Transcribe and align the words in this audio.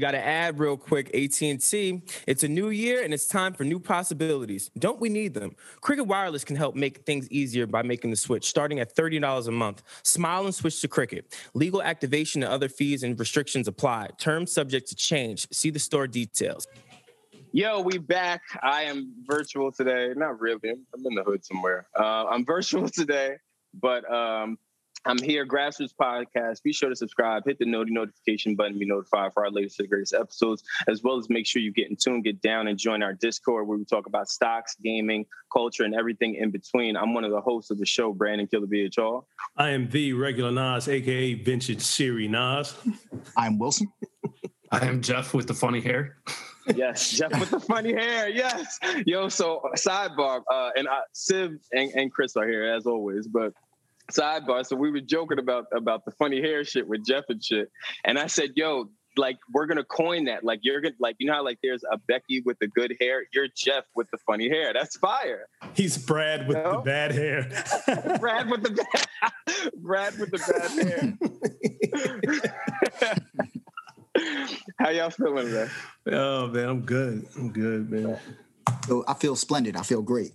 Got 0.00 0.12
to 0.12 0.26
add 0.26 0.58
real 0.58 0.78
quick 0.78 1.14
AT&T. 1.14 2.02
It's 2.26 2.42
a 2.42 2.48
new 2.48 2.70
year 2.70 3.02
and 3.04 3.12
it's 3.12 3.26
time 3.26 3.52
for 3.52 3.64
new 3.64 3.78
possibilities. 3.78 4.70
Don't 4.78 4.98
we 4.98 5.10
need 5.10 5.34
them? 5.34 5.54
Cricket 5.82 6.06
Wireless 6.06 6.42
can 6.42 6.56
help 6.56 6.74
make 6.74 7.04
things 7.04 7.28
easier 7.30 7.66
by 7.66 7.82
making 7.82 8.08
the 8.08 8.16
switch 8.16 8.48
starting 8.48 8.80
at 8.80 8.96
$30 8.96 9.46
a 9.46 9.50
month. 9.50 9.82
Smile 10.02 10.46
and 10.46 10.54
switch 10.54 10.80
to 10.80 10.88
Cricket. 10.88 11.36
Legal 11.52 11.82
activation 11.82 12.42
and 12.42 12.50
other 12.50 12.70
fees 12.70 13.02
and 13.02 13.20
restrictions 13.20 13.68
apply. 13.68 14.08
Terms 14.16 14.52
subject 14.52 14.88
to 14.88 14.94
change. 14.94 15.46
See 15.52 15.68
the 15.68 15.78
store 15.78 16.06
details. 16.06 16.66
Yo, 17.52 17.82
we 17.82 17.98
back. 17.98 18.40
I 18.62 18.84
am 18.84 19.12
virtual 19.26 19.70
today. 19.70 20.14
Not 20.16 20.40
really. 20.40 20.70
I'm 20.70 21.04
in 21.04 21.14
the 21.14 21.24
hood 21.24 21.44
somewhere. 21.44 21.88
Uh, 21.98 22.24
I'm 22.24 22.46
virtual 22.56 22.88
today, 22.88 23.36
but 23.74 24.10
um, 24.10 24.56
I'm 25.06 25.18
here, 25.18 25.46
Grassroots 25.46 25.94
Podcast. 25.98 26.62
Be 26.62 26.74
sure 26.74 26.90
to 26.90 26.96
subscribe, 26.96 27.44
hit 27.46 27.58
the 27.58 27.64
noti 27.64 27.90
notification 27.90 28.54
button, 28.54 28.78
be 28.78 28.84
notified 28.84 29.32
for 29.32 29.44
our 29.44 29.50
latest 29.50 29.80
and 29.80 29.88
greatest 29.88 30.12
episodes, 30.12 30.62
as 30.88 31.02
well 31.02 31.16
as 31.16 31.30
make 31.30 31.46
sure 31.46 31.62
you 31.62 31.72
get 31.72 31.88
in 31.88 31.96
tune, 31.96 32.20
get 32.20 32.42
down, 32.42 32.68
and 32.68 32.78
join 32.78 33.02
our 33.02 33.14
Discord 33.14 33.66
where 33.66 33.78
we 33.78 33.84
talk 33.86 34.06
about 34.06 34.28
stocks, 34.28 34.76
gaming, 34.82 35.24
culture, 35.50 35.84
and 35.84 35.94
everything 35.94 36.34
in 36.34 36.50
between. 36.50 36.96
I'm 36.96 37.14
one 37.14 37.24
of 37.24 37.30
the 37.30 37.40
hosts 37.40 37.70
of 37.70 37.78
the 37.78 37.86
show, 37.86 38.12
Brandon 38.12 38.46
Killer 38.46 38.66
BHR. 38.66 39.24
I 39.56 39.70
am 39.70 39.88
the 39.88 40.12
regular 40.12 40.52
Nas, 40.52 40.86
aka 40.86 41.34
Vintage 41.34 41.80
Siri 41.80 42.28
Nas. 42.28 42.74
I'm 43.38 43.58
Wilson. 43.58 43.90
I 44.70 44.86
am 44.86 45.00
Jeff 45.00 45.32
with 45.32 45.46
the 45.46 45.54
funny 45.54 45.80
hair. 45.80 46.18
yes, 46.74 47.10
Jeff 47.10 47.32
with 47.40 47.50
the 47.50 47.60
funny 47.60 47.94
hair. 47.94 48.28
Yes. 48.28 48.78
Yo, 49.06 49.30
so 49.30 49.62
sidebar, 49.76 50.42
uh, 50.52 50.70
and 50.76 50.86
I, 50.88 51.00
Siv 51.14 51.58
and, 51.72 51.90
and 51.94 52.12
Chris 52.12 52.36
are 52.36 52.46
here 52.46 52.72
as 52.72 52.86
always, 52.86 53.26
but 53.26 53.54
sidebar. 54.10 54.64
So 54.66 54.76
we 54.76 54.90
were 54.90 55.00
joking 55.00 55.38
about 55.38 55.66
about 55.74 56.04
the 56.04 56.12
funny 56.12 56.40
hair 56.40 56.64
shit 56.64 56.86
with 56.86 57.04
Jeff 57.04 57.24
and 57.28 57.42
shit, 57.42 57.70
and 58.04 58.18
I 58.18 58.26
said, 58.26 58.50
"Yo, 58.56 58.90
like 59.16 59.38
we're 59.52 59.66
gonna 59.66 59.84
coin 59.84 60.24
that. 60.24 60.44
Like 60.44 60.60
you're 60.62 60.80
gonna 60.80 60.94
like 60.98 61.16
you 61.18 61.26
know 61.26 61.34
how 61.34 61.44
like 61.44 61.58
there's 61.62 61.82
a 61.90 61.98
Becky 61.98 62.42
with 62.44 62.58
the 62.60 62.68
good 62.68 62.96
hair. 63.00 63.24
You're 63.32 63.48
Jeff 63.56 63.84
with 63.94 64.08
the 64.10 64.18
funny 64.26 64.48
hair. 64.48 64.72
That's 64.72 64.96
fire. 64.96 65.46
He's 65.74 65.98
Brad 65.98 66.46
with 66.46 66.56
you 66.56 66.62
know? 66.62 66.76
the 66.78 66.82
bad 66.82 67.12
hair. 67.12 67.42
Brad 68.20 68.50
with 68.50 68.62
the 68.62 68.70
bad. 68.70 69.70
Brad 69.76 70.18
with 70.18 70.30
the 70.30 70.38
bad 70.48 70.70
hair. 73.12 73.22
How 74.78 74.90
y'all 74.90 75.10
feeling 75.10 75.46
today? 75.46 75.68
Oh 76.12 76.48
man, 76.48 76.68
I'm 76.68 76.80
good. 76.82 77.26
I'm 77.36 77.52
good, 77.52 77.90
man. 77.90 78.18
So 78.86 79.04
I 79.08 79.14
feel 79.14 79.36
splendid. 79.36 79.76
I 79.76 79.82
feel 79.82 80.02
great. 80.02 80.32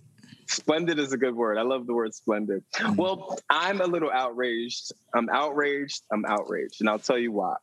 Splendid 0.48 0.98
is 0.98 1.12
a 1.12 1.16
good 1.16 1.34
word. 1.34 1.58
I 1.58 1.62
love 1.62 1.86
the 1.86 1.94
word 1.94 2.14
splendid. 2.14 2.64
Mm-hmm. 2.74 2.96
Well, 2.96 3.38
I'm 3.50 3.80
a 3.80 3.86
little 3.86 4.10
outraged. 4.10 4.92
I'm 5.14 5.28
outraged. 5.28 6.02
I'm 6.12 6.24
outraged. 6.24 6.80
And 6.80 6.88
I'll 6.88 6.98
tell 6.98 7.18
you 7.18 7.32
why. 7.32 7.56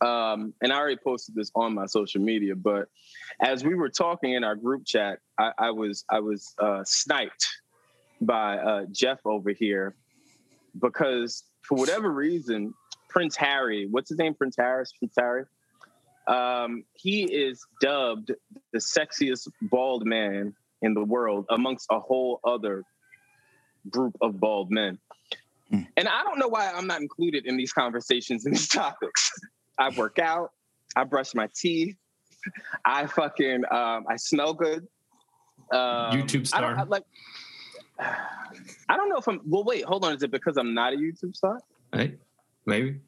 Um, 0.00 0.54
and 0.62 0.72
I 0.72 0.78
already 0.78 0.96
posted 0.96 1.34
this 1.34 1.50
on 1.54 1.74
my 1.74 1.86
social 1.86 2.22
media, 2.22 2.56
but 2.56 2.88
as 3.42 3.64
we 3.64 3.74
were 3.74 3.90
talking 3.90 4.32
in 4.32 4.44
our 4.44 4.56
group 4.56 4.86
chat, 4.86 5.18
I, 5.38 5.52
I 5.58 5.70
was 5.72 6.04
I 6.08 6.20
was 6.20 6.54
uh, 6.58 6.82
sniped 6.84 7.46
by 8.20 8.56
uh, 8.56 8.84
Jeff 8.90 9.20
over 9.26 9.50
here 9.50 9.94
because 10.80 11.44
for 11.62 11.76
whatever 11.76 12.10
reason, 12.10 12.72
Prince 13.10 13.36
Harry, 13.36 13.86
what's 13.90 14.08
his 14.08 14.18
name? 14.18 14.34
Prince 14.34 14.56
Harris, 14.58 14.92
Prince 14.98 15.14
Harry. 15.18 15.44
Um, 16.26 16.84
he 16.94 17.24
is 17.24 17.60
dubbed 17.80 18.32
the 18.72 18.78
sexiest 18.78 19.48
bald 19.62 20.06
man 20.06 20.54
in 20.82 20.94
the 20.94 21.04
world 21.04 21.46
amongst 21.50 21.86
a 21.90 22.00
whole 22.00 22.40
other 22.44 22.84
group 23.88 24.16
of 24.20 24.38
bald 24.38 24.70
men. 24.70 24.98
Mm. 25.72 25.86
And 25.96 26.08
I 26.08 26.22
don't 26.24 26.38
know 26.38 26.48
why 26.48 26.70
I'm 26.70 26.86
not 26.86 27.00
included 27.00 27.46
in 27.46 27.56
these 27.56 27.72
conversations 27.72 28.44
and 28.44 28.54
these 28.54 28.68
topics. 28.82 29.30
I 29.78 29.90
work 29.90 30.18
out, 30.18 30.50
I 30.96 31.04
brush 31.04 31.34
my 31.34 31.48
teeth, 31.54 31.96
I 32.84 33.06
fucking 33.06 33.64
um, 33.70 34.06
I 34.08 34.16
smell 34.16 34.54
good. 34.54 34.86
Um, 35.72 36.12
YouTube 36.12 36.46
star. 36.46 36.74
I 36.74 36.80
I, 36.80 36.84
like 36.84 37.04
I 37.98 38.96
don't 38.96 39.08
know 39.08 39.16
if 39.16 39.28
I'm 39.28 39.40
well 39.46 39.64
wait, 39.64 39.84
hold 39.84 40.04
on. 40.04 40.14
Is 40.14 40.22
it 40.22 40.30
because 40.30 40.56
I'm 40.56 40.74
not 40.74 40.92
a 40.92 40.96
YouTube 40.96 41.36
star? 41.36 41.60
Right, 41.92 42.18
maybe. 42.66 43.00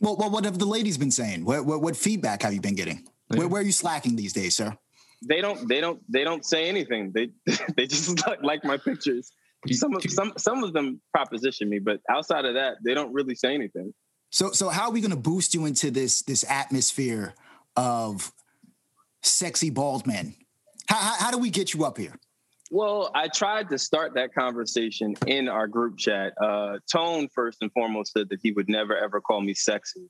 Well, 0.00 0.16
well, 0.16 0.30
what 0.30 0.44
have 0.44 0.58
the 0.58 0.66
ladies 0.66 0.98
been 0.98 1.10
saying? 1.10 1.44
What, 1.44 1.64
what, 1.64 1.80
what 1.80 1.96
feedback 1.96 2.42
have 2.42 2.52
you 2.52 2.60
been 2.60 2.74
getting? 2.74 3.08
Where, 3.28 3.48
where, 3.48 3.62
are 3.62 3.64
you 3.64 3.72
slacking 3.72 4.14
these 4.14 4.34
days, 4.34 4.54
sir? 4.54 4.76
They 5.22 5.40
don't 5.40 5.68
they 5.68 5.80
don't 5.80 6.00
they 6.10 6.24
don't 6.24 6.44
say 6.44 6.68
anything. 6.68 7.12
They 7.12 7.30
they 7.76 7.86
just 7.86 8.22
like 8.42 8.64
my 8.64 8.76
pictures. 8.76 9.32
Some 9.70 9.96
of 9.96 10.02
some 10.08 10.32
some 10.36 10.62
of 10.62 10.72
them 10.72 11.00
proposition 11.12 11.68
me, 11.68 11.78
but 11.78 12.00
outside 12.10 12.44
of 12.44 12.54
that, 12.54 12.76
they 12.84 12.94
don't 12.94 13.12
really 13.12 13.34
say 13.34 13.54
anything. 13.54 13.92
So 14.30 14.52
so 14.52 14.68
how 14.68 14.86
are 14.86 14.92
we 14.92 15.00
going 15.00 15.10
to 15.10 15.16
boost 15.16 15.54
you 15.54 15.66
into 15.66 15.90
this 15.90 16.22
this 16.22 16.44
atmosphere 16.48 17.34
of 17.76 18.32
sexy 19.22 19.70
bald 19.70 20.06
men? 20.06 20.34
How, 20.88 20.96
how, 20.96 21.14
how 21.16 21.30
do 21.30 21.38
we 21.38 21.50
get 21.50 21.74
you 21.74 21.84
up 21.84 21.98
here? 21.98 22.14
Well, 22.70 23.10
I 23.14 23.28
tried 23.28 23.70
to 23.70 23.78
start 23.78 24.14
that 24.14 24.34
conversation 24.34 25.14
in 25.26 25.48
our 25.48 25.66
group 25.66 25.98
chat. 25.98 26.32
Uh, 26.40 26.78
Tone, 26.90 27.28
first 27.28 27.58
and 27.60 27.72
foremost, 27.72 28.12
said 28.12 28.28
that 28.30 28.40
he 28.42 28.52
would 28.52 28.68
never 28.68 28.96
ever 28.96 29.20
call 29.20 29.40
me 29.40 29.54
sexy 29.54 30.08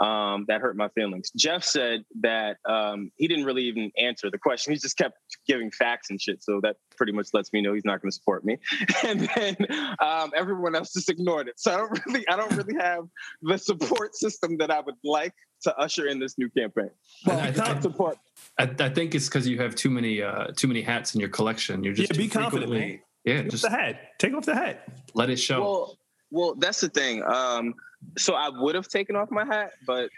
um, 0.00 0.44
that 0.48 0.60
hurt 0.60 0.76
my 0.76 0.88
feelings. 0.88 1.30
Jeff 1.36 1.64
said 1.64 2.04
that 2.20 2.58
um, 2.68 3.10
he 3.16 3.26
didn't 3.26 3.44
really 3.44 3.64
even 3.64 3.90
answer 3.98 4.30
the 4.30 4.38
question. 4.38 4.72
He 4.72 4.78
just 4.78 4.96
kept 4.96 5.18
giving 5.46 5.70
facts 5.70 6.10
and 6.10 6.20
shit. 6.20 6.42
So 6.42 6.60
that 6.62 6.76
pretty 6.96 7.12
much 7.12 7.28
lets 7.32 7.52
me 7.52 7.60
know 7.62 7.74
he's 7.74 7.84
not 7.84 8.00
going 8.00 8.10
to 8.10 8.14
support 8.14 8.44
me. 8.44 8.58
And 9.04 9.28
then 9.34 9.56
um, 10.00 10.32
everyone 10.36 10.74
else 10.74 10.92
just 10.92 11.08
ignored 11.08 11.48
it. 11.48 11.58
So 11.58 11.72
I 11.72 11.76
don't 11.76 12.00
really, 12.06 12.28
I 12.28 12.36
don't 12.36 12.54
really 12.56 12.74
have 12.74 13.06
the 13.42 13.56
support 13.56 14.14
system 14.14 14.58
that 14.58 14.70
I 14.70 14.80
would 14.80 14.96
like 15.04 15.34
to 15.62 15.76
usher 15.76 16.06
in 16.06 16.18
this 16.18 16.36
new 16.36 16.50
campaign. 16.50 16.90
Well, 17.24 17.38
I, 17.38 17.48
I, 17.48 17.80
support. 17.80 18.18
I, 18.58 18.70
I, 18.78 18.88
think 18.88 19.14
it's 19.14 19.28
because 19.28 19.48
you 19.48 19.58
have 19.60 19.74
too 19.74 19.90
many, 19.90 20.22
uh, 20.22 20.48
too 20.56 20.68
many 20.68 20.82
hats 20.82 21.14
in 21.14 21.20
your 21.20 21.30
collection. 21.30 21.82
You're 21.82 21.94
just 21.94 22.12
yeah, 22.12 22.18
be 22.18 22.28
confident, 22.28 22.70
man. 22.70 23.00
Yeah, 23.24 23.42
just 23.42 23.62
the 23.62 23.70
hat. 23.70 24.18
Take 24.18 24.34
off 24.34 24.44
the 24.44 24.54
hat. 24.54 24.88
Let 25.14 25.30
it 25.30 25.36
show. 25.36 25.60
Well, 25.60 25.98
well, 26.30 26.54
that's 26.54 26.80
the 26.80 26.88
thing. 26.88 27.22
Um, 27.24 27.74
so 28.16 28.34
I 28.34 28.48
would 28.48 28.74
have 28.74 28.88
taken 28.88 29.16
off 29.16 29.30
my 29.30 29.44
hat, 29.44 29.72
but 29.86 30.10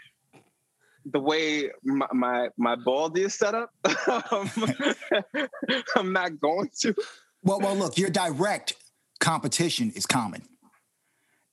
the 1.05 1.19
way 1.19 1.69
my 1.83 2.07
my, 2.13 2.49
my 2.57 2.75
baldy 2.75 3.23
is 3.23 3.33
set 3.33 3.55
up, 3.55 3.71
um, 4.31 4.49
I'm 5.95 6.13
not 6.13 6.39
going 6.39 6.69
to. 6.81 6.93
Well, 7.43 7.59
well, 7.59 7.75
look, 7.75 7.97
your 7.97 8.09
direct 8.09 8.75
competition 9.19 9.91
is 9.95 10.05
Common. 10.05 10.43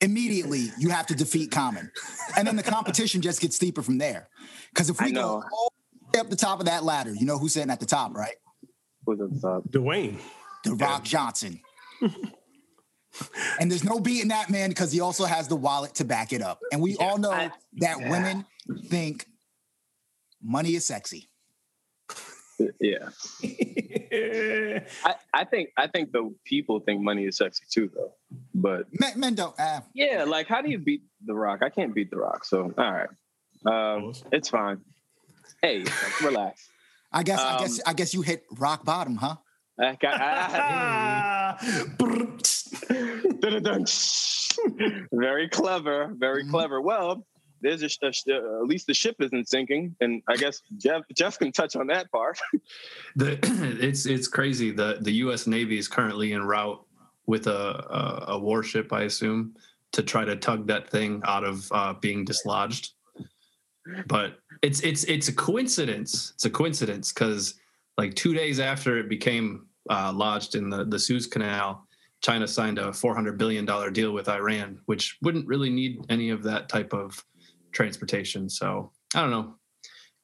Immediately, 0.01 0.71
you 0.79 0.91
have 0.91 1.07
to 1.07 1.15
defeat 1.15 1.51
Common, 1.51 1.91
and 2.37 2.47
then 2.47 2.57
the 2.57 2.63
competition 2.63 3.21
just 3.21 3.41
gets 3.41 3.57
steeper 3.57 3.83
from 3.83 3.99
there. 3.99 4.29
Because 4.73 4.91
if 4.91 5.01
we 5.01 5.13
go 5.13 5.43
all 5.53 5.73
the 6.13 6.21
up 6.21 6.31
the 6.31 6.37
top 6.37 6.61
of 6.61 6.67
that 6.67 6.85
ladder, 6.85 7.15
you 7.15 7.27
know 7.27 7.39
who's 7.39 7.55
sitting 7.55 7.71
at 7.71 7.81
the 7.81 7.87
top, 7.87 8.15
right? 8.15 8.37
Who's 9.07 9.21
at 9.21 9.33
the 9.33 9.41
top? 9.41 9.63
Dwayne. 9.71 10.19
The 10.65 10.75
Rock 10.75 11.05
Johnson. 11.05 11.61
and 13.61 13.71
there's 13.71 13.85
no 13.85 14.01
beating 14.01 14.29
that 14.29 14.51
man 14.51 14.69
because 14.69 14.93
he 14.93 15.01
also 15.01 15.25
has 15.25 15.49
the 15.49 15.57
wallet 15.57 15.95
to 15.97 16.05
back 16.05 16.33
it 16.33 16.43
up. 16.43 16.61
And 16.73 16.81
we 16.81 16.97
yeah, 16.99 17.07
all 17.07 17.19
know 17.19 17.31
I, 17.31 17.51
that 17.79 18.01
yeah. 18.01 18.11
women 18.11 18.45
think 18.87 19.27
money 20.43 20.75
is 20.75 20.87
sexy. 20.87 21.29
Yeah. 22.81 23.11
I, 25.05 25.15
I, 25.33 25.45
think 25.45 25.71
I 25.77 25.87
think 25.87 26.11
the 26.11 26.35
people 26.45 26.81
think 26.81 27.01
money 27.01 27.25
is 27.25 27.37
sexy 27.37 27.63
too 27.71 27.89
though. 27.95 28.15
But 28.53 28.87
men, 28.99 29.21
men 29.21 29.35
don't 29.37 29.55
uh, 29.61 29.83
Yeah, 29.95 30.25
like 30.25 30.49
how 30.49 30.61
do 30.61 30.69
you 30.69 30.79
beat 30.79 31.03
the 31.25 31.35
rock? 31.35 31.63
I 31.63 31.69
can't 31.69 31.95
beat 31.95 32.11
the 32.11 32.17
rock. 32.17 32.45
So 32.45 32.75
all 32.77 32.93
right. 32.93 33.09
Um, 33.65 34.13
it's 34.33 34.49
fine. 34.49 34.81
Hey, 35.63 35.85
relax. 36.23 36.69
I 37.13 37.23
guess 37.23 37.41
um, 37.41 37.47
I 37.47 37.59
guess 37.59 37.81
I 37.87 37.93
guess 37.93 38.15
you 38.15 38.23
hit 38.23 38.45
rock 38.59 38.85
bottom, 38.85 39.17
huh? 39.17 39.37
I, 39.81 39.97
very 45.13 45.49
clever, 45.49 46.13
very 46.17 46.43
mm-hmm. 46.43 46.51
clever. 46.51 46.81
Well, 46.81 47.25
there's 47.61 47.83
a, 47.83 47.89
a, 48.07 48.61
at 48.61 48.67
least 48.67 48.87
the 48.87 48.95
ship 48.95 49.17
isn't 49.21 49.49
sinking, 49.49 49.97
and 50.01 50.23
I 50.29 50.37
guess 50.37 50.63
Jeff 50.79 51.03
Jeff 51.15 51.39
can 51.39 51.53
touch 51.53 51.77
on 51.77 51.87
that 51.89 52.11
part. 52.11 52.39
the 53.17 53.39
it's 53.81 54.07
it's 54.07 54.29
crazy. 54.29 54.71
the 54.71 54.99
The 55.01 55.13
U.S. 55.13 55.47
Navy 55.47 55.79
is 55.79 55.89
currently 55.89 56.33
en 56.33 56.43
route 56.43 56.85
with 57.27 57.47
a, 57.47 57.53
a, 57.53 58.25
a 58.33 58.39
warship, 58.39 58.93
I 58.93 59.03
assume, 59.03 59.55
to 59.93 60.03
try 60.03 60.25
to 60.25 60.37
tug 60.37 60.67
that 60.69 60.89
thing 60.89 61.21
out 61.25 61.45
of 61.45 61.71
uh, 61.73 61.95
being 61.95 62.25
dislodged. 62.25 62.91
But 64.07 64.39
it's 64.63 64.81
it's 64.81 65.05
it's 65.05 65.29
a 65.29 65.35
coincidence. 65.35 66.33
It's 66.35 66.45
a 66.45 66.51
coincidence 66.51 67.13
because 67.13 67.55
like 67.97 68.15
two 68.15 68.35
days 68.35 68.61
after 68.61 68.99
it 68.99 69.09
became 69.09 69.67
uh, 69.91 70.13
lodged 70.15 70.55
in 70.55 70.71
the 70.71 70.85
the 70.85 70.99
Suez 70.99 71.27
Canal, 71.27 71.87
China 72.23 72.49
signed 72.49 72.79
a 72.79 72.93
400 72.93 73.39
billion 73.39 73.65
dollar 73.65 73.91
deal 73.91 74.13
with 74.13 74.29
Iran, 74.29 74.81
which 74.87 75.17
wouldn't 75.23 75.47
really 75.47 75.71
need 75.71 76.05
any 76.09 76.31
of 76.31 76.43
that 76.45 76.69
type 76.69 76.93
of 76.93 77.25
transportation. 77.73 78.49
So 78.49 78.93
I 79.15 79.21
don't 79.21 79.31
know. 79.31 79.55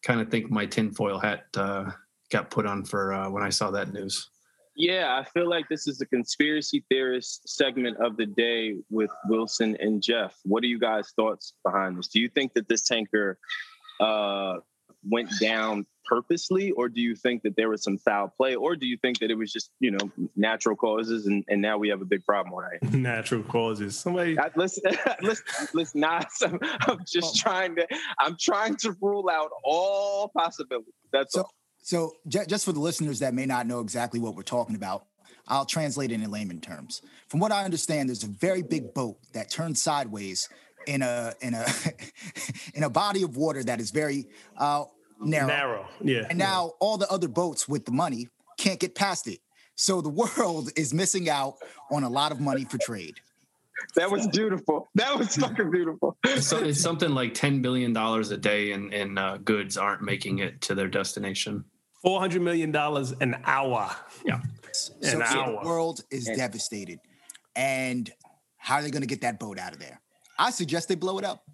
Kind 0.03 0.21
of 0.21 0.31
think 0.31 0.51
my 0.51 0.67
tinfoil 0.67 1.19
hat 1.19 1.45
uh, 1.57 1.91
got 2.31 2.51
put 2.51 2.67
on 2.67 2.85
for 2.85 3.13
uh, 3.13 3.31
when 3.31 3.43
I 3.43 3.49
saw 3.49 3.71
that 3.71 3.93
news. 3.93 4.29
Yeah, 4.77 5.17
I 5.17 5.25
feel 5.31 5.49
like 5.49 5.69
this 5.69 5.87
is 5.87 5.99
the 5.99 6.07
conspiracy 6.07 6.85
theorist 6.89 7.49
segment 7.49 7.97
of 7.99 8.17
the 8.17 8.27
day 8.27 8.75
with 8.91 9.11
Wilson 9.29 9.77
and 9.79 10.03
Jeff. 10.03 10.37
What 10.43 10.65
are 10.65 10.67
you 10.67 10.81
guys' 10.81 11.13
thoughts 11.15 11.55
behind 11.65 11.97
this? 11.97 12.09
Do 12.09 12.19
you 12.19 12.29
think 12.29 12.55
that 12.55 12.69
this 12.69 12.83
tanker 12.83 13.39
uh, 14.01 14.57
went 15.09 15.31
down 15.41 15.87
purposely, 16.05 16.71
or 16.73 16.89
do 16.89 17.01
you 17.01 17.15
think 17.15 17.43
that 17.43 17.57
there 17.57 17.69
was 17.69 17.83
some 17.83 17.99
foul 17.99 18.29
play, 18.29 18.55
or 18.55 18.77
do 18.77 18.87
you 18.87 18.97
think 18.99 19.19
that 19.21 19.31
it 19.31 19.35
was 19.37 19.53
just 19.53 19.71
you 19.81 19.91
know 19.91 20.11
natural 20.37 20.77
causes, 20.77 21.27
and, 21.27 21.45
and 21.49 21.61
now 21.61 21.79
we 21.79 21.89
have 21.89 22.03
a 22.03 22.05
big 22.05 22.25
problem 22.25 22.55
right? 22.55 22.83
Natural 22.93 23.43
causes. 23.43 23.99
Somebody 23.99 24.39
I, 24.39 24.51
listen, 24.57 24.83
listen, 25.23 25.69
listen. 25.75 26.01
Not. 26.01 26.29
I'm, 26.43 26.59
I'm 26.83 26.99
just 27.07 27.37
trying 27.37 27.77
to. 27.77 27.87
I'm 28.19 28.37
trying 28.39 28.77
to 28.77 28.97
rule 29.01 29.29
out 29.31 29.51
all 29.65 30.31
possibilities. 30.37 30.95
That's 31.13 31.35
so, 31.35 31.43
all. 31.43 31.55
So, 31.83 32.13
just 32.27 32.65
for 32.65 32.73
the 32.73 32.81
listeners 32.81 33.19
that 33.19 33.35
may 33.35 33.47
not 33.47 33.67
know 33.67 33.81
exactly 33.81 34.21
what 34.21 34.35
we're 34.35 34.43
talking 34.43 34.77
about, 34.77 35.07
I'll 35.47 35.67
translate 35.67 36.11
it 36.11 36.15
in 36.15 36.31
layman 36.31 36.61
terms. 36.61 37.03
From 37.29 37.41
what 37.41 37.53
I 37.53 37.65
understand, 37.65 38.09
there's 38.09 38.25
a 38.25 38.29
very 38.29 38.63
big 38.63 38.95
boat 38.95 39.19
that 39.33 39.51
turns 39.51 39.83
sideways 39.83 40.49
in 40.87 41.03
a 41.03 41.35
in 41.41 41.55
a 41.55 41.67
in 42.75 42.85
a 42.85 42.91
body 42.91 43.23
of 43.23 43.37
water 43.37 43.63
that 43.65 43.81
is 43.81 43.91
very 43.91 44.27
uh, 44.57 44.85
narrow. 45.21 45.47
Narrow, 45.47 45.89
yeah. 46.03 46.27
And 46.29 46.39
now 46.39 46.73
all 46.81 46.99
the 46.99 47.11
other 47.11 47.29
boats 47.29 47.69
with 47.69 47.85
the 47.85 47.93
money 47.93 48.29
can't 48.59 48.81
get 48.81 48.95
past 48.95 49.29
it. 49.29 49.41
So 49.77 50.01
the 50.01 50.09
world 50.39 50.71
is 50.77 50.95
missing 50.95 51.29
out 51.29 51.57
on 51.91 52.03
a 52.03 52.09
lot 52.09 52.33
of 52.33 52.41
money 52.41 52.65
for 52.65 52.79
trade. 52.79 53.21
That 53.97 54.11
was 54.11 54.27
beautiful. 54.29 54.89
That 54.95 55.19
was 55.19 55.37
fucking 55.37 55.71
beautiful. 55.71 56.17
So 56.39 56.59
it's 56.59 56.81
something 56.81 57.11
like 57.11 57.35
ten 57.35 57.61
billion 57.61 57.93
dollars 57.93 58.31
a 58.31 58.37
day 58.37 58.73
in 58.73 58.93
in 58.93 59.19
uh, 59.19 59.39
goods 59.39 59.77
aren't 59.77 60.03
making 60.03 60.39
it 60.39 60.61
to 60.63 60.75
their 60.75 60.89
destination. 60.89 61.65
Four 62.03 62.21
hundred 62.21 62.43
million 62.43 62.71
dollars 62.71 63.13
an 63.21 63.37
hour. 63.45 63.91
Yeah, 64.25 64.37
an 64.37 64.73
so, 64.73 65.23
hour. 65.23 65.61
the 65.61 65.69
world 65.69 66.01
is 66.11 66.29
and, 66.29 66.37
devastated, 66.37 66.99
and 67.57 68.11
how 68.57 68.77
are 68.77 68.83
they 68.83 68.91
going 68.91 69.03
to 69.03 69.09
get 69.09 69.21
that 69.21 69.39
boat 69.39 69.59
out 69.59 69.73
of 69.73 69.79
there? 69.79 70.01
I 70.39 70.51
suggest 70.51 70.89
they 70.89 70.95
blow 70.95 71.19
it 71.19 71.25
up. 71.25 71.45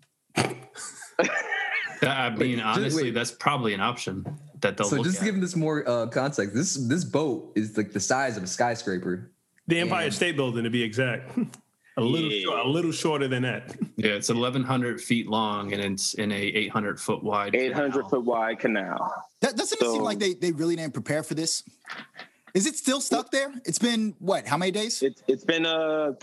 I 2.03 2.31
mean, 2.31 2.61
honestly, 2.61 3.05
wait. 3.05 3.15
that's 3.15 3.31
probably 3.31 3.75
an 3.75 3.81
option 3.81 4.25
that 4.61 4.77
they'll. 4.77 4.87
So, 4.87 5.03
just 5.03 5.21
at. 5.21 5.25
giving 5.25 5.41
this 5.41 5.57
more 5.57 5.89
uh, 5.89 6.07
context, 6.07 6.55
this 6.55 6.75
this 6.75 7.05
boat 7.05 7.53
is 7.57 7.77
like 7.77 7.93
the 7.93 8.01
size 8.01 8.37
of 8.37 8.43
a 8.43 8.47
skyscraper. 8.47 9.31
The 9.67 9.79
Empire 9.79 10.07
and, 10.07 10.15
State 10.15 10.37
Building, 10.37 10.65
to 10.65 10.71
be 10.71 10.83
exact. 10.83 11.31
a 11.97 12.01
little, 12.01 12.31
yeah. 12.31 12.43
short, 12.43 12.67
a 12.67 12.69
little 12.69 12.93
shorter 12.93 13.29
than 13.29 13.43
that. 13.43 13.77
Yeah, 13.97 14.13
it's 14.13 14.29
1,100 14.29 15.01
feet 15.01 15.29
long 15.29 15.73
and 15.73 15.83
it's 15.83 16.15
in 16.15 16.33
a 16.33 16.35
800 16.35 16.99
foot 16.99 17.23
wide. 17.23 17.55
800 17.55 17.93
canal. 17.93 18.09
foot 18.09 18.25
wide 18.25 18.59
canal. 18.59 19.15
That 19.41 19.57
doesn't 19.57 19.79
so, 19.79 19.87
it 19.87 19.93
seem 19.93 20.03
like 20.03 20.19
they 20.19 20.35
they 20.35 20.53
really 20.53 20.77
didn't 20.77 20.95
prepare 20.95 21.23
for 21.23 21.35
this. 21.35 21.63
Is 22.55 22.67
it 22.67 22.77
still 22.77 23.01
stuck 23.01 23.31
there? 23.31 23.53
It's 23.65 23.79
been 23.79 24.15
what? 24.19 24.47
How 24.47 24.57
many 24.57 24.73
days? 24.73 25.03
It's 25.03 25.23
it's 25.29 25.45
been 25.45 25.67
uh. 25.67 26.15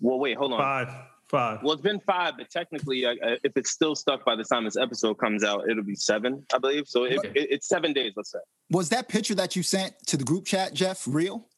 Well, 0.00 0.18
wait, 0.18 0.36
hold 0.36 0.52
on. 0.52 0.58
Five. 0.58 0.88
Five. 1.28 1.62
Well, 1.62 1.72
it's 1.72 1.82
been 1.82 2.00
five, 2.00 2.34
but 2.36 2.50
technically, 2.50 3.06
uh, 3.06 3.14
if 3.42 3.56
it's 3.56 3.70
still 3.70 3.94
stuck 3.94 4.24
by 4.24 4.36
the 4.36 4.44
time 4.44 4.64
this 4.64 4.76
episode 4.76 5.14
comes 5.14 5.42
out, 5.42 5.68
it'll 5.68 5.82
be 5.82 5.94
seven, 5.94 6.44
I 6.54 6.58
believe. 6.58 6.86
So 6.86 7.04
it, 7.04 7.18
it, 7.24 7.48
it's 7.50 7.68
seven 7.68 7.92
days, 7.92 8.12
let's 8.16 8.30
say. 8.30 8.38
Was 8.70 8.90
that 8.90 9.08
picture 9.08 9.34
that 9.36 9.56
you 9.56 9.62
sent 9.62 9.94
to 10.06 10.16
the 10.16 10.24
group 10.24 10.44
chat, 10.44 10.74
Jeff, 10.74 11.02
real? 11.06 11.48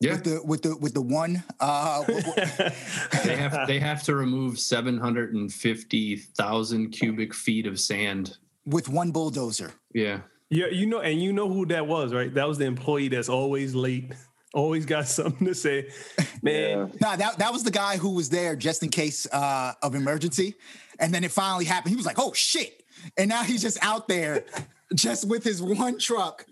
Yeah. 0.00 0.12
With 0.12 0.24
the 0.24 0.42
with 0.44 0.62
the 0.62 0.76
with 0.76 0.94
the 0.94 1.02
one, 1.02 1.42
uh, 1.58 2.04
they 3.24 3.34
have 3.34 3.66
they 3.66 3.80
have 3.80 4.04
to 4.04 4.14
remove 4.14 4.60
seven 4.60 4.96
hundred 4.96 5.34
and 5.34 5.52
fifty 5.52 6.16
thousand 6.16 6.90
cubic 6.90 7.34
feet 7.34 7.66
of 7.66 7.80
sand 7.80 8.38
with 8.64 8.88
one 8.88 9.10
bulldozer. 9.10 9.72
Yeah. 9.92 10.20
Yeah, 10.50 10.68
you 10.68 10.86
know, 10.86 11.00
and 11.00 11.20
you 11.20 11.32
know 11.34 11.46
who 11.46 11.66
that 11.66 11.86
was, 11.86 12.14
right? 12.14 12.32
That 12.32 12.48
was 12.48 12.56
the 12.56 12.64
employee 12.64 13.08
that's 13.08 13.28
always 13.28 13.74
late 13.74 14.14
always 14.54 14.86
got 14.86 15.06
something 15.08 15.46
to 15.46 15.54
say. 15.54 15.90
Man. 16.42 16.78
Yeah. 16.78 16.86
Nah, 17.00 17.16
that, 17.16 17.38
that 17.38 17.52
was 17.52 17.64
the 17.64 17.70
guy 17.70 17.96
who 17.96 18.10
was 18.10 18.30
there 18.30 18.56
just 18.56 18.82
in 18.82 18.88
case 18.88 19.26
uh, 19.32 19.74
of 19.82 19.94
emergency. 19.94 20.54
And 20.98 21.12
then 21.12 21.24
it 21.24 21.30
finally 21.30 21.64
happened. 21.64 21.90
He 21.90 21.96
was 21.96 22.06
like, 22.06 22.18
oh 22.18 22.32
shit. 22.32 22.82
And 23.16 23.28
now 23.28 23.42
he's 23.42 23.62
just 23.62 23.78
out 23.82 24.08
there 24.08 24.44
just 24.94 25.28
with 25.28 25.44
his 25.44 25.62
one 25.62 25.98
truck 25.98 26.46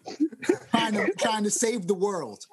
trying 0.71 0.93
to 0.93 1.13
trying 1.19 1.45
to 1.45 1.51
save 1.51 1.87
the 1.87 1.95
world. 1.95 2.45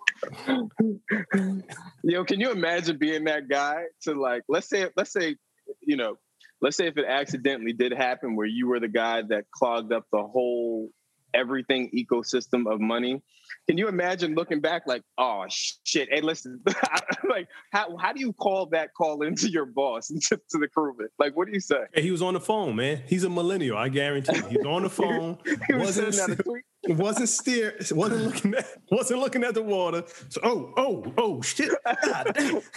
Yo, 2.04 2.24
can 2.24 2.40
you 2.40 2.52
imagine 2.52 2.98
being 2.98 3.26
that 3.26 3.50
guy 3.50 3.84
to 4.04 4.14
like 4.14 4.44
let's 4.48 4.70
say 4.70 4.88
let's 4.96 5.12
say, 5.12 5.36
you 5.82 5.98
know, 5.98 6.18
let's 6.62 6.78
say 6.78 6.88
if 6.88 6.98
it 6.98 7.06
accidentally 7.06 7.74
did 7.74 7.92
happen 7.92 8.36
where 8.36 8.48
you 8.48 8.68
were 8.68 8.80
the 8.80 8.88
guy 8.88 9.22
that 9.22 9.46
clogged 9.52 9.92
up 9.92 10.06
the 10.12 10.24
whole 10.24 10.90
everything 11.34 11.90
ecosystem 11.96 12.72
of 12.72 12.80
money 12.80 13.22
can 13.68 13.78
you 13.78 13.88
imagine 13.88 14.36
looking 14.36 14.60
back 14.60 14.84
like, 14.88 15.04
oh 15.18 15.46
shit, 15.50 16.10
hey, 16.12 16.22
listen, 16.22 16.62
like 17.30 17.48
how 17.72 17.96
how 17.98 18.12
do 18.12 18.20
you 18.20 18.34
call 18.34 18.68
that 18.68 18.94
call 18.94 19.22
into 19.24 19.50
your 19.50 19.66
boss 19.66 20.10
and 20.10 20.22
to, 20.24 20.38
to 20.50 20.58
the 20.58 20.68
crewman? 20.68 21.08
Like, 21.18 21.36
what 21.36 21.48
do 21.48 21.54
you 21.54 21.60
say? 21.60 21.86
Hey, 21.94 22.02
he 22.02 22.12
was 22.12 22.22
on 22.22 22.34
the 22.34 22.42
phone, 22.42 22.76
man. 22.76 23.04
He's 23.08 23.24
a 23.24 23.30
millennial, 23.30 23.78
I 23.78 23.90
guarantee. 23.90 24.42
He's 24.50 24.66
on 24.66 24.84
the 24.84 24.90
phone. 24.90 25.38
he 25.68 25.74
was 25.74 25.98
wasn't 25.98 26.40
wasn't 26.88 27.30
steer 27.30 27.76
wasn't 27.92 28.24
looking 28.24 28.54
at 28.56 28.68
wasn't 28.92 29.20
looking 29.20 29.44
at 29.44 29.54
the 29.54 29.64
water. 29.64 30.04
So 30.30 30.42
oh 30.44 30.74
oh 30.78 31.14
oh 31.18 31.42
shit. 31.42 31.72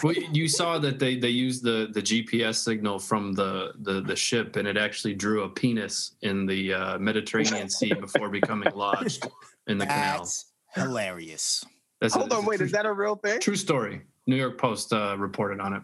well, 0.02 0.14
you 0.32 0.48
saw 0.48 0.78
that 0.78 0.98
they 0.98 1.18
they 1.18 1.28
used 1.28 1.62
the 1.62 1.88
the 1.92 2.02
GPS 2.02 2.56
signal 2.56 2.98
from 2.98 3.32
the 3.32 3.72
the 3.80 4.00
the 4.00 4.16
ship, 4.16 4.56
and 4.56 4.68
it 4.68 4.76
actually 4.76 5.14
drew 5.14 5.42
a 5.42 5.48
penis 5.48 6.12
in 6.22 6.46
the 6.46 6.72
uh, 6.72 6.98
Mediterranean 6.98 7.68
Sea 7.68 7.94
before 7.94 8.28
becoming 8.28 8.72
lodged 8.74 9.26
in 9.66 9.78
the 9.78 9.86
canal 9.86 10.26
hilarious. 10.74 11.64
That's 12.00 12.14
Hold 12.14 12.32
a, 12.32 12.36
on, 12.36 12.44
wait, 12.44 12.60
is 12.60 12.72
that 12.72 12.86
a 12.86 12.92
real 12.92 13.16
thing? 13.16 13.40
True 13.40 13.56
story. 13.56 14.02
New 14.26 14.36
York 14.36 14.58
Post 14.58 14.92
uh, 14.92 15.16
reported 15.18 15.60
on 15.60 15.72
it. 15.72 15.82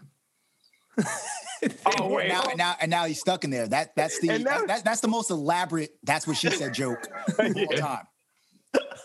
oh 1.99 2.07
wait, 2.13 2.27
now, 2.27 2.43
and 2.43 2.57
now 2.57 2.75
and 2.79 2.91
now 2.91 3.05
he's 3.05 3.19
stuck 3.19 3.43
in 3.43 3.49
there. 3.49 3.67
That 3.67 3.95
that's 3.95 4.19
the 4.19 4.39
now, 4.39 4.65
that, 4.65 4.83
that's 4.83 5.01
the 5.01 5.07
most 5.07 5.31
elaborate. 5.31 5.97
That's 6.03 6.27
what 6.27 6.37
she 6.37 6.49
said 6.49 6.73
joke 6.73 7.07
time. 7.77 8.05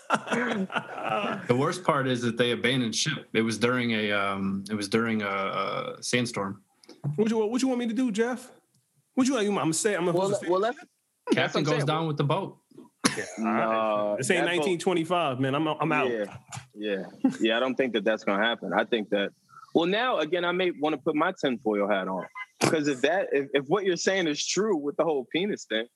The 0.08 1.56
worst 1.56 1.84
part 1.84 2.06
is 2.06 2.22
that 2.22 2.36
they 2.36 2.52
abandoned 2.52 2.94
ship. 2.94 3.28
It 3.32 3.42
was 3.42 3.58
during 3.58 3.92
a 3.92 4.12
um, 4.12 4.64
it 4.70 4.74
was 4.74 4.88
during 4.88 5.22
a, 5.22 5.26
a 5.26 6.02
sandstorm. 6.02 6.62
What 7.16 7.30
you 7.30 7.38
what 7.46 7.62
you 7.62 7.68
want 7.68 7.80
me 7.80 7.86
to 7.86 7.94
do, 7.94 8.10
Jeff? 8.10 8.50
What 9.14 9.26
you 9.26 9.34
want? 9.34 9.46
I'm 9.46 9.54
gonna 9.54 9.72
say 9.74 9.94
I'm 9.94 10.06
gonna. 10.06 10.16
Well, 10.16 10.40
well, 10.48 10.60
let 10.60 10.76
Captain 11.32 11.64
goes 11.64 11.84
down 11.84 12.06
with 12.06 12.16
the 12.16 12.24
boat. 12.24 12.58
Yeah, 13.16 13.24
no, 13.38 14.14
this 14.16 14.30
ain't 14.30 14.44
1925, 14.44 15.40
man. 15.40 15.54
I'm 15.54 15.66
I'm 15.66 15.92
out. 15.92 16.10
Yeah, 16.10 16.24
yeah, 16.74 17.04
yeah. 17.40 17.56
I 17.56 17.60
don't 17.60 17.74
think 17.74 17.92
that 17.94 18.04
that's 18.04 18.24
gonna 18.24 18.42
happen. 18.42 18.72
I 18.72 18.84
think 18.84 19.10
that. 19.10 19.30
Well, 19.74 19.86
now 19.86 20.18
again, 20.18 20.44
I 20.44 20.52
may 20.52 20.70
want 20.70 20.94
to 20.94 21.00
put 21.02 21.14
my 21.14 21.32
tinfoil 21.38 21.88
hat 21.88 22.08
on 22.08 22.26
because 22.60 22.88
if 22.88 23.02
that 23.02 23.28
if, 23.32 23.48
if 23.52 23.66
what 23.66 23.84
you're 23.84 23.96
saying 23.96 24.26
is 24.26 24.44
true 24.44 24.76
with 24.76 24.96
the 24.96 25.04
whole 25.04 25.26
penis 25.32 25.66
thing, 25.68 25.86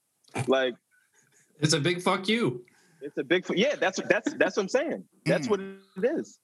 like 0.46 0.74
it's 1.60 1.72
a 1.72 1.80
big 1.80 2.02
fuck 2.02 2.28
you. 2.28 2.64
It's 3.02 3.18
a 3.18 3.24
big 3.24 3.44
yeah. 3.54 3.76
That's 3.76 4.00
that's 4.08 4.32
that's 4.34 4.56
what 4.56 4.62
I'm 4.62 4.68
saying. 4.68 5.04
That's 5.24 5.48
what 5.48 5.60
it 5.60 5.76
is. 5.98 6.38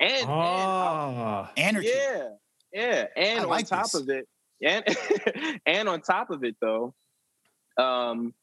And, 0.00 0.28
oh, 0.28 1.48
and 1.56 1.76
anarchy. 1.76 1.90
Yeah, 1.94 2.28
yeah. 2.72 3.06
And 3.16 3.44
on 3.44 3.62
top 3.64 3.84
this. 3.84 3.94
of 3.94 4.08
it, 4.08 4.26
and 4.62 5.60
and 5.66 5.88
on 5.88 6.00
top 6.00 6.30
of 6.30 6.42
it 6.42 6.56
though, 6.60 6.94
um, 7.76 8.34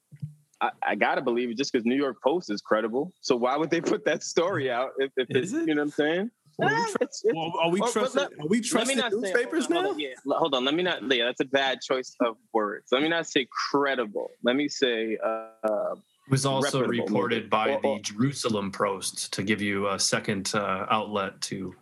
I, 0.61 0.71
I, 0.83 0.95
gotta 0.95 1.21
believe 1.21 1.49
it 1.49 1.57
just 1.57 1.71
because 1.71 1.85
New 1.85 1.95
York 1.95 2.17
Post 2.23 2.51
is 2.51 2.61
credible. 2.61 3.11
So 3.21 3.35
why 3.35 3.57
would 3.57 3.69
they 3.69 3.81
put 3.81 4.05
that 4.05 4.23
story 4.23 4.71
out 4.71 4.91
if, 4.99 5.11
if 5.17 5.27
it's, 5.29 5.51
it? 5.51 5.67
you 5.67 5.75
know 5.75 5.81
what 5.81 5.85
I'm 5.85 5.91
saying? 5.91 6.31
Well, 6.57 6.69
we 6.69 6.75
tr- 6.75 6.97
it's, 7.01 7.23
it's, 7.23 7.35
well, 7.35 7.53
are 7.59 7.69
we 7.69 7.79
trusting? 7.79 8.23
Are 8.23 8.47
we 8.47 8.61
trusting 8.61 8.97
newspapers 8.97 9.67
say, 9.67 9.73
hold 9.73 9.77
on, 9.77 9.83
now? 9.83 9.89
On, 9.91 9.99
yeah, 9.99 10.09
hold 10.27 10.55
on. 10.55 10.65
Let 10.65 10.73
me 10.73 10.83
not. 10.83 11.11
Yeah, 11.11 11.25
that's 11.25 11.41
a 11.41 11.45
bad 11.45 11.81
choice 11.81 12.15
of 12.21 12.35
words. 12.53 12.87
Let 12.91 13.03
me 13.03 13.09
not 13.09 13.27
say 13.27 13.47
credible. 13.51 14.31
Let 14.43 14.55
me 14.55 14.67
say. 14.67 15.17
Uh, 15.23 15.95
it 16.27 16.31
was 16.31 16.45
also 16.45 16.83
reported 16.83 17.43
maybe. 17.43 17.49
by 17.49 17.79
the 17.81 17.99
Jerusalem 18.01 18.69
Post 18.69 19.31
to 19.33 19.43
give 19.43 19.61
you 19.61 19.87
a 19.87 19.97
second 19.97 20.51
uh, 20.53 20.85
outlet 20.89 21.39
to. 21.43 21.73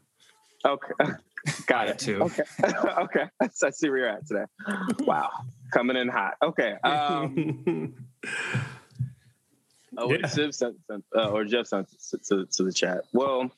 Okay. 0.64 0.94
Got 1.66 1.88
it. 1.88 1.98
Too. 1.98 2.22
Okay. 2.22 2.44
okay. 2.64 3.25
I 3.42 3.70
see 3.72 3.90
where 3.90 3.98
you're 3.98 4.10
at 4.10 4.28
today. 4.28 4.44
Wow. 5.00 5.32
Coming 5.74 5.98
in 5.98 6.10
hot. 6.10 6.36
Okay. 6.44 6.74
Um, 6.84 7.96
oh, 9.98 10.12
yeah. 10.12 10.18
Ziv 10.28 10.54
sent, 10.54 10.75
sent 10.86 11.04
uh, 11.16 11.30
or 11.30 11.44
Jeff 11.46 11.66
sent 11.66 11.88
to, 12.12 12.18
to, 12.30 12.46
to 12.46 12.64
the 12.64 12.72
chat. 12.72 13.02
Well, 13.14 13.50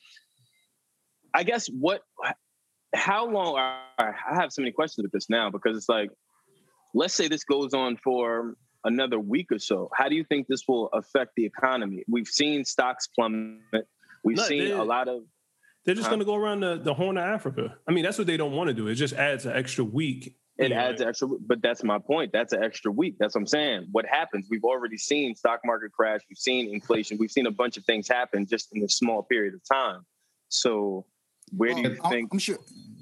I 1.34 1.42
guess 1.42 1.66
what, 1.66 2.00
how 2.94 3.28
long 3.28 3.58
are, 3.58 3.78
I 3.98 4.34
have 4.36 4.52
so 4.52 4.62
many 4.62 4.72
questions 4.72 5.02
with 5.02 5.12
this 5.12 5.28
now 5.28 5.50
because 5.50 5.76
it's 5.76 5.90
like, 5.90 6.10
let's 6.94 7.12
say 7.12 7.28
this 7.28 7.44
goes 7.44 7.74
on 7.74 7.98
for 7.98 8.54
another 8.88 9.20
week 9.20 9.52
or 9.52 9.58
so. 9.58 9.90
How 9.94 10.08
do 10.08 10.16
you 10.16 10.24
think 10.24 10.48
this 10.48 10.66
will 10.66 10.88
affect 10.88 11.36
the 11.36 11.44
economy? 11.44 12.04
We've 12.08 12.26
seen 12.26 12.64
stocks 12.64 13.06
plummet. 13.06 13.86
We've 14.24 14.36
no, 14.36 14.42
seen 14.42 14.72
a 14.72 14.82
lot 14.82 15.08
of. 15.08 15.22
They're 15.84 15.94
just 15.94 16.08
going 16.08 16.18
to 16.18 16.26
go 16.26 16.34
around 16.34 16.60
the, 16.60 16.76
the 16.76 16.92
Horn 16.92 17.16
of 17.16 17.24
Africa. 17.24 17.76
I 17.86 17.92
mean, 17.92 18.04
that's 18.04 18.18
what 18.18 18.26
they 18.26 18.36
don't 18.36 18.52
want 18.52 18.68
to 18.68 18.74
do. 18.74 18.88
It 18.88 18.96
just 18.96 19.14
adds 19.14 19.46
an 19.46 19.52
extra 19.52 19.84
week. 19.84 20.36
It 20.58 20.72
adds 20.72 21.00
an 21.00 21.08
extra, 21.08 21.28
but 21.28 21.62
that's 21.62 21.84
my 21.84 21.98
point. 21.98 22.32
That's 22.32 22.52
an 22.52 22.62
extra 22.64 22.90
week. 22.90 23.14
That's 23.20 23.36
what 23.36 23.42
I'm 23.42 23.46
saying. 23.46 23.88
What 23.92 24.04
happens? 24.06 24.48
We've 24.50 24.64
already 24.64 24.98
seen 24.98 25.36
stock 25.36 25.60
market 25.64 25.92
crash. 25.92 26.20
We've 26.28 26.36
seen 26.36 26.74
inflation. 26.74 27.16
We've 27.16 27.30
seen 27.30 27.46
a 27.46 27.52
bunch 27.52 27.76
of 27.76 27.84
things 27.84 28.08
happen 28.08 28.44
just 28.44 28.74
in 28.74 28.82
a 28.82 28.88
small 28.88 29.22
period 29.22 29.54
of 29.54 29.60
time. 29.64 30.04
So, 30.48 31.06
where 31.56 31.74
well, 31.74 31.82
do 31.84 31.88
you 31.90 32.00
think? 32.10 32.32
I'm 32.32 32.40
sure 32.40 32.58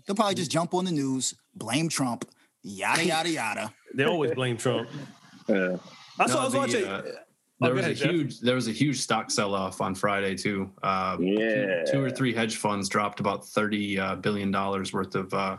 they'll 0.06 0.14
probably 0.14 0.34
just 0.34 0.50
jump 0.50 0.74
on 0.74 0.84
the 0.84 0.92
news, 0.92 1.34
blame 1.54 1.88
Trump, 1.88 2.26
yada 2.62 3.04
yada 3.04 3.30
yada. 3.30 3.72
they 3.94 4.04
always 4.04 4.32
blame 4.32 4.58
Trump. 4.58 4.88
Yeah. 5.48 5.76
I 6.18 6.26
saw. 6.26 6.34
No, 6.34 6.40
I 6.40 6.44
was 6.44 6.52
the, 6.52 6.58
watching. 6.58 6.84
Uh, 6.84 7.02
there 7.60 7.74
was 7.74 7.86
ahead, 7.86 8.02
a 8.02 8.08
huge 8.08 8.40
there 8.40 8.54
was 8.54 8.68
a 8.68 8.72
huge 8.72 8.98
stock 8.98 9.30
sell 9.30 9.54
off 9.54 9.80
on 9.80 9.94
Friday 9.94 10.34
too. 10.34 10.70
Uh, 10.82 11.16
yeah, 11.20 11.84
two, 11.84 11.92
two, 11.92 12.02
or 12.02 12.10
three 12.10 12.34
hedge 12.34 12.56
funds 12.56 12.88
dropped 12.88 13.18
about 13.18 13.46
thirty 13.46 13.98
uh, 13.98 14.16
billion 14.16 14.50
dollars 14.50 14.92
worth 14.92 15.14
of 15.14 15.32
uh, 15.32 15.56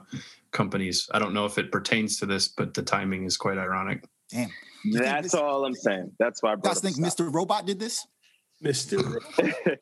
companies. 0.52 1.10
I 1.12 1.20
don't 1.20 1.34
know 1.34 1.46
if 1.46 1.58
it 1.58 1.72
pertains 1.72 2.20
to 2.20 2.28
this, 2.28 2.48
but 2.48 2.76
the 2.76 2.84
timing 2.84 3.26
is 3.26 3.36
quite 3.36 3.58
ironic. 3.58 4.04
Damn, 4.30 4.50
that's 4.94 5.24
this, 5.24 5.34
all 5.34 5.66
I'm 5.66 5.74
saying. 5.74 6.12
That's 6.20 6.44
why 6.44 6.52
I 6.52 6.56
brought. 6.56 6.76
You 6.76 6.82
guys 6.82 6.96
think 6.96 6.98
Mr. 6.98 7.34
Robot 7.34 7.66
did 7.66 7.80
this? 7.80 8.06
Mr. 8.64 9.18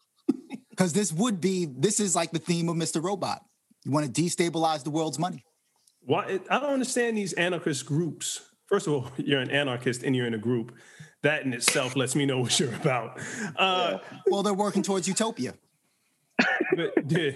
Because 0.70 0.92
this 0.92 1.14
would 1.14 1.40
be 1.40 1.66
this 1.66 2.02
is 2.02 2.18
like 2.18 2.32
the 2.32 2.40
theme 2.40 2.68
of 2.68 2.76
Mr. 2.76 3.02
Robot. 3.02 3.40
You 3.86 3.92
want 3.92 4.14
to 4.14 4.22
destabilize 4.22 4.84
the 4.84 4.90
world's 4.90 5.18
money. 5.18 5.46
Why? 6.02 6.40
I 6.50 6.60
don't 6.60 6.74
understand 6.74 7.18
these 7.18 7.32
anarchist 7.34 7.86
groups. 7.86 8.42
First 8.67 8.88
of 8.88 8.93
all, 8.93 9.12
you're 9.17 9.41
an 9.41 9.51
anarchist 9.51 10.03
and 10.03 10.15
you're 10.15 10.27
in 10.27 10.34
a 10.34 10.39
group 10.39 10.74
that 11.22 11.43
in 11.43 11.53
itself 11.53 11.95
lets 11.95 12.15
me 12.15 12.25
know 12.25 12.39
what 12.41 12.60
you're 12.60 12.74
about. 12.75 13.19
Uh, 13.55 14.00
well, 14.27 14.43
they're 14.43 14.53
working 14.53 14.84
towards 14.84 15.07
utopia. 15.07 15.53
But, 16.75 16.93
yeah, 17.07 17.31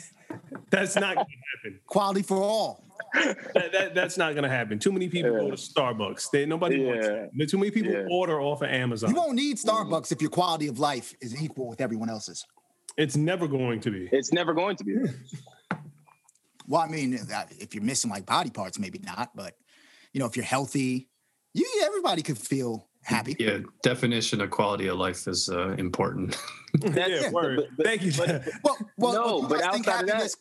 that's 0.70 0.94
not 0.94 1.16
going 1.16 1.26
to 1.26 1.66
happen. 1.66 1.80
Quality 1.86 2.22
for 2.22 2.36
all. 2.36 2.84
That, 3.14 3.72
that, 3.72 3.94
that's 3.94 4.18
not 4.18 4.34
going 4.34 4.44
to 4.44 4.48
happen. 4.48 4.78
Too 4.78 4.92
many 4.92 5.08
people 5.08 5.32
yeah. 5.32 5.38
go 5.38 5.50
to 5.50 5.56
Starbucks. 5.56 6.30
They, 6.30 6.46
nobody 6.46 6.76
yeah. 6.76 6.86
wants 6.86 7.06
it. 7.06 7.50
Too 7.50 7.58
many 7.58 7.70
people 7.70 7.92
yeah. 7.92 8.06
order 8.10 8.40
off 8.40 8.62
of 8.62 8.68
Amazon. 8.68 9.10
You 9.10 9.16
won't 9.16 9.34
need 9.34 9.56
Starbucks 9.56 10.12
if 10.12 10.20
your 10.20 10.30
quality 10.30 10.68
of 10.68 10.78
life 10.78 11.14
is 11.20 11.40
equal 11.42 11.68
with 11.68 11.80
everyone 11.80 12.10
else's. 12.10 12.44
It's 12.96 13.16
never 13.16 13.48
going 13.48 13.80
to 13.80 13.90
be. 13.90 14.08
It's 14.12 14.32
never 14.32 14.52
going 14.52 14.76
to 14.76 14.84
be. 14.84 14.96
well, 16.66 16.82
I 16.82 16.88
mean, 16.88 17.18
if 17.58 17.74
you're 17.74 17.84
missing 17.84 18.10
like 18.10 18.26
body 18.26 18.50
parts, 18.50 18.78
maybe 18.78 19.00
not. 19.04 19.30
But 19.34 19.54
you 20.12 20.20
know, 20.20 20.26
if 20.26 20.36
you're 20.36 20.44
healthy, 20.44 21.08
you 21.54 21.66
everybody 21.84 22.22
could 22.22 22.38
feel 22.38 22.88
happy. 23.02 23.36
Yeah, 23.38 23.58
definition 23.82 24.40
of 24.40 24.50
quality 24.50 24.88
of 24.88 24.98
life 24.98 25.26
is 25.26 25.48
uh, 25.48 25.70
important. 25.70 26.36
yeah, 26.80 27.30
word. 27.30 27.56
But, 27.56 27.68
but, 27.76 27.86
Thank 27.86 28.02
you. 28.02 28.12
But, 28.16 28.48
well, 28.62 28.76
well, 28.96 29.12
no, 29.12 29.48
but 29.48 29.62
outside 29.62 30.02
of 30.02 30.06
that, 30.08 30.34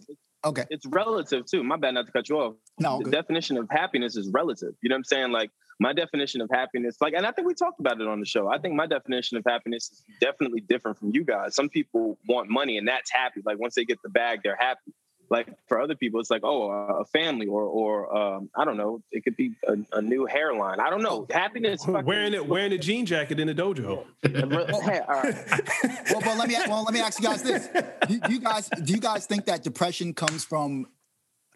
okay, 0.46 0.66
it's 0.70 0.86
relative 0.86 1.46
too. 1.46 1.64
My 1.64 1.78
bad, 1.78 1.94
not 1.94 2.06
to 2.06 2.12
cut 2.12 2.30
you 2.30 2.40
off. 2.40 2.56
No, 2.80 3.00
the 3.00 3.06
good. 3.06 3.14
definition 3.14 3.58
of 3.58 3.68
happiness 3.70 4.16
is 4.16 4.30
relative. 4.30 4.74
You 4.82 4.90
know 4.90 4.96
what 4.96 5.00
I'm 5.00 5.04
saying? 5.06 5.32
Like 5.32 5.50
my 5.80 5.94
definition 5.94 6.42
of 6.42 6.50
happiness, 6.52 6.98
like, 7.02 7.14
and 7.14 7.26
I 7.26 7.32
think 7.32 7.48
we 7.48 7.54
talked 7.54 7.80
about 7.80 8.02
it 8.02 8.08
on 8.08 8.20
the 8.20 8.26
show. 8.26 8.48
I 8.48 8.58
think 8.58 8.74
my 8.74 8.88
definition 8.88 9.38
of 9.38 9.44
happiness 9.48 9.92
is 9.92 10.04
definitely 10.20 10.62
different 10.62 10.98
from 10.98 11.12
you 11.14 11.24
guys. 11.24 11.56
Some 11.56 11.70
people 11.70 12.18
want 12.28 12.50
money 12.50 12.78
and 12.78 12.88
that's 12.88 13.12
happy. 13.12 13.42
Like 13.46 13.60
once 13.60 13.76
they 13.76 13.86
get 13.86 14.00
the 14.04 14.10
bag, 14.10 14.42
they're 14.44 14.58
happy 14.60 14.94
like 15.30 15.48
for 15.68 15.80
other 15.80 15.96
people 15.96 16.20
it's 16.20 16.30
like 16.30 16.44
oh 16.44 16.70
a 16.70 17.06
family 17.06 17.48
or 17.48 17.64
or 17.64 18.16
um, 18.16 18.50
i 18.56 18.66
don't 18.66 18.78
know 18.78 19.02
it 19.12 19.24
could 19.24 19.36
be 19.36 19.52
a, 19.68 19.98
a 19.98 20.02
new 20.02 20.26
hairline 20.26 20.80
i 20.80 20.90
don't 20.90 21.02
know 21.02 21.26
happiness 21.30 21.86
wearing 21.88 22.34
it 22.34 22.48
wearing 22.48 22.74
a 22.74 22.78
jean 22.78 23.06
jacket 23.06 23.40
in 23.40 23.48
the 23.48 23.56
dojo 23.56 24.06
hey, 24.24 24.42
all 25.08 25.22
right. 25.22 25.36
well, 26.12 26.22
but 26.22 26.38
let 26.38 26.48
me 26.48 26.56
well 26.68 26.84
let 26.84 26.94
me 26.94 27.00
ask 27.00 27.22
you 27.22 27.28
guys 27.28 27.44
this 27.44 27.68
do, 28.08 28.20
do 28.20 28.34
you 28.34 28.40
guys 28.40 28.70
do 28.84 28.94
you 28.94 29.00
guys 29.00 29.26
think 29.26 29.46
that 29.46 29.64
depression 29.64 30.14
comes 30.14 30.44
from 30.44 30.88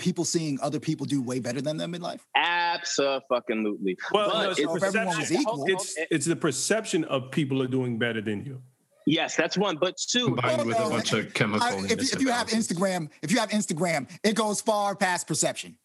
people 0.01 0.25
seeing 0.25 0.59
other 0.61 0.79
people 0.79 1.05
do 1.05 1.21
way 1.21 1.39
better 1.39 1.61
than 1.61 1.77
them 1.77 1.93
in 1.93 2.01
life? 2.01 2.25
Absolutely. 2.35 3.97
Well, 4.11 4.29
no, 4.29 4.49
it's, 4.49 4.59
it's, 4.59 5.31
equal, 5.31 5.65
it's, 5.67 5.95
it's 6.09 6.25
the 6.25 6.35
perception 6.35 7.03
of 7.05 7.31
people 7.31 7.61
are 7.61 7.67
doing 7.67 7.99
better 7.99 8.19
than 8.19 8.43
you. 8.43 8.61
Yes, 9.05 9.35
that's 9.35 9.57
one. 9.57 9.77
But 9.77 9.97
two, 9.97 10.25
combined 10.25 10.67
with 10.67 10.79
a 10.79 10.89
bunch 10.89 11.13
of 11.13 11.33
chemical. 11.33 11.67
I, 11.67 11.75
if, 11.89 12.13
if, 12.13 12.21
you 12.21 12.29
have 12.29 12.47
Instagram, 12.47 13.09
if 13.21 13.31
you 13.31 13.39
have 13.39 13.49
Instagram, 13.49 14.07
it 14.23 14.35
goes 14.35 14.61
far 14.61 14.95
past 14.95 15.27
perception. 15.27 15.75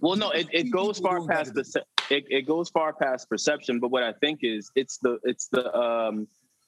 Well, 0.00 0.16
no, 0.16 0.30
it, 0.30 0.48
it 0.52 0.70
goes 0.70 0.98
far 0.98 1.26
past 1.26 1.54
the 1.54 1.84
it, 2.10 2.24
it 2.28 2.42
goes 2.46 2.70
far 2.70 2.92
past 2.92 3.28
perception. 3.28 3.80
But 3.80 3.90
what 3.90 4.02
I 4.02 4.12
think 4.12 4.40
is 4.42 4.70
it's 4.74 4.98
the 4.98 5.18
it's 5.24 5.48
the 5.48 5.74
um 5.76 6.26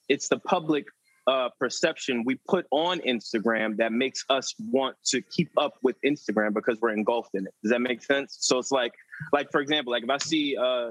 it's 0.08 0.28
the 0.28 0.38
public 0.38 0.86
uh, 1.26 1.48
perception 1.58 2.22
we 2.24 2.36
put 2.48 2.66
on 2.70 3.00
Instagram 3.00 3.76
that 3.76 3.92
makes 3.92 4.24
us 4.28 4.54
want 4.70 4.96
to 5.04 5.20
keep 5.20 5.50
up 5.56 5.74
with 5.82 6.00
Instagram 6.02 6.54
because 6.54 6.80
we're 6.80 6.92
engulfed 6.92 7.34
in 7.34 7.46
it. 7.46 7.54
Does 7.62 7.72
that 7.72 7.80
make 7.80 8.02
sense? 8.02 8.36
So 8.40 8.58
it's 8.58 8.70
like, 8.70 8.92
like 9.32 9.50
for 9.50 9.60
example, 9.60 9.92
like 9.92 10.04
if 10.04 10.10
I 10.10 10.18
see 10.18 10.56
uh, 10.56 10.90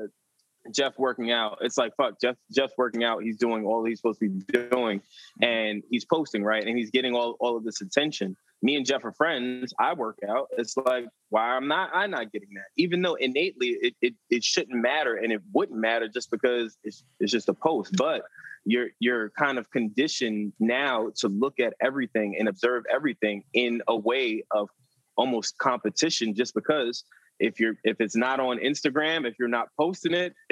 Jeff 0.72 0.98
working 0.98 1.32
out, 1.32 1.58
it's 1.62 1.78
like 1.78 1.96
fuck 1.96 2.20
Jeff. 2.20 2.36
Jeff's 2.52 2.74
working 2.78 3.04
out. 3.04 3.24
He's 3.24 3.38
doing 3.38 3.66
all 3.66 3.84
he's 3.84 4.00
supposed 4.00 4.20
to 4.20 4.30
be 4.30 4.68
doing, 4.70 5.02
and 5.42 5.84
he's 5.90 6.06
posting 6.06 6.44
right, 6.44 6.66
and 6.66 6.78
he's 6.78 6.92
getting 6.92 7.16
all, 7.16 7.36
all 7.40 7.58
of 7.58 7.64
this 7.64 7.82
attention. 7.82 8.36
Me 8.62 8.76
and 8.76 8.86
Jeff 8.86 9.06
are 9.06 9.12
friends. 9.12 9.74
I 9.80 9.94
work 9.94 10.20
out. 10.28 10.48
It's 10.58 10.76
like 10.78 11.06
why 11.30 11.56
I'm 11.56 11.68
not 11.68 11.92
I'm 11.94 12.12
not 12.12 12.32
getting 12.32 12.50
that, 12.56 12.68
even 12.78 13.02
though 13.02 13.16
innately 13.16 13.78
it 13.82 13.96
it, 14.02 14.14
it 14.30 14.44
shouldn't 14.44 14.82
matter, 14.82 15.16
and 15.16 15.32
it 15.32 15.42
wouldn't 15.54 15.80
matter 15.80 16.08
just 16.08 16.32
because 16.32 16.78
it's 16.84 17.04
it's 17.20 17.32
just 17.32 17.50
a 17.50 17.54
post. 17.54 17.96
But 17.98 18.24
you're 18.66 18.90
you're 19.00 19.30
kind 19.32 19.58
of 19.58 19.70
conditioned 19.72 20.54
now 20.60 21.12
to 21.18 21.28
look 21.28 21.60
at 21.60 21.74
everything 21.82 22.36
and 22.40 22.48
observe 22.48 22.84
everything 22.94 23.44
in 23.54 23.82
a 23.88 23.96
way 23.96 24.44
of 24.52 24.70
almost 25.18 25.58
competition, 25.58 26.34
just 26.34 26.54
because 26.54 27.04
if 27.40 27.60
you're 27.60 27.76
if 27.84 28.00
it's 28.00 28.16
not 28.16 28.40
on 28.40 28.58
Instagram, 28.60 29.28
if 29.28 29.36
you're 29.40 29.48
not 29.48 29.70
posting 29.78 30.14
it, 30.14 30.34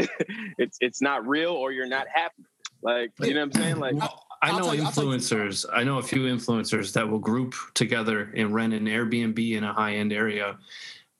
it's 0.58 0.78
it's 0.82 1.02
not 1.02 1.28
real 1.28 1.52
or 1.52 1.72
you're 1.72 1.88
not 1.88 2.08
happy. 2.14 2.44
Like 2.82 3.12
you 3.22 3.34
know 3.34 3.46
what 3.46 3.56
I'm 3.56 3.62
saying? 3.62 3.80
Like 3.80 3.96
I 4.42 4.58
know 4.58 4.72
influencers. 4.72 5.66
I 5.72 5.84
know 5.84 6.00
a 6.00 6.04
few 6.04 6.24
influencers 6.24 6.92
that 6.94 7.10
will 7.10 7.20
group 7.20 7.56
together 7.74 8.32
and 8.36 8.54
rent 8.54 8.74
an 8.74 8.86
Airbnb 8.86 9.56
in 9.56 9.64
a 9.64 9.74
high 9.74 9.96
end 9.96 10.12
area 10.12 10.58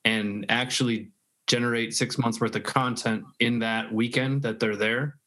and 0.04 0.46
actually 0.50 1.12
generate 1.48 1.94
six 1.94 2.18
months 2.18 2.40
worth 2.40 2.56
of 2.56 2.64
content 2.64 3.24
in 3.40 3.60
that 3.60 3.94
weekend 3.94 4.42
that 4.42 4.60
they're 4.60 4.76
there 4.76 5.18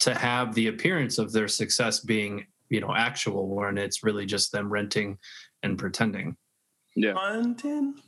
to 0.00 0.14
have 0.14 0.54
the 0.54 0.68
appearance 0.68 1.18
of 1.18 1.32
their 1.32 1.48
success 1.48 2.00
being 2.00 2.46
you 2.68 2.80
know 2.80 2.94
actual 2.94 3.48
when 3.48 3.76
it's 3.76 4.02
really 4.02 4.24
just 4.24 4.52
them 4.52 4.70
renting 4.70 5.18
and 5.62 5.78
pretending 5.78 6.36
yeah 6.96 7.12
content 7.12 8.00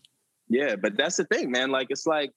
yeah, 0.53 0.77
but 0.77 0.97
that's 0.97 1.17
the 1.17 1.25
thing, 1.25 1.51
man. 1.51 1.71
Like 1.71 1.87
it's 1.91 2.07
like 2.07 2.33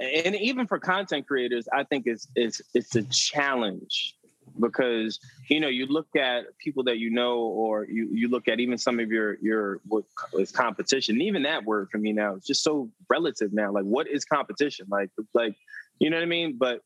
and 0.00 0.34
even 0.34 0.66
for 0.66 0.78
content 0.78 1.26
creators, 1.26 1.66
I 1.72 1.84
think 1.84 2.04
it's 2.06 2.28
it's 2.34 2.60
it's 2.74 2.94
a 2.96 3.02
challenge 3.04 4.16
because 4.58 5.18
you 5.48 5.60
know 5.60 5.68
you 5.68 5.86
look 5.86 6.08
at 6.16 6.44
people 6.58 6.82
that 6.84 6.98
you 6.98 7.08
know 7.10 7.38
or 7.38 7.86
you 7.86 8.08
you 8.12 8.28
look 8.28 8.48
at 8.48 8.60
even 8.60 8.76
some 8.76 8.98
of 8.98 9.10
your 9.10 9.38
your 9.40 9.80
what 9.86 10.04
is 10.38 10.50
competition 10.50 11.22
even 11.22 11.44
that 11.44 11.64
word 11.64 11.88
for 11.88 11.98
me 11.98 12.12
now 12.12 12.34
is 12.34 12.44
just 12.44 12.64
so 12.64 12.90
relative 13.08 13.52
now 13.52 13.70
like 13.70 13.84
what 13.84 14.08
is 14.08 14.24
competition 14.24 14.86
like 14.90 15.08
like 15.34 15.54
you 16.00 16.10
know 16.10 16.16
what 16.16 16.24
i 16.24 16.26
mean 16.26 16.56
but 16.58 16.80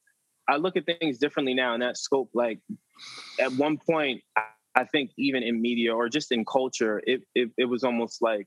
i 0.46 0.56
look 0.56 0.76
at 0.76 0.84
things 0.84 1.16
differently 1.16 1.54
now 1.54 1.72
in 1.72 1.80
that 1.80 1.96
scope 1.96 2.28
like 2.34 2.60
at 3.40 3.50
one 3.52 3.78
point 3.78 4.20
i 4.74 4.84
think 4.84 5.10
even 5.16 5.42
in 5.42 5.58
media 5.58 5.94
or 5.94 6.06
just 6.06 6.32
in 6.32 6.44
culture 6.44 7.02
it 7.06 7.22
it, 7.34 7.50
it 7.56 7.64
was 7.64 7.82
almost 7.82 8.20
like 8.20 8.46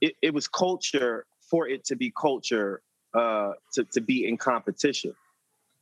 it, 0.00 0.14
it 0.22 0.34
was 0.34 0.48
culture 0.48 1.26
for 1.40 1.68
it 1.68 1.84
to 1.86 1.96
be 1.96 2.12
culture 2.18 2.82
uh, 3.14 3.52
to, 3.72 3.84
to 3.84 4.00
be 4.00 4.26
in 4.26 4.36
competition. 4.36 5.14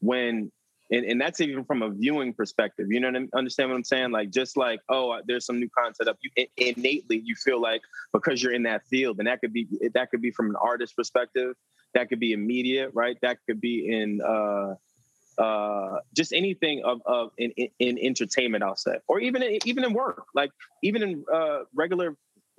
When 0.01 0.51
and, 0.91 1.07
and 1.07 1.21
that's 1.21 1.41
even 1.41 1.65
from 1.65 1.83
a 1.83 1.89
viewing 1.89 2.35
perspective 2.35 2.89
you 2.91 3.01
know 3.01 3.11
what 3.11 3.17
I 3.35 3.39
understand 3.39 3.71
what 3.71 3.77
i'm 3.77 3.85
saying? 3.85 4.11
Like 4.11 4.31
just 4.31 4.57
like 4.57 4.81
oh 4.89 5.21
there's 5.27 5.47
some 5.47 5.59
new 5.59 5.69
content 5.71 6.09
up 6.09 6.19
you 6.21 6.47
innately 6.57 7.23
you 7.25 7.35
feel 7.35 7.61
like 7.61 7.83
because 8.13 8.43
you're 8.43 8.53
in 8.53 8.65
that 8.65 8.87
field 8.87 9.19
and 9.19 9.27
that 9.27 9.41
could 9.41 9.53
be 9.53 9.67
that 9.95 10.11
could 10.11 10.21
be 10.21 10.31
from 10.31 10.51
an 10.51 10.57
artist 10.57 10.97
perspective 10.97 11.55
that 11.95 12.09
could 12.09 12.21
be 12.21 12.33
immediate 12.33 12.91
right? 12.95 13.17
That 13.23 13.39
could 13.47 13.61
be 13.61 13.89
in 13.91 14.21
uh 14.21 14.75
uh 15.39 15.99
just 16.15 16.33
anything 16.35 16.83
of 16.85 17.01
of 17.07 17.31
in, 17.39 17.51
in, 17.53 17.69
in 17.79 17.99
entertainment 17.99 18.63
i'll 18.63 18.77
say 18.77 18.99
or 19.09 19.19
even 19.19 19.43
in, 19.43 19.59
even 19.65 19.83
in 19.83 19.95
work 19.95 20.27
like 20.35 20.51
even 20.83 21.03
in 21.03 21.25
uh 21.33 21.61
regular 21.75 22.15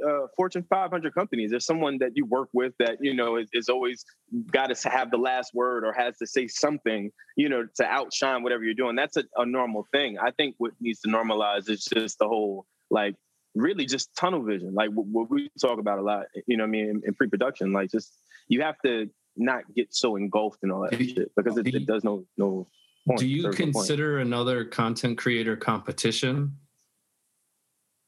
uh, 0.06 0.28
Fortune 0.36 0.66
500 0.70 1.14
companies. 1.14 1.52
There's 1.52 1.66
someone 1.66 1.98
that 2.00 2.12
you 2.16 2.26
work 2.26 2.50
with 2.54 2.74
that 2.80 2.98
you 3.02 3.14
know 3.14 3.38
is, 3.38 3.50
is 3.54 3.70
always 3.70 4.06
got 4.52 4.76
to 4.76 4.90
have 4.90 5.12
the 5.12 5.18
last 5.18 5.54
word 5.54 5.86
or 5.86 5.94
has 5.94 6.18
to 6.18 6.28
say 6.28 6.48
something, 6.48 7.12
you 7.36 7.50
know, 7.50 7.68
to 7.76 7.86
outshine 7.86 8.44
whatever 8.44 8.64
you're 8.64 8.74
doing. 8.74 8.96
That's 8.96 9.18
a, 9.18 9.24
a 9.38 9.46
normal 9.46 9.88
thing. 9.92 10.18
I 10.20 10.32
think 10.32 10.56
what 10.58 10.72
needs 10.80 11.02
to 11.02 11.10
normalize 11.10 11.70
is 11.70 11.86
just 11.86 12.20
the 12.20 12.28
whole 12.28 12.66
like 12.90 13.16
really 13.56 13.86
just 13.86 14.16
tunnel 14.16 14.44
vision, 14.44 14.74
like 14.74 14.90
what, 14.90 15.06
what 15.08 15.30
we 15.30 15.50
talk 15.62 15.80
about 15.80 16.00
a 16.00 16.04
lot. 16.04 16.26
You 16.48 16.58
know, 16.58 16.64
I 16.64 16.68
mean, 16.68 16.88
in, 16.88 17.02
in, 17.06 17.14
pre-production, 17.14 17.72
like 17.74 17.92
just 17.92 18.14
you 18.48 18.62
have 18.62 18.76
to 18.86 19.10
not 19.36 19.64
get 19.76 19.94
so 19.94 20.16
engulfed 20.16 20.64
in 20.64 20.72
all 20.72 20.88
that 20.90 20.98
shit 20.98 21.32
because 21.36 21.58
it, 21.58 21.68
it 21.68 21.86
does 21.86 22.04
no 22.04 22.26
no. 22.38 22.68
Point, 23.06 23.20
do 23.20 23.28
you 23.28 23.50
consider 23.50 24.20
another 24.20 24.64
content 24.64 25.18
creator 25.18 25.58
competition 25.58 26.56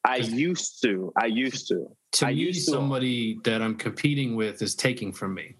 I 0.05 0.17
used 0.17 0.81
to. 0.83 1.11
I 1.19 1.25
used 1.25 1.67
to. 1.69 1.87
To 2.13 2.27
I 2.27 2.33
me, 2.33 2.53
somebody 2.53 3.39
that 3.43 3.61
I'm 3.61 3.75
competing 3.75 4.35
with 4.35 4.61
is 4.61 4.75
taking 4.75 5.11
from 5.11 5.33
me 5.33 5.55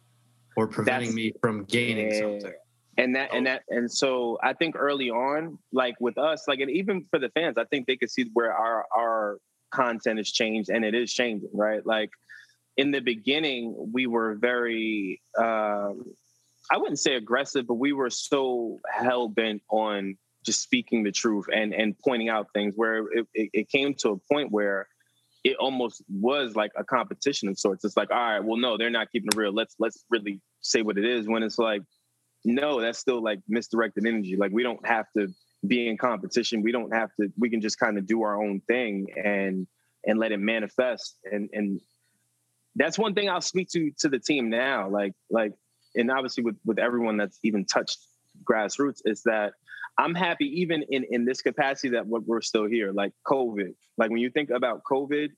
or 0.55 0.67
preventing 0.67 1.09
That's, 1.09 1.15
me 1.15 1.33
from 1.41 1.65
gaining 1.65 2.11
yeah. 2.11 2.19
something. 2.19 2.53
And 2.97 3.15
that 3.15 3.33
and 3.33 3.45
that 3.47 3.63
and 3.69 3.91
so 3.91 4.39
I 4.41 4.53
think 4.53 4.75
early 4.77 5.09
on, 5.09 5.57
like 5.73 5.95
with 5.99 6.17
us, 6.17 6.47
like 6.47 6.59
and 6.59 6.71
even 6.71 7.05
for 7.09 7.19
the 7.19 7.29
fans, 7.29 7.57
I 7.57 7.65
think 7.65 7.87
they 7.87 7.97
could 7.97 8.09
see 8.09 8.29
where 8.33 8.53
our 8.53 8.85
our 8.95 9.37
content 9.71 10.17
has 10.17 10.31
changed 10.31 10.69
and 10.69 10.85
it 10.85 10.95
is 10.95 11.11
changing, 11.11 11.49
right? 11.53 11.85
Like 11.85 12.11
in 12.77 12.91
the 12.91 13.01
beginning, 13.01 13.91
we 13.93 14.07
were 14.07 14.35
very 14.35 15.21
um 15.37 16.05
I 16.71 16.77
wouldn't 16.77 16.99
say 16.99 17.15
aggressive, 17.15 17.67
but 17.67 17.75
we 17.75 17.91
were 17.91 18.09
so 18.09 18.79
hell 18.89 19.27
bent 19.27 19.61
on 19.69 20.17
just 20.45 20.61
speaking 20.61 21.03
the 21.03 21.11
truth 21.11 21.45
and 21.53 21.73
and 21.73 21.97
pointing 21.99 22.29
out 22.29 22.47
things 22.53 22.73
where 22.75 23.07
it, 23.11 23.27
it, 23.33 23.49
it, 23.53 23.69
came 23.69 23.93
to 23.95 24.11
a 24.11 24.17
point 24.31 24.51
where 24.51 24.87
it 25.43 25.57
almost 25.57 26.03
was 26.09 26.55
like 26.55 26.71
a 26.75 26.83
competition 26.83 27.49
of 27.49 27.57
sorts. 27.57 27.83
It's 27.83 27.97
like 27.97 28.11
all 28.11 28.17
right 28.17 28.43
well 28.43 28.57
no 28.57 28.77
they're 28.77 28.89
not 28.89 29.11
keeping 29.11 29.29
it 29.31 29.37
real. 29.37 29.53
Let's 29.53 29.75
let's 29.79 30.05
really 30.09 30.39
say 30.61 30.81
what 30.81 30.97
it 30.97 31.05
is 31.05 31.27
when 31.27 31.43
it's 31.43 31.57
like 31.57 31.81
no 32.43 32.79
that's 32.79 32.99
still 32.99 33.21
like 33.21 33.39
misdirected 33.47 34.05
energy. 34.05 34.35
Like 34.35 34.51
we 34.51 34.63
don't 34.63 34.85
have 34.85 35.07
to 35.17 35.27
be 35.67 35.87
in 35.87 35.97
competition. 35.97 36.61
We 36.61 36.71
don't 36.71 36.93
have 36.93 37.09
to 37.19 37.31
we 37.37 37.49
can 37.49 37.61
just 37.61 37.79
kind 37.79 37.97
of 37.97 38.05
do 38.05 38.21
our 38.23 38.41
own 38.41 38.61
thing 38.61 39.07
and 39.15 39.67
and 40.05 40.19
let 40.19 40.31
it 40.31 40.39
manifest. 40.39 41.17
And 41.29 41.49
and 41.53 41.81
that's 42.77 42.99
one 42.99 43.13
thing 43.13 43.29
i'll 43.29 43.39
speak 43.41 43.69
to 43.69 43.91
to 43.99 44.09
the 44.09 44.19
team 44.19 44.49
now. 44.49 44.89
Like 44.89 45.13
like 45.29 45.53
and 45.95 46.11
obviously 46.11 46.43
with 46.43 46.57
with 46.65 46.79
everyone 46.79 47.17
that's 47.17 47.39
even 47.43 47.65
touched 47.65 47.99
grassroots 48.43 49.01
is 49.05 49.23
that 49.23 49.53
I'm 49.97 50.15
happy 50.15 50.61
even 50.61 50.83
in 50.89 51.05
in 51.09 51.25
this 51.25 51.41
capacity 51.41 51.89
that 51.89 52.07
we're 52.07 52.41
still 52.41 52.65
here. 52.65 52.91
Like 52.91 53.13
COVID, 53.27 53.73
like 53.97 54.09
when 54.09 54.19
you 54.19 54.29
think 54.29 54.49
about 54.49 54.81
COVID, 54.83 55.29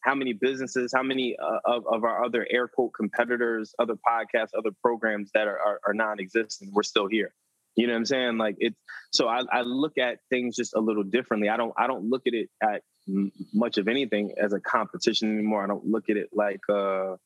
how 0.00 0.14
many 0.14 0.32
businesses, 0.32 0.92
how 0.94 1.02
many 1.02 1.36
uh, 1.36 1.58
of, 1.64 1.84
of 1.86 2.04
our 2.04 2.24
other 2.24 2.46
air 2.50 2.68
quote 2.68 2.92
competitors, 2.94 3.74
other 3.78 3.94
podcasts, 3.94 4.50
other 4.56 4.70
programs 4.82 5.30
that 5.34 5.48
are, 5.48 5.58
are, 5.58 5.80
are 5.86 5.94
non-existent, 5.94 6.70
we're 6.72 6.82
still 6.82 7.08
here. 7.08 7.34
You 7.74 7.86
know 7.86 7.92
what 7.92 7.98
I'm 7.98 8.04
saying? 8.06 8.38
Like 8.38 8.56
it's 8.58 8.76
so 9.12 9.28
I, 9.28 9.42
I 9.52 9.60
look 9.62 9.98
at 9.98 10.18
things 10.30 10.56
just 10.56 10.74
a 10.74 10.80
little 10.80 11.02
differently. 11.02 11.50
I 11.50 11.58
don't 11.58 11.74
I 11.76 11.86
don't 11.86 12.08
look 12.08 12.22
at 12.26 12.32
it 12.32 12.48
at 12.62 12.82
much 13.52 13.76
of 13.78 13.86
anything 13.86 14.34
as 14.40 14.52
a 14.52 14.60
competition 14.60 15.30
anymore. 15.32 15.62
I 15.62 15.66
don't 15.66 15.84
look 15.84 16.08
at 16.08 16.16
it 16.16 16.30
like 16.32 16.60
uh 16.70 17.16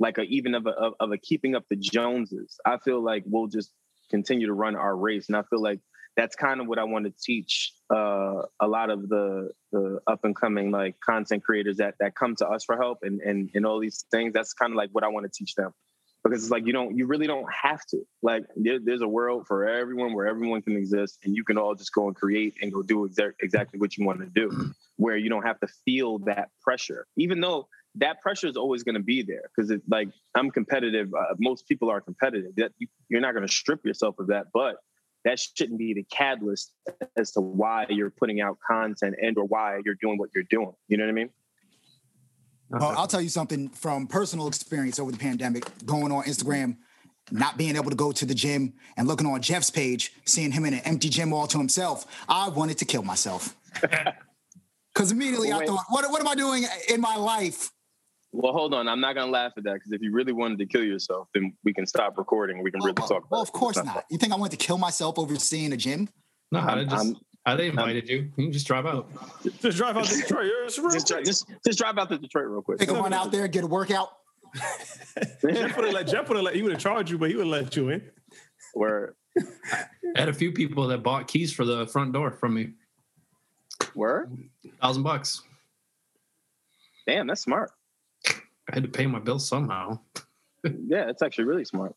like 0.00 0.18
a 0.18 0.22
even 0.22 0.54
of 0.54 0.66
a 0.66 0.92
of 0.98 1.12
a 1.12 1.18
keeping 1.18 1.54
up 1.54 1.64
the 1.70 1.76
Joneses. 1.76 2.58
I 2.64 2.78
feel 2.78 3.00
like 3.00 3.22
we'll 3.26 3.46
just 3.46 3.72
continue 4.10 4.46
to 4.46 4.52
run 4.52 4.74
our 4.74 4.96
race, 4.96 5.28
and 5.28 5.36
I 5.36 5.42
feel 5.42 5.62
like 5.62 5.80
that's 6.16 6.34
kind 6.34 6.60
of 6.60 6.66
what 6.66 6.78
I 6.78 6.84
want 6.84 7.04
to 7.04 7.12
teach 7.22 7.72
uh, 7.94 8.42
a 8.58 8.66
lot 8.66 8.90
of 8.90 9.08
the 9.08 9.50
the 9.70 10.00
up 10.06 10.24
and 10.24 10.34
coming 10.34 10.70
like 10.70 10.98
content 11.00 11.44
creators 11.44 11.76
that 11.76 11.94
that 12.00 12.14
come 12.14 12.34
to 12.36 12.48
us 12.48 12.64
for 12.64 12.76
help 12.76 13.00
and 13.02 13.20
and 13.20 13.50
and 13.54 13.66
all 13.66 13.78
these 13.78 14.04
things. 14.10 14.32
That's 14.32 14.54
kind 14.54 14.72
of 14.72 14.76
like 14.76 14.90
what 14.92 15.04
I 15.04 15.08
want 15.08 15.24
to 15.24 15.32
teach 15.32 15.54
them. 15.54 15.72
Because 16.24 16.42
it's 16.42 16.50
like 16.50 16.66
you 16.66 16.72
don't 16.72 16.96
you 16.96 17.06
really 17.06 17.26
don't 17.26 17.46
have 17.52 17.84
to. 17.86 17.98
Like 18.22 18.44
there, 18.56 18.78
there's 18.82 19.02
a 19.02 19.08
world 19.08 19.46
for 19.46 19.68
everyone 19.68 20.14
where 20.14 20.26
everyone 20.26 20.62
can 20.62 20.76
exist 20.76 21.18
and 21.24 21.36
you 21.36 21.44
can 21.44 21.58
all 21.58 21.74
just 21.74 21.92
go 21.92 22.06
and 22.06 22.16
create 22.16 22.54
and 22.62 22.72
go 22.72 22.82
do 22.82 23.06
exa- 23.08 23.34
exactly 23.40 23.78
what 23.78 23.96
you 23.96 24.06
want 24.06 24.20
to 24.20 24.26
do. 24.26 24.72
Where 24.98 25.18
you 25.18 25.28
don't 25.28 25.42
have 25.42 25.60
to 25.60 25.68
feel 25.84 26.20
that 26.20 26.48
pressure. 26.62 27.06
Even 27.18 27.42
though 27.42 27.68
that 27.96 28.22
pressure 28.22 28.46
is 28.46 28.56
always 28.56 28.82
going 28.82 28.94
to 28.94 29.02
be 29.02 29.20
there. 29.20 29.50
Because 29.54 29.70
it's 29.70 29.86
like 29.88 30.08
i'm 30.34 30.50
competitive 30.50 31.12
uh, 31.12 31.34
most 31.38 31.68
people 31.68 31.90
are 31.90 32.00
competitive. 32.00 32.56
That 32.56 32.72
you, 32.78 32.88
you're 33.10 33.20
not 33.20 33.34
going 33.34 33.46
to 33.46 33.52
strip 33.52 33.84
yourself 33.84 34.18
of 34.18 34.28
that 34.28 34.46
but 34.54 34.76
that 35.26 35.40
shouldn't 35.40 35.78
be 35.78 35.92
the 35.92 36.04
catalyst 36.04 36.72
as 37.16 37.32
to 37.32 37.40
why 37.40 37.84
you're 37.88 38.10
putting 38.10 38.40
out 38.40 38.58
content 38.64 39.16
and 39.20 39.36
or 39.36 39.44
why 39.44 39.80
you're 39.84 39.96
doing 40.00 40.18
what 40.18 40.30
you're 40.32 40.44
doing. 40.48 40.72
You 40.86 40.96
know 40.96 41.04
what 41.04 41.10
I 41.10 41.14
mean? 41.14 41.30
Well, 42.70 42.94
I'll 42.96 43.08
tell 43.08 43.20
you 43.20 43.28
something 43.28 43.68
from 43.70 44.06
personal 44.06 44.46
experience 44.46 45.00
over 45.00 45.10
the 45.10 45.18
pandemic, 45.18 45.64
going 45.84 46.12
on 46.12 46.24
Instagram, 46.24 46.76
not 47.32 47.58
being 47.58 47.74
able 47.74 47.90
to 47.90 47.96
go 47.96 48.12
to 48.12 48.24
the 48.24 48.34
gym 48.34 48.74
and 48.96 49.08
looking 49.08 49.26
on 49.26 49.42
Jeff's 49.42 49.70
page, 49.70 50.12
seeing 50.24 50.52
him 50.52 50.64
in 50.64 50.74
an 50.74 50.80
empty 50.84 51.08
gym 51.08 51.32
all 51.32 51.48
to 51.48 51.58
himself, 51.58 52.06
I 52.28 52.48
wanted 52.48 52.78
to 52.78 52.84
kill 52.84 53.02
myself. 53.02 53.54
Because 54.94 55.12
immediately 55.12 55.52
I 55.52 55.66
thought, 55.66 55.84
what, 55.90 56.10
what 56.10 56.22
am 56.22 56.26
I 56.26 56.34
doing 56.34 56.64
in 56.88 57.02
my 57.02 57.16
life 57.16 57.70
well, 58.36 58.52
hold 58.52 58.74
on. 58.74 58.86
I'm 58.88 59.00
not 59.00 59.14
gonna 59.14 59.30
laugh 59.30 59.52
at 59.56 59.64
that 59.64 59.74
because 59.74 59.92
if 59.92 60.02
you 60.02 60.12
really 60.12 60.32
wanted 60.32 60.58
to 60.58 60.66
kill 60.66 60.84
yourself, 60.84 61.28
then 61.34 61.54
we 61.64 61.72
can 61.72 61.86
stop 61.86 62.18
recording. 62.18 62.62
We 62.62 62.70
can 62.70 62.80
really 62.80 62.94
oh, 63.00 63.06
talk. 63.06 63.10
About 63.18 63.30
well, 63.30 63.42
of 63.42 63.52
course 63.52 63.76
not. 63.76 64.04
You 64.10 64.18
think 64.18 64.32
I 64.32 64.36
want 64.36 64.50
to 64.52 64.58
kill 64.58 64.78
myself 64.78 65.18
over 65.18 65.34
seeing 65.36 65.72
a 65.72 65.76
gym? 65.76 66.08
No, 66.52 66.60
I 66.60 66.84
just. 66.84 67.16
I 67.46 67.54
they 67.54 67.68
invited 67.68 68.08
you. 68.08 68.30
You 68.36 68.44
can 68.46 68.52
just 68.52 68.66
drive 68.66 68.86
out. 68.86 69.08
Just 69.62 69.76
drive 69.76 69.96
out 69.96 70.04
to 70.06 70.16
Detroit. 70.16 70.50
just, 70.68 71.06
just, 71.06 71.46
just 71.64 71.78
drive 71.78 71.96
out 71.96 72.08
to 72.08 72.18
Detroit 72.18 72.46
real 72.48 72.60
quick. 72.60 72.78
Take 72.78 72.90
a 72.90 72.94
run 72.94 73.12
out 73.12 73.30
there, 73.30 73.46
get 73.46 73.62
a 73.62 73.68
workout. 73.68 74.10
Jeff 75.48 75.76
would 75.76 75.84
have 75.84 75.94
let 75.94 76.08
Jeff 76.08 76.28
would 76.28 76.36
have 76.36 76.44
let 76.44 76.56
he 76.56 76.62
would 76.62 76.72
have 76.72 76.80
charged 76.80 77.10
you, 77.10 77.18
but 77.18 77.30
he 77.30 77.36
would 77.36 77.46
let 77.46 77.76
you 77.76 77.90
in. 77.90 78.02
Where 78.74 79.14
I 79.38 79.44
had 80.16 80.28
a 80.28 80.32
few 80.32 80.50
people 80.50 80.88
that 80.88 81.02
bought 81.02 81.28
keys 81.28 81.52
for 81.52 81.64
the 81.64 81.86
front 81.86 82.12
door 82.12 82.32
from 82.32 82.54
me. 82.54 82.72
Where? 83.94 84.28
Thousand 84.80 85.04
bucks. 85.04 85.42
Damn, 87.06 87.28
that's 87.28 87.42
smart. 87.42 87.70
I 88.70 88.74
had 88.74 88.82
to 88.82 88.88
pay 88.88 89.06
my 89.06 89.18
bill 89.18 89.38
somehow. 89.38 90.00
yeah, 90.64 91.08
it's 91.08 91.22
actually 91.22 91.44
really 91.44 91.64
smart. 91.64 91.94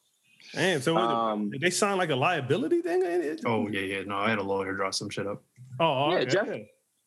Damn, 0.53 0.81
so 0.81 0.97
um, 0.97 1.51
did 1.51 1.61
they 1.61 1.69
sign 1.69 1.97
like 1.97 2.09
a 2.09 2.15
liability 2.15 2.81
thing? 2.81 3.03
Oh 3.45 3.67
yeah, 3.67 3.81
yeah. 3.81 4.03
No, 4.03 4.17
I 4.17 4.29
had 4.29 4.39
a 4.39 4.43
lawyer 4.43 4.73
draw 4.73 4.89
some 4.89 5.09
shit 5.09 5.27
up. 5.27 5.43
Oh, 5.79 6.11
yeah, 6.11 6.23
Jeff. 6.25 6.47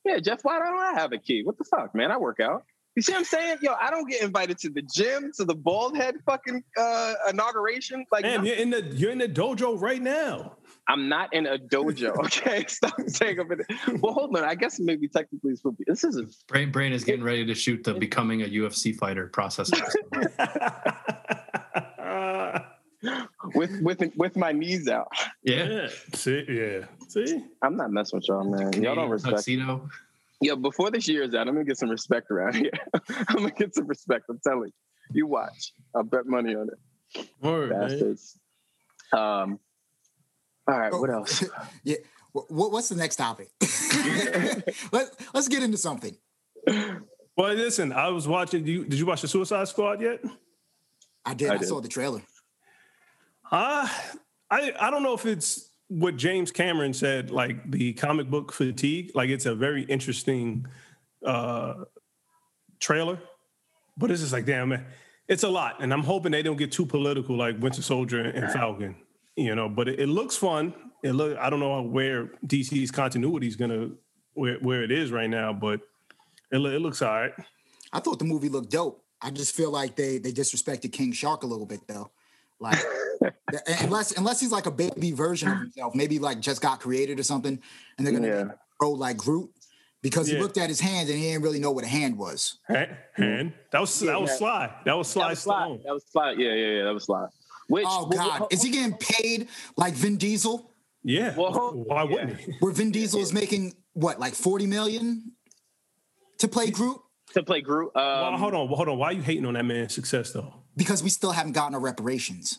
Yeah, 0.04 0.18
Jeff. 0.18 0.44
Why 0.44 0.58
don't 0.58 0.78
I 0.78 0.92
have 0.94 1.12
a 1.12 1.18
key? 1.18 1.42
What 1.42 1.58
the 1.58 1.64
fuck, 1.64 1.94
man? 1.94 2.10
I 2.10 2.16
work 2.16 2.40
out. 2.40 2.64
You 2.94 3.02
see 3.02 3.12
what 3.12 3.20
I'm 3.20 3.24
saying? 3.24 3.58
Yo, 3.62 3.72
I 3.80 3.90
don't 3.90 4.08
get 4.08 4.22
invited 4.22 4.58
to 4.58 4.70
the 4.70 4.82
gym, 4.82 5.32
to 5.36 5.44
the 5.44 5.54
bald 5.54 5.96
head 5.96 6.16
fucking 6.26 6.62
uh, 6.76 7.14
inauguration. 7.30 8.04
Like, 8.12 8.24
Damn, 8.24 8.44
you're 8.44 8.56
in 8.56 8.70
the 8.70 8.82
you're 8.94 9.10
in 9.10 9.18
the 9.18 9.28
dojo 9.28 9.80
right 9.80 10.02
now. 10.02 10.56
I'm 10.88 11.08
not 11.08 11.32
in 11.32 11.46
a 11.46 11.58
dojo. 11.58 12.16
Okay, 12.24 12.64
stop 12.68 12.94
saying 13.06 13.38
I'm 13.38 13.50
in. 13.52 13.60
It. 13.60 14.00
Well, 14.00 14.12
hold 14.12 14.36
on. 14.36 14.44
I 14.44 14.54
guess 14.54 14.80
maybe 14.80 15.08
technically 15.08 15.54
this 15.86 16.04
is 16.04 16.16
a 16.16 16.26
brain. 16.46 16.70
Brain 16.70 16.92
is 16.92 17.04
getting 17.04 17.22
ready 17.22 17.44
to 17.46 17.54
shoot 17.54 17.84
the 17.84 17.94
becoming 17.94 18.42
a 18.42 18.46
UFC 18.46 18.96
fighter 18.96 19.28
process. 19.28 19.70
with 23.54 23.80
with 23.82 24.02
with 24.16 24.36
my 24.36 24.52
knees 24.52 24.88
out. 24.88 25.08
Yeah. 25.42 25.68
yeah. 25.68 25.88
See, 26.14 26.44
yeah. 26.48 26.86
See, 27.08 27.44
I'm 27.62 27.76
not 27.76 27.90
messing 27.90 28.18
with 28.18 28.28
y'all, 28.28 28.44
man. 28.44 28.72
Y'all 28.82 28.94
don't 28.94 29.10
respect. 29.10 29.36
Tuxedo. 29.36 29.88
Yeah, 30.40 30.56
before 30.56 30.90
this 30.90 31.08
year 31.08 31.22
is 31.22 31.34
out, 31.34 31.46
I'm 31.46 31.54
gonna 31.54 31.64
get 31.64 31.78
some 31.78 31.90
respect 31.90 32.30
around 32.30 32.56
here. 32.56 32.72
I'm 33.28 33.36
gonna 33.36 33.50
get 33.50 33.74
some 33.74 33.86
respect. 33.86 34.24
I'm 34.28 34.40
telling 34.44 34.68
you. 34.68 35.14
You 35.14 35.26
watch. 35.26 35.72
I'll 35.94 36.04
bet 36.04 36.26
money 36.26 36.54
on 36.54 36.68
it. 36.68 37.28
Word, 37.40 37.70
Bastards. 37.70 38.38
Um, 39.12 39.58
all 40.68 40.78
right, 40.78 40.92
what 40.92 41.10
else? 41.10 41.44
yeah. 41.84 41.96
What, 42.32 42.72
what's 42.72 42.88
the 42.88 42.96
next 42.96 43.16
topic? 43.16 43.50
Let, 44.92 45.08
let's 45.34 45.48
get 45.48 45.62
into 45.62 45.76
something. 45.76 46.16
Well, 47.36 47.54
listen, 47.54 47.92
I 47.92 48.08
was 48.08 48.26
watching. 48.26 48.64
Did 48.64 48.72
you, 48.72 48.84
did 48.84 48.98
you 48.98 49.06
watch 49.06 49.20
the 49.20 49.28
Suicide 49.28 49.68
Squad 49.68 50.00
yet? 50.00 50.20
I 51.24 51.34
did. 51.34 51.50
I, 51.50 51.54
I 51.54 51.56
did. 51.58 51.68
saw 51.68 51.80
the 51.80 51.88
trailer. 51.88 52.22
Uh, 53.50 53.86
I 54.50 54.72
I 54.80 54.90
don't 54.90 55.02
know 55.02 55.14
if 55.14 55.26
it's 55.26 55.68
what 55.88 56.16
James 56.16 56.50
Cameron 56.50 56.94
said, 56.94 57.30
like 57.30 57.70
the 57.70 57.92
comic 57.94 58.30
book 58.30 58.52
fatigue. 58.52 59.12
Like 59.14 59.28
it's 59.28 59.46
a 59.46 59.54
very 59.54 59.82
interesting 59.82 60.66
uh, 61.24 61.84
trailer, 62.80 63.18
but 63.96 64.10
it's 64.10 64.20
just 64.20 64.32
like, 64.32 64.46
damn 64.46 64.70
man, 64.70 64.86
it's 65.28 65.42
a 65.42 65.48
lot, 65.48 65.82
and 65.82 65.92
I'm 65.92 66.02
hoping 66.02 66.32
they 66.32 66.42
don't 66.42 66.56
get 66.56 66.72
too 66.72 66.86
political, 66.86 67.36
like 67.36 67.60
Winter 67.60 67.82
Soldier 67.82 68.20
and 68.20 68.50
Falcon 68.52 68.96
you 69.36 69.54
know, 69.54 69.68
but 69.68 69.88
it, 69.88 70.00
it, 70.00 70.08
looks 70.08 70.36
fun. 70.36 70.74
It 71.02 71.12
look 71.12 71.36
I 71.38 71.50
don't 71.50 71.60
know 71.60 71.82
where 71.82 72.32
DC's 72.46 72.90
continuity 72.90 73.48
is 73.48 73.56
gonna 73.56 73.90
where 74.34 74.56
where 74.58 74.82
it 74.82 74.90
is 74.90 75.10
right 75.10 75.30
now, 75.30 75.52
but 75.52 75.80
it, 76.50 76.58
it 76.58 76.80
looks 76.80 77.02
all 77.02 77.12
right. 77.12 77.32
I 77.92 78.00
thought 78.00 78.18
the 78.18 78.24
movie 78.24 78.48
looked 78.48 78.70
dope. 78.70 79.04
I 79.20 79.30
just 79.30 79.54
feel 79.54 79.70
like 79.70 79.96
they 79.96 80.18
they 80.18 80.32
disrespected 80.32 80.92
King 80.92 81.12
Shark 81.12 81.42
a 81.42 81.46
little 81.46 81.66
bit 81.66 81.80
though. 81.86 82.10
Like 82.60 82.78
unless 83.80 84.12
unless 84.16 84.40
he's 84.40 84.52
like 84.52 84.66
a 84.66 84.70
baby 84.70 85.12
version 85.12 85.48
of 85.50 85.58
himself, 85.58 85.94
maybe 85.94 86.18
like 86.18 86.40
just 86.40 86.60
got 86.60 86.80
created 86.80 87.18
or 87.18 87.22
something, 87.22 87.60
and 87.98 88.06
they're 88.06 88.14
gonna 88.14 88.28
yeah. 88.28 88.44
grow 88.78 88.92
like 88.92 89.16
Groot. 89.16 89.50
because 90.02 90.26
he 90.26 90.34
Yeah. 90.34 90.42
looked 90.42 90.58
at 90.58 90.68
his 90.68 90.80
hand 90.80 91.08
and 91.08 91.18
he 91.18 91.24
didn't 91.24 91.42
really 91.42 91.60
know 91.60 91.70
what 91.70 91.84
a 91.84 91.88
hand 91.88 92.18
was. 92.18 92.58
hand, 92.68 92.96
hand. 93.14 93.52
That 93.70 93.80
was 93.80 94.02
Yeah, 94.02 94.12
that 94.12 94.20
was. 94.20 94.38
Sly. 94.38 94.72
That 94.84 94.96
was 94.96 95.08
Sly 95.08 95.22
that 95.24 95.30
was 95.30 95.38
Sly. 95.40 95.54
Stallone. 95.54 95.82
That 95.84 95.94
was 95.94 96.04
Sly. 96.10 96.32
Yeah, 96.32 96.52
yeah, 96.54 96.66
yeah. 96.78 96.84
That 96.84 96.94
was 96.94 97.04
Sly. 97.04 97.26
Which 97.72 97.86
Oh 97.88 98.04
God, 98.04 98.48
is 98.50 98.62
he 98.62 98.68
getting 98.70 98.94
paid 98.98 99.48
like 99.78 99.94
Vin 99.94 100.18
Diesel? 100.18 100.70
Yeah. 101.02 101.34
Well, 101.34 101.72
Why 101.86 102.04
wouldn't 102.04 102.30
yeah. 102.38 102.46
he? 102.46 102.52
Where 102.60 102.70
Vin 102.70 102.90
Diesel 102.90 103.18
is 103.20 103.32
making 103.32 103.74
what, 103.94 104.20
like 104.20 104.34
forty 104.34 104.66
million 104.66 105.32
to 106.38 106.48
play 106.48 106.70
Groot? 106.70 106.98
to 107.32 107.42
play 107.42 107.62
Groot? 107.62 107.86
Um, 107.96 108.02
well, 108.04 108.36
hold 108.36 108.52
on, 108.54 108.68
hold 108.68 108.88
on. 108.88 108.98
Why 108.98 109.06
are 109.06 109.12
you 109.14 109.22
hating 109.22 109.46
on 109.46 109.54
that 109.54 109.64
man's 109.64 109.94
success 109.94 110.32
though? 110.32 110.52
Because 110.76 111.02
we 111.02 111.08
still 111.08 111.32
haven't 111.32 111.52
gotten 111.52 111.74
our 111.74 111.80
reparations, 111.80 112.58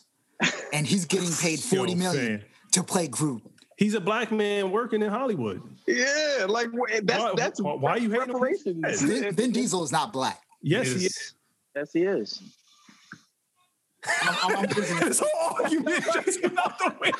and 0.72 0.84
he's 0.84 1.04
getting 1.04 1.30
paid 1.40 1.60
Yo, 1.70 1.78
forty 1.78 1.94
million 1.94 2.40
fam. 2.40 2.48
to 2.72 2.82
play 2.82 3.06
Groot. 3.06 3.42
He's 3.76 3.94
a 3.94 4.00
black 4.00 4.32
man 4.32 4.72
working 4.72 5.00
in 5.00 5.10
Hollywood. 5.10 5.62
Yeah, 5.86 6.46
like 6.48 6.70
that's 7.04 7.22
Why- 7.22 7.32
that's 7.36 7.60
why- 7.60 7.74
why 7.74 7.90
are 7.92 7.98
you 7.98 8.10
hating 8.10 8.34
on 8.34 8.40
reparations. 8.40 8.84
his 9.00 9.02
Vin, 9.02 9.32
Vin 9.36 9.52
Diesel 9.58 9.84
is 9.84 9.92
not 9.92 10.12
black. 10.12 10.40
Yes, 10.60 10.88
Is- 10.88 11.00
he 11.00 11.06
is. 11.06 11.34
Yes, 11.76 11.92
he 11.92 12.02
is. 12.02 12.42
I'm, 14.22 14.36
I'm, 14.50 14.56
I'm 14.58 14.64
googling, 14.66 15.00
This 15.08 15.22
whole 15.24 15.56
argument 15.62 16.04
just 16.24 16.42
went 16.42 16.58
out 16.58 16.78
the 16.78 16.94
way. 17.00 17.12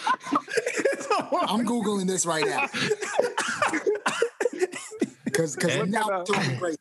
I'm 1.48 1.66
Googling 1.66 2.06
this 2.06 2.26
right 2.26 2.46
now. 2.46 2.66
Because 5.24 5.56
because 5.56 5.74
And- 5.74 5.90
now 5.90 6.08
I'm 6.10 6.24
doing 6.24 6.58
great. 6.58 6.76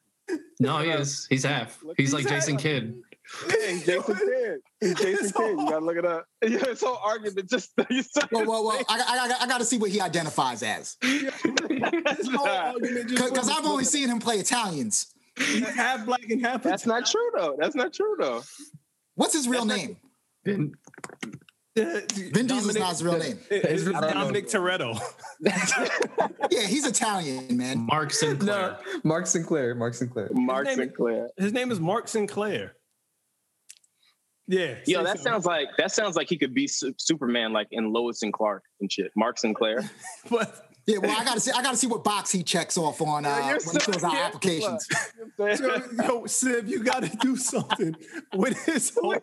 No, 0.59 0.77
he 0.77 0.91
is. 0.91 1.25
He's 1.29 1.43
half. 1.43 1.81
He's 1.97 2.13
like 2.13 2.27
Jason 2.27 2.55
Kidd. 2.55 2.95
Yeah, 3.49 3.67
he's 3.71 3.85
Jason 3.85 4.15
Kidd. 4.19 4.59
He's 4.79 4.93
Jason 4.95 5.31
Kidd. 5.31 5.59
You 5.59 5.69
gotta 5.69 5.79
look 5.83 5.97
it 5.97 6.05
up. 6.05 6.25
Yeah, 6.43 6.59
this 6.59 6.81
whole 6.81 6.99
argument 7.03 7.49
just 7.49 7.71
you 7.89 8.03
said 8.03 8.27
Well, 8.31 8.45
well, 8.45 8.63
well. 8.63 8.79
I, 8.87 8.99
I, 8.99 9.35
I, 9.39 9.43
I 9.43 9.47
got 9.47 9.57
to 9.57 9.65
see 9.65 9.77
what 9.77 9.89
he 9.89 9.99
identifies 9.99 10.61
as 10.61 10.97
this 11.01 12.27
whole 12.31 12.47
argument 12.47 13.09
just 13.09 13.33
because 13.33 13.49
I've 13.49 13.65
only 13.65 13.85
seen 13.85 14.07
him 14.09 14.19
play 14.19 14.35
Italians. 14.37 15.07
He's 15.37 15.67
half 15.69 16.05
black 16.05 16.29
and 16.29 16.39
half. 16.45 16.61
That's 16.61 16.85
not 16.85 17.07
true 17.07 17.31
though. 17.35 17.55
That's 17.57 17.75
not 17.75 17.91
true 17.91 18.15
though. 18.19 18.43
What's 19.15 19.33
his 19.33 19.47
real 19.47 19.65
That's 19.65 19.81
name? 19.81 19.97
Vin, 20.45 20.73
uh, 21.77 21.99
Vin 22.13 22.47
Diesel's 22.47 22.75
not 22.77 22.89
his 22.89 23.03
real 23.03 23.17
name. 23.17 23.39
It's 23.49 23.87
I 23.87 23.91
don't 23.91 24.01
know. 24.01 24.09
Dominic 24.13 24.47
Toretto. 24.47 24.99
Yeah, 26.51 26.67
he's 26.67 26.85
Italian, 26.85 27.57
man. 27.57 27.79
Mark 27.79 28.11
Sinclair. 28.13 28.77
No, 28.93 28.99
Mark 29.03 29.25
Sinclair. 29.25 29.73
Mark 29.73 29.93
Sinclair. 29.95 30.29
Mark 30.33 30.65
name 30.67 30.77
Sinclair. 30.77 31.29
His 31.37 31.51
name 31.51 31.71
is 31.71 31.79
Mark 31.79 32.07
Sinclair. 32.07 32.75
Yeah. 34.47 34.75
Yo, 34.85 34.99
that 34.99 35.17
something. 35.17 35.23
sounds 35.23 35.45
like 35.45 35.69
that 35.77 35.91
sounds 35.91 36.15
like 36.15 36.29
he 36.29 36.37
could 36.37 36.53
be 36.53 36.67
Su- 36.67 36.93
Superman, 36.97 37.53
like 37.53 37.67
in 37.71 37.91
Lois 37.91 38.21
and 38.21 38.31
Clark 38.31 38.63
and 38.81 38.91
shit. 38.91 39.11
Mark 39.15 39.39
Sinclair. 39.39 39.89
But 40.29 40.72
Yeah, 40.85 40.97
well, 40.97 41.17
I 41.17 41.23
got 41.23 41.35
to 41.35 41.39
see. 41.39 41.51
I 41.51 41.61
got 41.63 41.71
to 41.71 41.77
see 41.77 41.87
what 41.87 42.03
box 42.03 42.31
he 42.31 42.43
checks 42.43 42.77
off 42.77 43.01
on 43.01 43.25
uh, 43.25 43.29
Yeah, 43.29 43.57
when 43.63 43.75
he 43.75 43.79
fills 43.79 44.03
out 44.03 44.15
applications. 44.15 44.85
look. 45.37 45.59
yo, 45.59 46.03
yo, 46.03 46.25
Sib, 46.25 46.67
you 46.67 46.83
got 46.83 47.03
to 47.03 47.17
do 47.17 47.37
something 47.37 47.95
with 48.35 48.61
his 48.65 48.91
whole. 49.01 49.15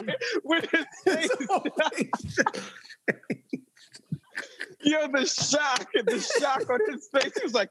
With 0.44 0.70
his 0.70 0.84
face. 1.04 1.28
his 1.38 1.48
whole. 1.48 1.66
Yo, 4.82 5.08
the 5.08 5.26
shock 5.26 5.86
the 5.92 6.20
shock 6.40 6.70
on 6.70 6.78
his 6.88 7.08
face. 7.12 7.32
He 7.36 7.42
was 7.42 7.52
like, 7.54 7.70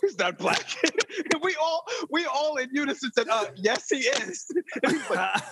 he's 0.00 0.18
not 0.18 0.38
black. 0.38 0.64
and 0.84 1.42
we 1.42 1.54
all 1.60 1.84
we 2.10 2.24
all 2.24 2.56
in 2.56 2.70
unison 2.72 3.10
said, 3.12 3.28
uh, 3.28 3.46
yes, 3.56 3.90
he 3.90 3.98
is. 3.98 4.50
Like, 5.10 5.42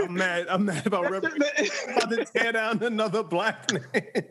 I'm 0.00 0.14
mad. 0.14 0.46
I'm 0.48 0.64
mad 0.64 0.86
about 0.86 1.10
rep- 1.10 1.22
about 1.24 2.10
to 2.10 2.24
tear 2.34 2.52
down 2.52 2.82
another 2.82 3.22
black 3.22 3.70
man. 3.72 4.24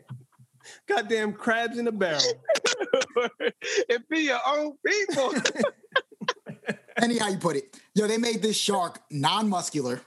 Goddamn 0.86 1.32
crabs 1.32 1.78
in 1.78 1.86
a 1.88 1.92
barrel. 1.92 2.20
it 3.88 4.08
be 4.08 4.20
your 4.20 4.40
own 4.46 4.72
people. 4.86 5.34
Anyhow, 7.00 7.28
you 7.28 7.38
put 7.38 7.56
it. 7.56 7.78
Yo, 7.94 8.06
they 8.06 8.18
made 8.18 8.42
this 8.42 8.56
shark 8.56 9.00
non-muscular, 9.10 10.00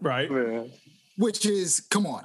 Right. 0.00 0.28
which 1.16 1.46
is 1.46 1.80
come 1.90 2.06
on. 2.06 2.24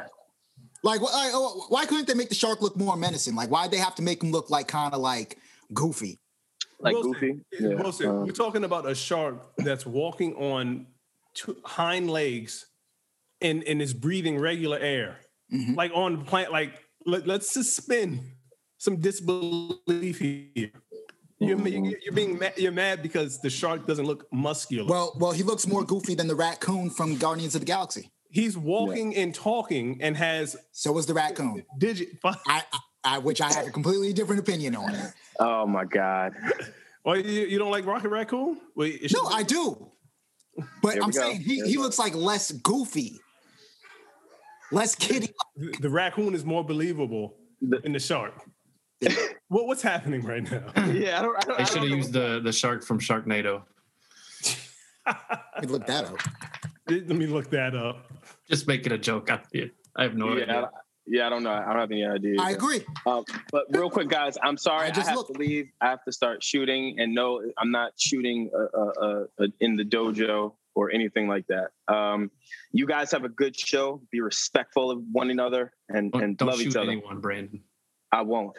Like, 0.83 1.01
why, 1.01 1.29
why 1.69 1.85
couldn't 1.85 2.07
they 2.07 2.13
make 2.13 2.29
the 2.29 2.35
shark 2.35 2.61
look 2.61 2.75
more 2.77 2.95
menacing? 2.95 3.35
Like, 3.35 3.49
why'd 3.49 3.69
they 3.71 3.77
have 3.77 3.95
to 3.95 4.01
make 4.01 4.23
him 4.23 4.31
look 4.31 4.49
like 4.49 4.67
kind 4.67 4.93
of 4.93 5.01
like 5.01 5.37
goofy? 5.73 6.17
like 6.79 6.93
Wilson, 6.93 7.11
Goofy. 7.13 7.41
Yeah. 7.59 7.75
Wilson, 7.75 8.07
um, 8.07 8.25
we're 8.25 8.31
talking 8.31 8.63
about 8.63 8.89
a 8.89 8.95
shark 8.95 9.35
that's 9.57 9.85
walking 9.85 10.33
on 10.35 10.87
two 11.33 11.57
hind 11.65 12.09
legs 12.09 12.65
and, 13.41 13.63
and 13.65 13.81
is 13.81 13.93
breathing 13.93 14.39
regular 14.39 14.77
air. 14.79 15.17
Mhm. 15.53 15.75
Like 15.75 15.91
on 15.93 16.19
the 16.19 16.23
plant, 16.25 16.51
like 16.53 16.81
let, 17.05 17.27
let's 17.27 17.49
suspend 17.51 18.21
some 18.77 18.97
disbelief 18.97 20.19
here. 20.19 20.71
You're, 21.41 21.57
you're 21.67 22.13
being 22.13 22.37
mad, 22.37 22.53
you're 22.57 22.71
mad 22.71 23.01
because 23.01 23.39
the 23.39 23.49
shark 23.49 23.87
doesn't 23.87 24.05
look 24.05 24.25
muscular. 24.31 24.89
Well, 24.89 25.15
well, 25.19 25.31
he 25.31 25.43
looks 25.43 25.65
more 25.67 25.83
goofy 25.85 26.13
than 26.15 26.27
the 26.27 26.35
raccoon 26.35 26.89
from 26.89 27.17
Guardians 27.17 27.55
of 27.55 27.61
the 27.61 27.65
Galaxy. 27.65 28.11
He's 28.29 28.57
walking 28.57 29.15
and 29.15 29.33
talking 29.33 29.99
and 30.01 30.15
has 30.17 30.55
So 30.71 30.91
was 30.91 31.05
the 31.05 31.13
raccoon. 31.13 31.65
digit. 31.77 32.09
I, 32.23 32.35
I, 32.45 32.63
I 33.03 33.17
which 33.19 33.39
I 33.41 33.51
have 33.53 33.67
a 33.67 33.71
completely 33.71 34.11
different 34.13 34.41
opinion 34.41 34.75
on. 34.75 34.93
oh 35.39 35.65
my 35.65 35.85
God. 35.85 36.33
Well, 37.05 37.17
you, 37.17 37.45
you 37.47 37.57
don't 37.57 37.71
like 37.71 37.85
Rocket 37.85 38.09
Raccoon? 38.09 38.59
Wait, 38.75 39.01
No, 39.03 39.07
should- 39.07 39.33
I 39.33 39.41
do. 39.43 39.89
But 40.83 40.95
I'm 41.01 41.11
go. 41.11 41.21
saying 41.21 41.39
he, 41.39 41.61
There 41.61 41.69
he 41.69 41.77
looks 41.77 41.97
like 41.97 42.13
less 42.13 42.51
goofy, 42.51 43.17
less 44.71 44.95
kiddie. 44.95 45.33
the, 45.55 45.75
the 45.81 45.89
raccoon 45.89 46.33
is 46.33 46.45
more 46.45 46.63
believable 46.63 47.35
The- 47.61 47.79
than 47.79 47.93
the 47.93 47.99
shark. 47.99 48.33
what, 49.47 49.65
what's 49.67 49.81
happening 49.81 50.21
right 50.23 50.43
now? 50.49 50.63
Yeah, 50.91 51.19
I 51.19 51.21
don't. 51.21 51.35
I 51.37 51.39
don't 51.47 51.57
They 51.57 51.65
should 51.65 51.81
have 51.83 51.89
used 51.89 52.13
the 52.13 52.41
the 52.43 52.51
shark 52.51 52.83
from 52.83 52.99
Sharknado. 52.99 53.63
Let 55.07 55.61
me 55.61 55.67
look 55.67 55.85
that 55.87 56.05
up. 56.05 56.17
Let 56.89 57.07
me 57.09 57.25
look 57.27 57.49
that 57.51 57.75
up. 57.75 58.11
Just 58.49 58.67
making 58.67 58.91
a 58.91 58.97
joke. 58.97 59.29
I, 59.31 59.39
I 59.95 60.03
have 60.03 60.15
no 60.15 60.27
Yeah, 60.29 60.33
idea. 60.43 60.45
don't- 60.47 60.71
yeah, 61.11 61.25
I 61.25 61.29
don't 61.31 61.41
know. 61.41 61.51
I 61.51 61.65
don't 61.65 61.79
have 61.79 61.91
any 61.91 62.05
idea. 62.05 62.35
I 62.39 62.51
agree. 62.51 62.81
Um, 63.07 63.23
but 63.51 63.63
real 63.71 63.89
quick, 63.89 64.09
guys, 64.09 64.37
I'm 64.43 64.57
sorry. 64.57 64.85
I 64.85 64.89
I, 64.89 64.91
just 64.91 65.07
have 65.07 65.17
looked. 65.17 65.33
to 65.33 65.39
leave. 65.39 65.67
I 65.81 65.87
have 65.89 66.03
to 66.05 66.11
start 66.11 66.43
shooting, 66.43 66.99
and 66.99 67.15
no, 67.15 67.41
I'm 67.57 67.71
not 67.71 67.93
shooting 67.97 68.51
uh, 68.53 68.77
uh, 68.79 68.91
uh, 69.01 69.23
uh, 69.41 69.47
in 69.59 69.75
the 69.75 69.83
dojo 69.83 70.53
or 70.75 70.91
anything 70.91 71.27
like 71.27 71.45
that. 71.47 71.69
Um, 71.93 72.31
you 72.71 72.85
guys 72.85 73.11
have 73.11 73.23
a 73.23 73.29
good 73.29 73.57
show. 73.57 74.01
Be 74.11 74.21
respectful 74.21 74.91
of 74.91 75.01
one 75.11 75.29
another 75.29 75.73
and, 75.89 76.11
Don't, 76.11 76.23
and 76.23 76.37
don't 76.37 76.49
love 76.49 76.59
shoot 76.59 76.67
each 76.67 76.75
other. 76.75 76.91
anyone, 76.91 77.19
Brandon. 77.19 77.61
I 78.11 78.21
won't. 78.21 78.57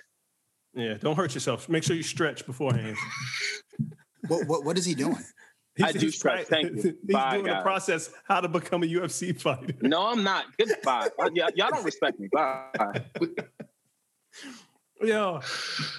Yeah, 0.75 0.95
don't 0.95 1.17
hurt 1.17 1.35
yourself. 1.35 1.69
Make 1.69 1.83
sure 1.83 1.97
you 1.97 2.03
stretch 2.03 2.47
beforehand. 2.47 2.97
What, 4.29 4.47
what, 4.47 4.65
what 4.67 4.79
is 4.79 4.85
he 4.85 4.95
doing? 4.95 5.17
I 5.83 5.93
do 5.93 6.11
stretch. 6.11 6.47
Thank 6.47 6.77
you. 6.77 6.83
He's 7.07 7.15
Bye, 7.15 7.37
doing 7.37 7.49
a 7.49 7.53
guys. 7.53 7.63
process 7.63 8.11
how 8.29 8.43
to 8.43 8.49
become 8.49 8.83
a 8.83 8.87
UFC 8.87 9.41
fighter. 9.41 9.75
No, 9.81 10.09
I'm 10.09 10.23
not. 10.23 10.45
Goodbye. 10.59 11.09
Y'all, 11.33 11.49
y'all 11.55 11.71
don't 11.71 11.85
respect 11.85 12.21
me. 12.21 12.29
Bye. 12.31 13.03
Yo, 15.03 15.41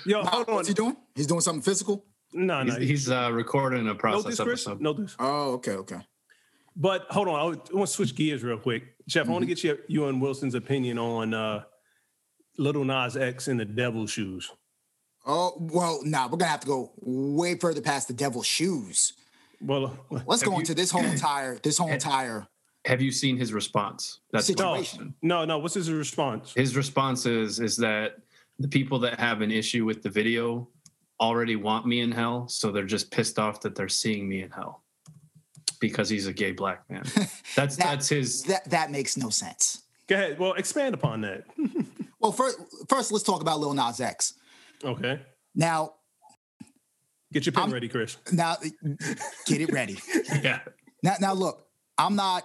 yo, 0.05 0.21
hold 0.23 0.49
on. 0.49 0.55
What's 0.55 0.67
he 0.67 0.75
doing? 0.75 0.95
He's 1.15 1.25
doing 1.25 1.41
something 1.41 1.63
physical. 1.63 2.05
No, 2.33 2.63
no. 2.63 2.75
He's, 2.75 2.89
he's 2.89 3.09
uh, 3.11 3.29
recording 3.31 3.81
a 3.81 3.83
no 3.83 3.95
process 3.95 4.37
this, 4.37 4.39
Chris. 4.39 4.67
episode. 4.67 4.81
No 4.81 4.93
this. 4.93 5.15
Oh, 5.19 5.53
okay, 5.53 5.73
okay. 5.73 5.99
But 6.75 7.05
hold 7.09 7.27
on. 7.27 7.35
I 7.35 7.43
want 7.75 7.87
to 7.87 7.87
switch 7.87 8.15
gears 8.15 8.43
real 8.43 8.57
quick. 8.57 8.95
Jeff, 9.07 9.27
I 9.27 9.31
want 9.31 9.41
to 9.43 9.47
get 9.47 9.63
you, 9.63 9.77
you 9.87 10.05
and 10.05 10.21
Wilson's 10.21 10.55
opinion 10.55 10.97
on 10.97 11.33
uh, 11.33 11.63
Little 12.57 12.85
Nas 12.85 13.17
X 13.17 13.47
in 13.47 13.57
the 13.57 13.65
Devil 13.65 14.07
Shoes. 14.07 14.49
Oh 15.25 15.53
well, 15.59 15.99
nah, 16.03 16.25
we're 16.27 16.37
gonna 16.37 16.49
have 16.49 16.61
to 16.61 16.67
go 16.67 16.93
way 16.99 17.55
further 17.55 17.81
past 17.81 18.07
the 18.07 18.13
devil's 18.13 18.47
shoes. 18.47 19.13
Well, 19.61 19.95
Let's 20.25 20.41
go 20.41 20.53
you- 20.53 20.59
into 20.59 20.73
this 20.73 20.89
whole 20.89 21.03
entire 21.05 21.57
this 21.59 21.77
whole 21.77 21.89
entire 21.91 22.47
Have 22.85 23.01
you 23.03 23.11
seen 23.11 23.37
his 23.37 23.53
response? 23.53 24.21
That's 24.31 24.47
Situation. 24.47 24.97
question. 24.97 25.15
no, 25.21 25.45
no. 25.45 25.59
What's 25.59 25.75
his 25.75 25.91
response? 25.91 26.53
His 26.55 26.75
response 26.75 27.27
is 27.27 27.59
is 27.59 27.77
that 27.77 28.15
the 28.57 28.67
people 28.67 28.97
that 28.99 29.19
have 29.19 29.41
an 29.41 29.51
issue 29.51 29.85
with 29.85 30.01
the 30.01 30.09
video 30.09 30.67
already 31.21 31.55
want 31.55 31.85
me 31.85 32.01
in 32.01 32.11
hell, 32.11 32.47
so 32.49 32.71
they're 32.71 32.83
just 32.85 33.11
pissed 33.11 33.37
off 33.39 33.61
that 33.61 33.75
they're 33.75 33.87
seeing 33.89 34.27
me 34.27 34.41
in 34.41 34.49
hell 34.51 34.83
because 35.79 36.09
he's 36.09 36.27
a 36.27 36.33
gay 36.33 36.51
black 36.51 36.83
man. 36.89 37.03
That's 37.55 37.75
That- 37.77 37.85
that's 37.85 38.09
his. 38.09 38.43
that 38.43 38.69
that 38.69 38.91
makes 38.91 39.15
no 39.17 39.29
sense. 39.29 39.83
Go 40.07 40.15
ahead. 40.15 40.39
Well, 40.39 40.53
expand 40.53 40.93
upon 40.95 41.21
that. 41.21 41.43
Well, 42.19 42.31
first 42.31 42.59
first 42.87 43.11
let's 43.11 43.23
talk 43.23 43.41
about 43.41 43.59
Lil 43.59 43.73
Nas 43.73 43.99
X. 43.99 44.35
Okay. 44.83 45.19
Now 45.55 45.93
Get 47.33 47.47
your 47.47 47.53
pen 47.53 47.63
I'm- 47.63 47.71
ready, 47.73 47.87
Chris. 47.87 48.17
now 48.31 48.57
get 49.47 49.59
it 49.61 49.71
ready. 49.71 49.97
Yeah, 50.43 50.59
Now 51.01 51.15
now 51.19 51.33
look, 51.33 51.65
I'm 51.97 52.15
not 52.15 52.43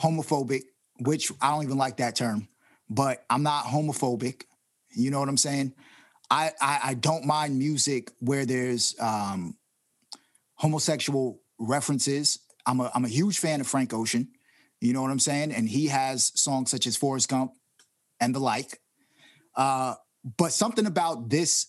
homophobic, 0.00 0.62
which 1.00 1.32
I 1.40 1.50
don't 1.50 1.64
even 1.64 1.78
like 1.78 1.96
that 1.96 2.14
term, 2.14 2.46
but 2.88 3.24
I'm 3.28 3.42
not 3.42 3.64
homophobic. 3.64 4.42
You 4.94 5.10
know 5.10 5.18
what 5.18 5.28
I'm 5.28 5.36
saying? 5.36 5.74
I 6.30 6.52
I, 6.60 6.80
I 6.84 6.94
don't 6.94 7.24
mind 7.24 7.58
music 7.58 8.12
where 8.20 8.46
there's 8.46 8.94
um, 9.00 9.56
homosexual 10.54 11.40
references. 11.58 12.38
I'm 12.66 12.80
a 12.80 12.90
I'm 12.94 13.04
a 13.04 13.08
huge 13.08 13.38
fan 13.38 13.60
of 13.60 13.66
Frank 13.66 13.92
Ocean. 13.92 14.28
You 14.80 14.92
know 14.92 15.02
what 15.02 15.10
I'm 15.10 15.18
saying? 15.18 15.52
And 15.52 15.68
he 15.68 15.88
has 15.88 16.32
songs 16.40 16.70
such 16.70 16.86
as 16.86 16.96
Forrest 16.96 17.28
Gump 17.28 17.52
and 18.20 18.34
the 18.34 18.38
like. 18.38 18.80
Uh, 19.54 19.94
but 20.38 20.52
something 20.52 20.86
about 20.86 21.28
this 21.28 21.66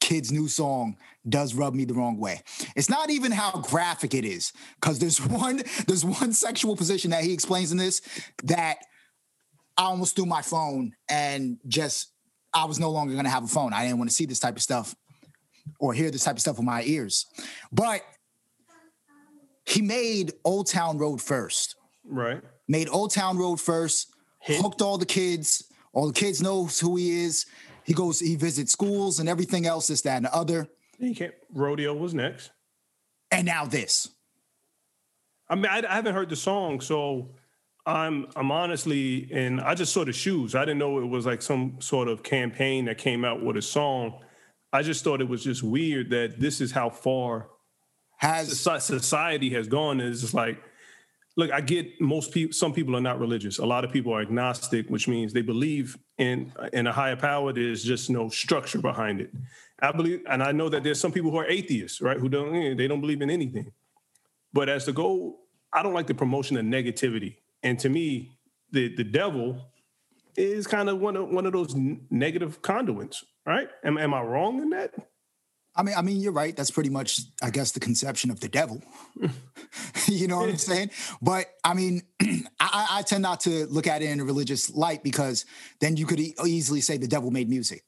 kid's 0.00 0.30
new 0.30 0.48
song 0.48 0.96
does 1.28 1.54
rub 1.54 1.74
me 1.74 1.84
the 1.84 1.94
wrong 1.94 2.18
way. 2.18 2.42
It's 2.76 2.90
not 2.90 3.10
even 3.10 3.32
how 3.32 3.52
graphic 3.52 4.12
it 4.14 4.24
is, 4.24 4.52
because 4.80 4.98
there's 4.98 5.18
one 5.26 5.62
there's 5.86 6.04
one 6.04 6.32
sexual 6.32 6.76
position 6.76 7.10
that 7.10 7.24
he 7.24 7.32
explains 7.32 7.72
in 7.72 7.78
this 7.78 8.00
that 8.44 8.78
I 9.76 9.84
almost 9.84 10.14
threw 10.14 10.26
my 10.26 10.42
phone 10.42 10.94
and 11.08 11.58
just 11.66 12.12
I 12.54 12.64
was 12.64 12.78
no 12.78 12.90
longer 12.90 13.14
gonna 13.14 13.28
have 13.28 13.44
a 13.44 13.48
phone. 13.48 13.72
I 13.72 13.84
didn't 13.84 13.98
want 13.98 14.10
to 14.10 14.14
see 14.14 14.26
this 14.26 14.38
type 14.38 14.56
of 14.56 14.62
stuff 14.62 14.94
or 15.80 15.92
hear 15.92 16.10
this 16.10 16.24
type 16.24 16.36
of 16.36 16.40
stuff 16.40 16.56
with 16.56 16.66
my 16.66 16.82
ears. 16.84 17.26
But 17.72 18.02
he 19.66 19.82
made 19.82 20.32
Old 20.44 20.68
Town 20.68 20.98
Road 20.98 21.20
first. 21.20 21.76
Right. 22.04 22.40
Made 22.68 22.88
Old 22.88 23.12
Town 23.12 23.38
Road 23.38 23.60
first, 23.60 24.08
Hit. 24.40 24.60
hooked 24.60 24.82
all 24.82 24.98
the 24.98 25.06
kids. 25.06 25.64
All 25.92 26.06
the 26.06 26.12
kids 26.12 26.42
knows 26.42 26.78
who 26.80 26.96
he 26.96 27.24
is. 27.24 27.46
He 27.84 27.92
goes, 27.92 28.18
he 28.18 28.36
visits 28.36 28.72
schools 28.72 29.20
and 29.20 29.28
everything 29.28 29.66
else, 29.66 29.86
this, 29.88 30.00
that, 30.02 30.16
and 30.16 30.26
the 30.26 30.34
other. 30.34 30.66
He 30.98 31.14
can't. 31.14 31.34
Rodeo 31.52 31.94
was 31.94 32.14
next. 32.14 32.50
And 33.30 33.46
now 33.46 33.64
this. 33.64 34.08
I 35.48 35.54
mean, 35.54 35.66
I, 35.66 35.82
I 35.88 35.94
haven't 35.94 36.14
heard 36.14 36.30
the 36.30 36.36
song, 36.36 36.80
so 36.80 37.30
I'm 37.86 38.26
I'm 38.34 38.50
honestly, 38.50 39.28
and 39.30 39.60
I 39.60 39.74
just 39.74 39.92
saw 39.92 40.04
the 40.04 40.12
shoes. 40.12 40.54
I 40.54 40.60
didn't 40.60 40.78
know 40.78 40.98
it 41.00 41.06
was 41.06 41.26
like 41.26 41.42
some 41.42 41.80
sort 41.80 42.08
of 42.08 42.22
campaign 42.22 42.86
that 42.86 42.98
came 42.98 43.24
out 43.24 43.42
with 43.42 43.56
a 43.56 43.62
song. 43.62 44.20
I 44.72 44.82
just 44.82 45.04
thought 45.04 45.20
it 45.20 45.28
was 45.28 45.44
just 45.44 45.62
weird 45.62 46.10
that 46.10 46.40
this 46.40 46.60
is 46.60 46.72
how 46.72 46.88
far 46.90 47.48
has 48.16 48.58
society 48.58 49.50
has 49.50 49.68
gone. 49.68 50.00
Is 50.00 50.22
just 50.22 50.32
like, 50.32 50.62
look, 51.36 51.52
I 51.52 51.60
get 51.60 52.00
most 52.00 52.32
people. 52.32 52.54
Some 52.54 52.72
people 52.72 52.96
are 52.96 53.02
not 53.02 53.20
religious. 53.20 53.58
A 53.58 53.66
lot 53.66 53.84
of 53.84 53.92
people 53.92 54.14
are 54.14 54.22
agnostic, 54.22 54.88
which 54.88 55.06
means 55.06 55.34
they 55.34 55.42
believe 55.42 55.98
in 56.16 56.52
in 56.72 56.86
a 56.86 56.92
higher 56.92 57.16
power. 57.16 57.52
There's 57.52 57.84
just 57.84 58.08
no 58.08 58.30
structure 58.30 58.80
behind 58.80 59.20
it. 59.20 59.30
I 59.80 59.92
believe, 59.92 60.22
and 60.30 60.42
I 60.42 60.52
know 60.52 60.70
that 60.70 60.84
there's 60.84 61.00
some 61.00 61.12
people 61.12 61.30
who 61.30 61.36
are 61.36 61.46
atheists, 61.46 62.00
right? 62.00 62.16
Who 62.16 62.30
don't 62.30 62.54
eh, 62.54 62.74
they 62.74 62.88
don't 62.88 63.02
believe 63.02 63.20
in 63.20 63.28
anything. 63.28 63.70
But 64.54 64.70
as 64.70 64.86
the 64.86 64.92
goal, 64.92 65.40
I 65.70 65.82
don't 65.82 65.92
like 65.92 66.06
the 66.06 66.14
promotion 66.14 66.56
of 66.56 66.64
negativity. 66.64 67.36
And 67.64 67.78
to 67.80 67.88
me, 67.88 68.38
the 68.70 68.94
the 68.94 69.04
devil 69.04 69.60
is 70.36 70.66
kind 70.66 70.88
of 70.88 71.00
one 71.00 71.16
of 71.16 71.28
one 71.30 71.46
of 71.46 71.52
those 71.52 71.74
negative 72.10 72.62
conduits, 72.62 73.24
right? 73.46 73.68
Am, 73.82 73.98
am 73.98 74.14
I 74.14 74.22
wrong 74.22 74.62
in 74.62 74.70
that? 74.70 74.94
I 75.76 75.82
mean, 75.82 75.94
I 75.96 76.02
mean, 76.02 76.20
you're 76.20 76.32
right. 76.32 76.54
That's 76.54 76.70
pretty 76.70 76.90
much, 76.90 77.20
I 77.42 77.50
guess, 77.50 77.72
the 77.72 77.80
conception 77.80 78.30
of 78.30 78.38
the 78.38 78.48
devil. 78.48 78.80
you 80.06 80.28
know 80.28 80.38
what 80.38 80.48
I'm 80.48 80.56
saying? 80.58 80.90
But 81.20 81.46
I 81.64 81.74
mean, 81.74 82.02
I, 82.60 82.86
I, 82.90 83.02
tend 83.02 83.22
not 83.22 83.40
to 83.40 83.66
look 83.66 83.88
at 83.88 84.00
it 84.00 84.10
in 84.10 84.20
a 84.20 84.24
religious 84.24 84.70
light 84.70 85.02
because 85.02 85.46
then 85.80 85.96
you 85.96 86.06
could 86.06 86.20
e- 86.20 86.34
easily 86.46 86.80
say 86.80 86.96
the 86.96 87.08
devil 87.08 87.32
made 87.32 87.48
music. 87.48 87.82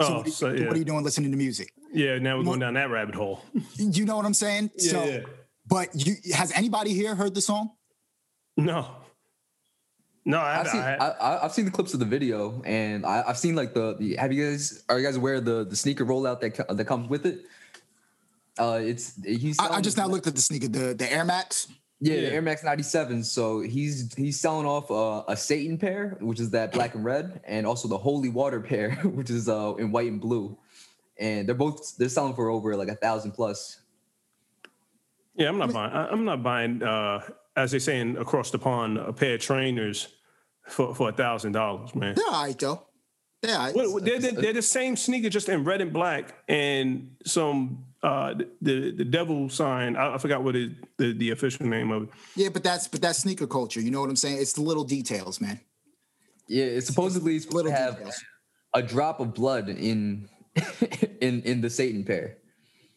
So, 0.00 0.06
oh, 0.06 0.16
what, 0.16 0.22
are 0.22 0.26
you, 0.26 0.32
so 0.32 0.48
yeah. 0.52 0.66
what, 0.66 0.76
are 0.76 0.78
you, 0.78 0.84
doing 0.84 1.02
listening 1.02 1.32
to 1.32 1.36
music? 1.36 1.72
Yeah, 1.92 2.18
now 2.18 2.38
we're 2.38 2.44
going 2.44 2.60
down 2.60 2.74
that 2.74 2.88
rabbit 2.88 3.16
hole. 3.16 3.44
you 3.76 4.04
know 4.04 4.16
what 4.16 4.24
I'm 4.24 4.34
saying? 4.34 4.70
Yeah, 4.78 4.90
so, 4.90 5.04
yeah. 5.04 5.20
But 5.66 5.88
you, 5.94 6.14
has 6.34 6.52
anybody 6.52 6.94
here 6.94 7.14
heard 7.14 7.34
the 7.34 7.40
song? 7.40 7.72
No. 8.56 8.86
No, 10.24 10.38
I, 10.38 10.54
have 10.54 10.68
seen 10.68 10.80
I, 10.80 11.38
have 11.42 11.52
seen 11.52 11.64
the 11.64 11.70
clips 11.72 11.94
of 11.94 12.00
the 12.00 12.06
video, 12.06 12.62
and 12.64 13.04
I, 13.04 13.24
have 13.26 13.38
seen 13.38 13.56
like 13.56 13.74
the, 13.74 13.96
the. 13.96 14.14
Have 14.16 14.32
you 14.32 14.48
guys 14.50 14.84
are 14.88 15.00
you 15.00 15.04
guys 15.04 15.16
aware 15.16 15.34
of 15.34 15.44
the 15.44 15.64
the 15.64 15.74
sneaker 15.74 16.06
rollout 16.06 16.40
that 16.40 16.76
that 16.76 16.84
comes 16.84 17.08
with 17.08 17.26
it? 17.26 17.40
Uh, 18.56 18.78
it's 18.80 19.20
he's. 19.24 19.58
I, 19.58 19.76
I, 19.76 19.80
just 19.80 19.96
now 19.96 20.06
looked 20.06 20.28
at 20.28 20.36
the 20.36 20.40
sneaker, 20.40 20.68
the 20.68 20.94
the 20.94 21.12
Air 21.12 21.24
Max. 21.24 21.66
Yeah, 21.98 22.14
yeah. 22.14 22.28
Air 22.30 22.42
Max 22.42 22.62
97. 22.64 23.24
So 23.24 23.60
he's 23.60 24.14
he's 24.14 24.38
selling 24.38 24.66
off 24.66 24.90
uh, 24.90 25.24
a 25.26 25.36
Satan 25.36 25.78
pair, 25.78 26.16
which 26.20 26.38
is 26.38 26.50
that 26.50 26.72
black 26.72 26.94
and 26.94 27.04
red, 27.04 27.40
and 27.44 27.66
also 27.66 27.88
the 27.88 27.98
Holy 27.98 28.28
Water 28.28 28.60
pair, 28.70 28.92
which 29.04 29.30
is 29.30 29.48
uh, 29.48 29.74
in 29.78 29.90
white 29.90 30.08
and 30.08 30.20
blue. 30.20 30.56
And 31.18 31.48
they're 31.48 31.54
both 31.54 31.96
they're 31.96 32.08
selling 32.08 32.34
for 32.34 32.48
over 32.48 32.76
like 32.76 32.88
a 32.88 32.96
thousand 32.96 33.32
plus. 33.32 33.80
Yeah, 35.34 35.48
I'm 35.48 35.58
not 35.58 35.72
buying. 35.72 35.92
I'm 35.92 36.24
not 36.24 36.42
buying. 36.42 36.82
Uh, 36.82 37.20
as 37.56 37.70
they 37.70 37.78
saying 37.78 38.16
across 38.16 38.50
the 38.50 38.58
pond, 38.58 38.98
a 38.98 39.12
pair 39.12 39.34
of 39.34 39.40
trainers 39.40 40.08
for 40.68 40.94
for 40.94 41.08
a 41.08 41.12
thousand 41.12 41.52
dollars, 41.52 41.94
man. 41.94 42.14
They're 42.14 42.24
all 42.26 42.44
right 42.44 42.58
though. 42.58 42.86
Yeah, 43.42 43.72
well, 43.74 43.98
they're, 43.98 44.20
they're, 44.20 44.30
they're, 44.30 44.52
the 44.52 44.62
same 44.62 44.94
sneaker, 44.94 45.28
just 45.28 45.48
in 45.48 45.64
red 45.64 45.80
and 45.80 45.92
black, 45.92 46.32
and 46.48 47.16
some 47.26 47.86
uh, 48.00 48.34
the 48.60 48.92
the 48.92 49.04
devil 49.04 49.48
sign. 49.48 49.96
I, 49.96 50.14
I 50.14 50.18
forgot 50.18 50.44
what 50.44 50.54
it, 50.54 50.72
the 50.96 51.12
the 51.12 51.30
official 51.30 51.66
name 51.66 51.90
of 51.90 52.04
it. 52.04 52.08
Yeah, 52.36 52.50
but 52.50 52.62
that's 52.62 52.86
but 52.86 53.02
that's 53.02 53.18
sneaker 53.18 53.48
culture. 53.48 53.80
You 53.80 53.90
know 53.90 54.00
what 54.00 54.10
I'm 54.10 54.16
saying? 54.16 54.38
It's 54.38 54.52
the 54.52 54.62
little 54.62 54.84
details, 54.84 55.40
man. 55.40 55.58
Yeah, 56.46 56.66
it's 56.66 56.86
supposedly 56.86 57.34
it's 57.34 57.52
little 57.52 57.72
have 57.72 57.96
details. 57.96 58.24
a 58.74 58.82
drop 58.82 59.18
of 59.18 59.34
blood 59.34 59.68
in 59.68 60.28
in 61.20 61.42
in 61.42 61.60
the 61.60 61.70
Satan 61.70 62.04
pair. 62.04 62.38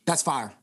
That's 0.06 0.22
fire. 0.22 0.54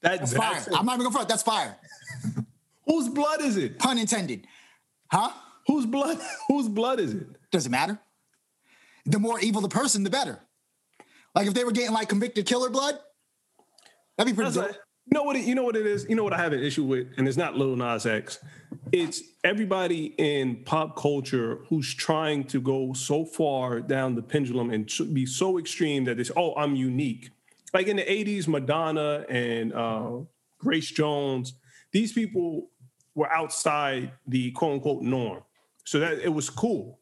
That, 0.00 0.20
that's, 0.20 0.32
that's 0.32 0.64
fire. 0.64 0.74
i 0.74 0.78
I'm 0.78 0.86
not 0.86 0.94
even 0.94 1.04
going 1.04 1.12
front. 1.12 1.28
That's 1.28 1.42
fire. 1.42 1.76
Whose 2.90 3.08
blood 3.08 3.40
is 3.40 3.56
it? 3.56 3.78
Pun 3.78 3.98
intended. 3.98 4.48
Huh? 5.12 5.30
Whose 5.68 5.86
blood? 5.86 6.18
Whose 6.48 6.68
blood 6.68 6.98
is 6.98 7.14
it? 7.14 7.28
Doesn't 7.52 7.70
matter. 7.70 8.00
The 9.06 9.20
more 9.20 9.38
evil 9.38 9.60
the 9.60 9.68
person, 9.68 10.02
the 10.02 10.10
better. 10.10 10.40
Like 11.32 11.46
if 11.46 11.54
they 11.54 11.62
were 11.62 11.70
getting 11.70 11.92
like 11.92 12.08
convicted 12.08 12.46
killer 12.46 12.68
blood, 12.68 12.98
that'd 14.16 14.32
be 14.32 14.34
pretty 14.34 14.52
good. 14.52 14.76
You 15.06 15.18
know 15.18 15.22
what? 15.22 15.36
It, 15.36 15.44
you 15.44 15.54
know 15.54 15.62
what 15.62 15.76
it 15.76 15.86
is. 15.86 16.04
You 16.08 16.16
know 16.16 16.24
what 16.24 16.32
I 16.32 16.38
have 16.38 16.52
an 16.52 16.64
issue 16.64 16.82
with, 16.82 17.06
and 17.16 17.28
it's 17.28 17.36
not 17.36 17.56
Lil 17.56 17.76
Nas 17.76 18.06
X. 18.06 18.38
It's 18.90 19.22
everybody 19.44 20.06
in 20.18 20.64
pop 20.64 20.96
culture 20.96 21.60
who's 21.68 21.94
trying 21.94 22.42
to 22.44 22.60
go 22.60 22.92
so 22.92 23.24
far 23.24 23.80
down 23.80 24.16
the 24.16 24.22
pendulum 24.22 24.70
and 24.70 24.90
be 25.12 25.26
so 25.26 25.58
extreme 25.58 26.04
that 26.04 26.18
it's 26.18 26.32
oh 26.36 26.54
I'm 26.56 26.74
unique. 26.74 27.30
Like 27.72 27.86
in 27.86 27.96
the 27.98 28.04
'80s, 28.04 28.48
Madonna 28.48 29.24
and 29.28 29.72
uh, 29.72 30.10
Grace 30.58 30.90
Jones 30.90 31.54
these 31.92 32.12
people 32.12 32.70
were 33.14 33.30
outside 33.32 34.12
the 34.26 34.50
quote 34.52 34.74
unquote 34.74 35.02
norm. 35.02 35.42
So 35.84 35.98
that 36.00 36.18
it 36.18 36.32
was 36.32 36.50
cool. 36.50 37.00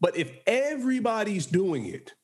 But 0.00 0.16
if 0.16 0.32
everybody's 0.46 1.46
doing 1.46 1.86
it, 1.86 2.14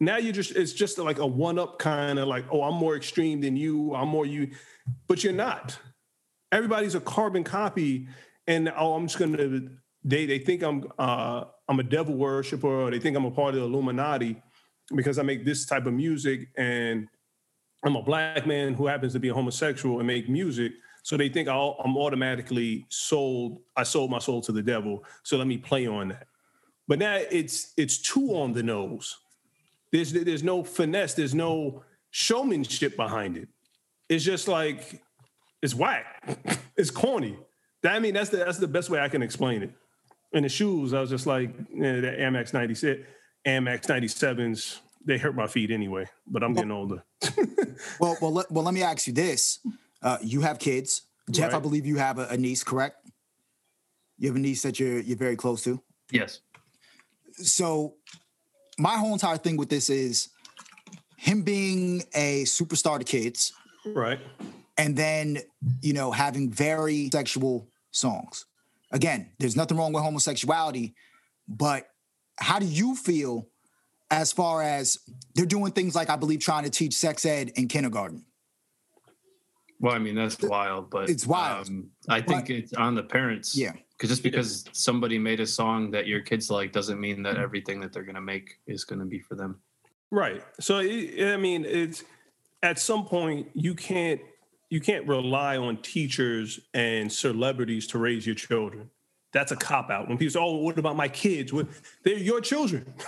now 0.00 0.16
you're 0.16 0.32
just 0.32 0.56
it's 0.56 0.72
just 0.72 0.98
like 0.98 1.18
a 1.18 1.26
one-up 1.26 1.78
kind 1.78 2.18
of 2.18 2.26
like, 2.26 2.44
oh, 2.50 2.62
I'm 2.62 2.74
more 2.74 2.96
extreme 2.96 3.40
than 3.40 3.56
you, 3.56 3.94
I'm 3.94 4.08
more 4.08 4.26
you, 4.26 4.50
but 5.06 5.22
you're 5.22 5.32
not. 5.32 5.78
Everybody's 6.50 6.94
a 6.94 7.00
carbon 7.00 7.44
copy, 7.44 8.08
and 8.46 8.70
oh, 8.76 8.94
I'm 8.94 9.06
just 9.06 9.18
gonna 9.18 9.60
they 10.04 10.26
they 10.26 10.38
think 10.38 10.62
I'm 10.62 10.84
uh 10.98 11.44
I'm 11.68 11.80
a 11.80 11.84
devil 11.84 12.14
worshiper 12.14 12.66
or 12.66 12.90
they 12.90 12.98
think 12.98 13.16
I'm 13.16 13.24
a 13.24 13.30
part 13.30 13.54
of 13.54 13.60
the 13.60 13.66
Illuminati 13.66 14.42
because 14.94 15.18
I 15.18 15.22
make 15.22 15.44
this 15.44 15.64
type 15.66 15.86
of 15.86 15.94
music 15.94 16.48
and 16.56 17.08
I'm 17.84 17.96
a 17.96 18.02
black 18.02 18.46
man 18.46 18.74
who 18.74 18.86
happens 18.86 19.12
to 19.14 19.20
be 19.20 19.28
a 19.28 19.34
homosexual 19.34 19.98
and 19.98 20.06
make 20.06 20.28
music. 20.28 20.72
So 21.02 21.16
they 21.16 21.28
think 21.28 21.48
i 21.48 21.54
am 21.84 21.96
automatically 21.96 22.86
sold. 22.88 23.60
I 23.76 23.82
sold 23.82 24.10
my 24.10 24.18
soul 24.18 24.40
to 24.42 24.52
the 24.52 24.62
devil. 24.62 25.04
So 25.22 25.36
let 25.36 25.46
me 25.46 25.58
play 25.58 25.86
on 25.86 26.08
that. 26.08 26.28
But 26.88 26.98
now 26.98 27.18
it's 27.30 27.72
it's 27.76 27.98
too 27.98 28.36
on 28.36 28.52
the 28.52 28.62
nose. 28.62 29.18
There's 29.90 30.12
there's 30.12 30.42
no 30.42 30.62
finesse. 30.62 31.14
There's 31.14 31.34
no 31.34 31.82
showmanship 32.10 32.96
behind 32.96 33.36
it. 33.36 33.48
It's 34.08 34.24
just 34.24 34.46
like 34.48 35.02
it's 35.60 35.74
whack. 35.74 36.06
it's 36.76 36.90
corny. 36.90 37.36
I 37.84 37.98
mean, 37.98 38.14
that's 38.14 38.30
the 38.30 38.38
that's 38.38 38.58
the 38.58 38.68
best 38.68 38.90
way 38.90 39.00
I 39.00 39.08
can 39.08 39.22
explain 39.22 39.62
it. 39.62 39.72
And 40.32 40.44
the 40.44 40.48
shoes, 40.48 40.94
I 40.94 41.00
was 41.00 41.10
just 41.10 41.26
like 41.26 41.50
eh, 41.50 42.00
the 42.00 42.18
Air 42.18 42.30
Max 42.30 42.52
96, 42.52 43.02
Air 43.44 43.60
Max 43.60 43.86
97s. 43.86 44.78
They 45.04 45.18
hurt 45.18 45.34
my 45.34 45.48
feet 45.48 45.70
anyway, 45.70 46.08
but 46.26 46.44
I'm 46.44 46.54
getting 46.54 46.70
older. 46.70 47.02
well, 48.00 48.16
well, 48.20 48.32
let, 48.32 48.50
well. 48.52 48.64
Let 48.64 48.72
me 48.72 48.82
ask 48.82 49.06
you 49.08 49.12
this: 49.12 49.58
uh, 50.02 50.18
you 50.22 50.40
have 50.40 50.58
kids. 50.58 51.02
Jeff, 51.30 51.52
right. 51.52 51.56
I 51.56 51.60
believe 51.60 51.86
you 51.86 51.96
have 51.96 52.18
a, 52.18 52.26
a, 52.28 52.36
niece, 52.36 52.64
correct? 52.64 52.96
You 54.18 54.28
have 54.28 54.36
a 54.36 54.40
niece 54.40 54.62
that 54.62 54.80
you're 54.80 55.00
you're 55.00 55.16
very 55.16 55.36
close 55.36 55.62
to. 55.64 55.80
Yes. 56.10 56.40
So, 57.34 57.94
my 58.78 58.96
whole 58.96 59.12
entire 59.12 59.38
thing 59.38 59.56
with 59.56 59.68
this 59.68 59.88
is 59.88 60.28
him 61.16 61.42
being 61.42 62.02
a 62.14 62.42
superstar 62.42 62.98
to 62.98 63.04
kids, 63.04 63.52
right? 63.86 64.20
And 64.76 64.96
then 64.96 65.38
you 65.80 65.92
know 65.92 66.10
having 66.10 66.50
very 66.50 67.08
sexual 67.12 67.68
songs. 67.92 68.46
Again, 68.90 69.30
there's 69.38 69.56
nothing 69.56 69.78
wrong 69.78 69.92
with 69.92 70.02
homosexuality, 70.02 70.94
but 71.48 71.86
how 72.38 72.58
do 72.58 72.66
you 72.66 72.96
feel 72.96 73.48
as 74.10 74.32
far 74.32 74.62
as 74.62 74.98
they're 75.34 75.46
doing 75.46 75.72
things 75.72 75.94
like 75.94 76.10
I 76.10 76.16
believe 76.16 76.40
trying 76.40 76.64
to 76.64 76.70
teach 76.70 76.94
sex 76.94 77.24
ed 77.24 77.52
in 77.54 77.68
kindergarten? 77.68 78.26
Well, 79.82 79.94
I 79.94 79.98
mean 79.98 80.14
that's 80.14 80.40
wild, 80.40 80.90
but 80.90 81.10
it's 81.10 81.26
wild. 81.26 81.68
Um, 81.68 81.90
I 82.08 82.20
think 82.20 82.46
but, 82.46 82.50
it's 82.50 82.72
on 82.74 82.94
the 82.94 83.02
parents. 83.02 83.56
Yeah, 83.56 83.72
because 83.98 84.10
just 84.10 84.22
because 84.22 84.64
somebody 84.72 85.18
made 85.18 85.40
a 85.40 85.46
song 85.46 85.90
that 85.90 86.06
your 86.06 86.20
kids 86.20 86.50
like 86.50 86.70
doesn't 86.70 87.00
mean 87.00 87.24
that 87.24 87.36
everything 87.36 87.80
that 87.80 87.92
they're 87.92 88.04
gonna 88.04 88.20
make 88.20 88.60
is 88.68 88.84
gonna 88.84 89.04
be 89.04 89.18
for 89.18 89.34
them. 89.34 89.60
Right. 90.12 90.40
So 90.60 90.78
I 90.78 91.36
mean, 91.36 91.64
it's 91.64 92.04
at 92.62 92.78
some 92.78 93.04
point 93.06 93.48
you 93.54 93.74
can't 93.74 94.20
you 94.70 94.80
can't 94.80 95.06
rely 95.08 95.56
on 95.56 95.78
teachers 95.78 96.60
and 96.72 97.12
celebrities 97.12 97.88
to 97.88 97.98
raise 97.98 98.24
your 98.24 98.36
children. 98.36 98.88
That's 99.32 99.50
a 99.50 99.56
cop 99.56 99.90
out. 99.90 100.08
When 100.08 100.16
people 100.16 100.32
say, 100.32 100.40
"Oh, 100.40 100.58
what 100.58 100.78
about 100.78 100.94
my 100.94 101.08
kids?" 101.08 101.52
Well, 101.52 101.66
they're 102.04 102.16
your 102.16 102.40
children. 102.40 102.94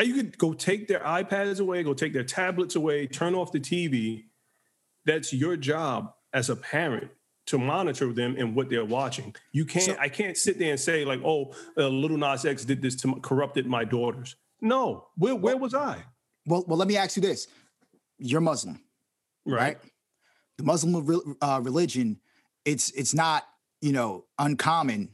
You 0.00 0.14
could 0.14 0.38
go 0.38 0.52
take 0.52 0.86
their 0.86 1.00
iPads 1.00 1.58
away, 1.58 1.82
go 1.82 1.92
take 1.92 2.12
their 2.12 2.22
tablets 2.22 2.76
away, 2.76 3.08
turn 3.08 3.34
off 3.34 3.50
the 3.50 3.58
TV. 3.58 4.26
That's 5.08 5.32
your 5.32 5.56
job 5.56 6.12
as 6.34 6.50
a 6.50 6.56
parent 6.56 7.10
to 7.46 7.56
monitor 7.56 8.12
them 8.12 8.36
and 8.38 8.54
what 8.54 8.68
they're 8.68 8.84
watching. 8.84 9.34
You 9.52 9.64
can't. 9.64 9.84
So, 9.86 9.96
I 9.98 10.10
can't 10.10 10.36
sit 10.36 10.58
there 10.58 10.70
and 10.70 10.78
say 10.78 11.06
like, 11.06 11.20
"Oh, 11.24 11.54
uh, 11.78 11.88
Little 11.88 12.18
Nas 12.18 12.44
X 12.44 12.66
did 12.66 12.82
this 12.82 12.94
to 12.96 13.14
corrupted 13.22 13.66
my 13.66 13.84
daughters." 13.84 14.36
No, 14.60 15.08
where 15.16 15.34
where 15.34 15.56
was 15.56 15.72
I? 15.72 16.04
Well, 16.44 16.64
well, 16.68 16.76
let 16.76 16.88
me 16.88 16.98
ask 16.98 17.16
you 17.16 17.22
this: 17.22 17.48
You're 18.18 18.42
Muslim, 18.42 18.82
right? 19.46 19.60
right? 19.60 19.78
The 20.58 20.64
Muslim 20.64 21.36
uh, 21.40 21.60
religion, 21.62 22.20
it's 22.66 22.90
it's 22.90 23.14
not 23.14 23.44
you 23.80 23.92
know 23.92 24.26
uncommon 24.38 25.08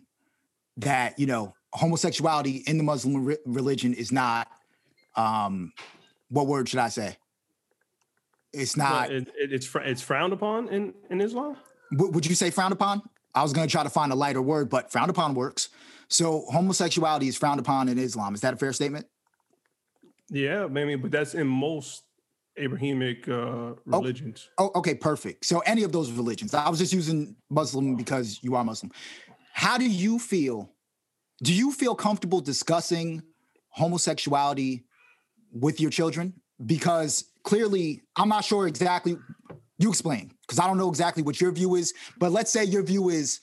that 0.78 1.16
you 1.20 1.26
know 1.26 1.54
homosexuality 1.72 2.64
in 2.66 2.78
the 2.78 2.84
Muslim 2.84 3.24
re- 3.24 3.38
religion 3.46 3.94
is 3.94 4.10
not 4.10 4.48
um 5.14 5.72
what 6.30 6.48
word 6.48 6.68
should 6.68 6.80
I 6.80 6.88
say? 6.88 7.16
It's 8.54 8.76
not. 8.76 9.10
It, 9.10 9.28
it, 9.38 9.52
it's 9.52 9.66
fr- 9.66 9.80
it's 9.80 10.02
frowned 10.02 10.32
upon 10.32 10.68
in 10.68 10.94
in 11.10 11.20
Islam. 11.20 11.56
W- 11.92 12.12
would 12.12 12.26
you 12.26 12.34
say 12.34 12.50
frowned 12.50 12.72
upon? 12.72 13.02
I 13.34 13.42
was 13.42 13.52
going 13.52 13.66
to 13.66 13.72
try 13.72 13.82
to 13.82 13.90
find 13.90 14.12
a 14.12 14.14
lighter 14.14 14.42
word, 14.42 14.70
but 14.70 14.92
frowned 14.92 15.10
upon 15.10 15.34
works. 15.34 15.68
So 16.08 16.44
homosexuality 16.52 17.26
is 17.26 17.36
frowned 17.36 17.60
upon 17.60 17.88
in 17.88 17.98
Islam. 17.98 18.34
Is 18.34 18.42
that 18.42 18.54
a 18.54 18.56
fair 18.56 18.72
statement? 18.72 19.06
Yeah, 20.30 20.66
maybe, 20.68 20.94
but 20.94 21.10
that's 21.10 21.34
in 21.34 21.46
most 21.46 22.04
Abrahamic 22.56 23.28
uh, 23.28 23.32
oh, 23.32 23.78
religions. 23.86 24.48
Oh, 24.58 24.70
oh, 24.74 24.78
okay, 24.78 24.94
perfect. 24.94 25.44
So 25.44 25.60
any 25.60 25.82
of 25.82 25.92
those 25.92 26.10
religions. 26.12 26.54
I 26.54 26.68
was 26.68 26.78
just 26.78 26.92
using 26.92 27.36
Muslim 27.50 27.96
because 27.96 28.38
you 28.42 28.54
are 28.54 28.64
Muslim. 28.64 28.92
How 29.52 29.78
do 29.78 29.88
you 29.88 30.18
feel? 30.18 30.70
Do 31.42 31.52
you 31.52 31.72
feel 31.72 31.94
comfortable 31.94 32.40
discussing 32.40 33.22
homosexuality 33.70 34.84
with 35.52 35.80
your 35.80 35.90
children? 35.90 36.34
Because 36.64 37.24
clearly, 37.44 38.02
I'm 38.16 38.28
not 38.28 38.44
sure 38.44 38.66
exactly. 38.66 39.16
You 39.78 39.88
explain, 39.88 40.32
because 40.42 40.58
I 40.58 40.66
don't 40.66 40.78
know 40.78 40.88
exactly 40.88 41.22
what 41.22 41.40
your 41.40 41.52
view 41.52 41.74
is. 41.74 41.94
But 42.18 42.32
let's 42.32 42.50
say 42.50 42.64
your 42.64 42.82
view 42.82 43.08
is 43.10 43.40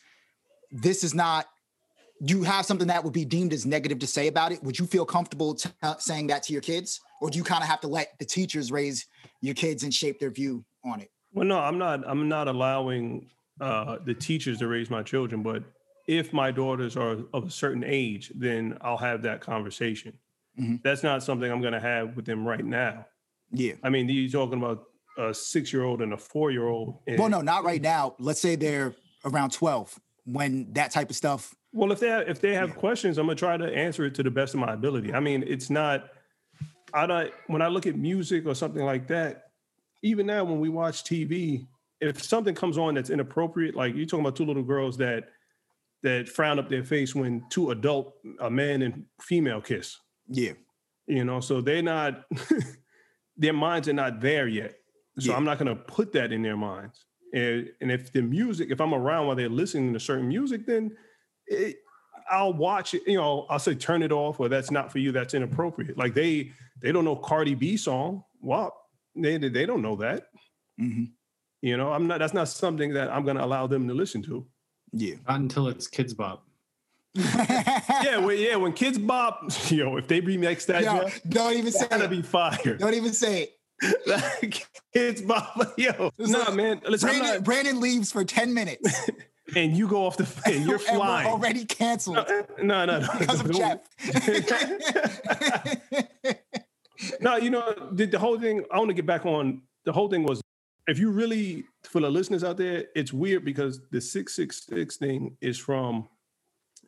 this 0.71 1.03
is 1.03 1.13
not. 1.13 1.45
You 2.23 2.43
have 2.43 2.65
something 2.65 2.87
that 2.87 3.03
would 3.03 3.13
be 3.13 3.25
deemed 3.25 3.51
as 3.51 3.65
negative 3.65 3.97
to 3.99 4.07
say 4.07 4.27
about 4.27 4.51
it. 4.51 4.61
Would 4.63 4.77
you 4.77 4.85
feel 4.85 5.05
comfortable 5.05 5.55
t- 5.55 5.69
saying 5.97 6.27
that 6.27 6.43
to 6.43 6.53
your 6.53 6.61
kids, 6.61 6.99
or 7.19 7.31
do 7.31 7.37
you 7.37 7.43
kind 7.43 7.63
of 7.63 7.67
have 7.67 7.81
to 7.81 7.87
let 7.87 8.17
the 8.19 8.25
teachers 8.25 8.71
raise 8.71 9.07
your 9.41 9.55
kids 9.55 9.83
and 9.83 9.93
shape 9.93 10.19
their 10.19 10.29
view 10.29 10.63
on 10.85 11.01
it? 11.01 11.09
Well, 11.33 11.47
no, 11.47 11.59
I'm 11.59 11.77
not. 11.77 12.03
I'm 12.07 12.29
not 12.29 12.47
allowing 12.47 13.29
uh, 13.59 13.97
the 14.05 14.13
teachers 14.13 14.59
to 14.59 14.67
raise 14.67 14.89
my 14.89 15.03
children, 15.03 15.41
but 15.43 15.63
if 16.07 16.31
my 16.31 16.51
daughters 16.51 16.95
are 16.95 17.17
of 17.33 17.47
a 17.47 17.49
certain 17.51 17.83
age, 17.85 18.31
then 18.35 18.77
I'll 18.81 18.97
have 18.97 19.21
that 19.23 19.41
conversation. 19.41 20.17
Mm-hmm. 20.59 20.75
That's 20.83 21.03
not 21.03 21.23
something 21.23 21.51
I'm 21.51 21.61
going 21.61 21.73
to 21.73 21.79
have 21.79 22.15
with 22.15 22.25
them 22.25 22.47
right 22.47 22.65
now. 22.65 23.05
Yeah. 23.51 23.73
I 23.83 23.89
mean, 23.89 24.07
you're 24.09 24.29
talking 24.29 24.59
about 24.59 24.85
a 25.17 25.33
six 25.33 25.71
year 25.73 25.83
old 25.83 26.01
and 26.01 26.13
a 26.13 26.17
four 26.17 26.51
year 26.51 26.67
old. 26.67 26.97
Well, 27.07 27.29
no, 27.29 27.41
not 27.41 27.63
right 27.63 27.81
now. 27.81 28.15
Let's 28.19 28.39
say 28.39 28.55
they're 28.55 28.95
around 29.25 29.51
12 29.51 29.99
when 30.25 30.71
that 30.73 30.91
type 30.91 31.09
of 31.09 31.15
stuff. 31.15 31.53
Well, 31.73 31.91
if 31.91 31.99
they 31.99 32.09
have, 32.09 32.27
if 32.27 32.41
they 32.41 32.53
have 32.53 32.69
yeah. 32.69 32.75
questions, 32.75 33.17
I'm 33.17 33.27
gonna 33.27 33.35
try 33.35 33.57
to 33.57 33.65
answer 33.65 34.05
it 34.05 34.15
to 34.15 34.23
the 34.23 34.31
best 34.31 34.53
of 34.53 34.59
my 34.59 34.73
ability. 34.73 35.13
I 35.13 35.19
mean, 35.19 35.43
it's 35.47 35.69
not. 35.69 36.09
I 36.93 37.07
don't. 37.07 37.31
When 37.47 37.61
I 37.61 37.67
look 37.67 37.87
at 37.87 37.95
music 37.95 38.45
or 38.45 38.55
something 38.55 38.83
like 38.83 39.07
that, 39.07 39.51
even 40.01 40.25
now 40.25 40.43
when 40.43 40.59
we 40.59 40.67
watch 40.67 41.05
TV, 41.05 41.65
if 42.01 42.21
something 42.21 42.55
comes 42.55 42.77
on 42.77 42.95
that's 42.95 43.09
inappropriate, 43.09 43.75
like 43.75 43.95
you're 43.95 44.05
talking 44.05 44.25
about 44.25 44.35
two 44.35 44.45
little 44.45 44.63
girls 44.63 44.97
that 44.97 45.29
that 46.03 46.27
frown 46.27 46.59
up 46.59 46.69
their 46.69 46.83
face 46.83 47.13
when 47.13 47.43
two 47.49 47.71
adult, 47.71 48.15
a 48.39 48.49
man 48.49 48.81
and 48.81 49.05
female 49.21 49.61
kiss. 49.61 49.97
Yeah. 50.27 50.53
You 51.07 51.23
know, 51.25 51.39
so 51.39 51.61
they're 51.61 51.81
not, 51.81 52.23
their 53.41 53.53
minds 53.53 53.89
are 53.89 53.93
not 53.93 54.21
there 54.21 54.47
yet. 54.47 54.75
So 55.19 55.31
yeah. 55.31 55.37
I'm 55.37 55.43
not 55.43 55.57
going 55.57 55.75
to 55.75 55.83
put 55.83 56.13
that 56.13 56.31
in 56.31 56.41
their 56.41 56.55
minds. 56.55 57.05
And, 57.33 57.69
and 57.81 57.91
if 57.91 58.13
the 58.13 58.21
music, 58.21 58.69
if 58.71 58.79
I'm 58.79 58.93
around 58.93 59.27
while 59.27 59.35
they're 59.35 59.49
listening 59.49 59.93
to 59.93 59.99
certain 59.99 60.27
music, 60.27 60.65
then 60.65 60.95
it, 61.47 61.77
I'll 62.29 62.53
watch 62.53 62.93
it. 62.93 63.01
You 63.07 63.17
know, 63.17 63.45
I'll 63.49 63.59
say 63.59 63.73
turn 63.73 64.03
it 64.03 64.11
off, 64.11 64.39
or 64.39 64.47
that's 64.47 64.69
not 64.69 64.91
for 64.91 64.99
you. 64.99 65.11
That's 65.11 65.33
inappropriate. 65.33 65.97
Like 65.97 66.13
they 66.13 66.51
they 66.81 66.91
don't 66.91 67.03
know 67.03 67.15
Cardi 67.15 67.55
B 67.55 67.77
song. 67.77 68.23
Well, 68.41 68.75
they 69.15 69.37
they 69.37 69.65
don't 69.65 69.81
know 69.81 69.95
that. 69.97 70.27
Mm-hmm. 70.79 71.05
You 71.61 71.77
know, 71.77 71.91
I'm 71.91 72.07
not. 72.07 72.19
That's 72.19 72.33
not 72.33 72.47
something 72.47 72.93
that 72.93 73.09
I'm 73.09 73.23
going 73.23 73.37
to 73.37 73.43
allow 73.43 73.67
them 73.67 73.87
to 73.87 73.93
listen 73.93 74.21
to. 74.23 74.45
Yeah. 74.93 75.15
Not 75.27 75.39
until 75.39 75.67
it's 75.67 75.89
Kidz 75.89 76.15
Bop. 76.15 76.45
Yeah, 77.13 78.17
well, 78.17 78.33
yeah. 78.33 78.55
When 78.55 78.73
Kidz 78.73 79.05
Bop, 79.05 79.51
yo, 79.69 79.97
if 79.97 80.07
they 80.07 80.21
remix 80.21 80.65
that, 80.67 80.83
yo, 80.83 81.09
don't 81.27 81.55
even 81.57 81.71
say 81.71 81.87
gotta 81.89 82.07
be 82.07 82.21
fire. 82.21 82.77
Don't 82.77 82.93
even 82.93 83.13
say 83.13 83.43
it. 83.43 83.57
Kidz 84.95 85.25
Bop, 85.25 85.73
yo, 85.77 86.11
no, 86.17 86.43
nah, 86.43 86.51
man. 86.51 86.81
Listen, 86.87 87.09
Brandon, 87.09 87.33
not... 87.33 87.43
Brandon 87.43 87.79
leaves 87.79 88.11
for 88.11 88.23
ten 88.23 88.53
minutes. 88.53 89.09
and 89.55 89.75
you 89.75 89.87
go 89.87 90.05
off 90.05 90.15
the 90.17 90.27
and 90.45 90.65
you're 90.65 90.79
flying. 90.79 91.27
Already 91.27 91.65
canceled. 91.65 92.15
No, 92.15 92.23
eh, 92.23 92.43
no, 92.61 92.85
no. 92.85 93.07
Because 93.19 93.41
of 93.41 93.51
Jeff. 93.51 93.79
no, 97.19 97.35
you 97.35 97.49
know, 97.49 97.73
the, 97.91 98.05
the 98.05 98.19
whole 98.19 98.39
thing, 98.39 98.63
I 98.71 98.77
want 98.77 98.89
to 98.89 98.93
get 98.93 99.05
back 99.05 99.25
on 99.25 99.63
the 99.83 99.91
whole 99.91 100.09
thing 100.09 100.23
was 100.23 100.41
if 100.87 100.99
you 100.99 101.11
really 101.11 101.65
for 101.83 101.99
the 101.99 102.09
listeners 102.09 102.43
out 102.43 102.57
there, 102.57 102.85
it's 102.95 103.11
weird 103.11 103.43
because 103.43 103.81
the 103.91 103.99
666 103.99 104.97
thing 104.97 105.37
is 105.41 105.57
from 105.57 106.07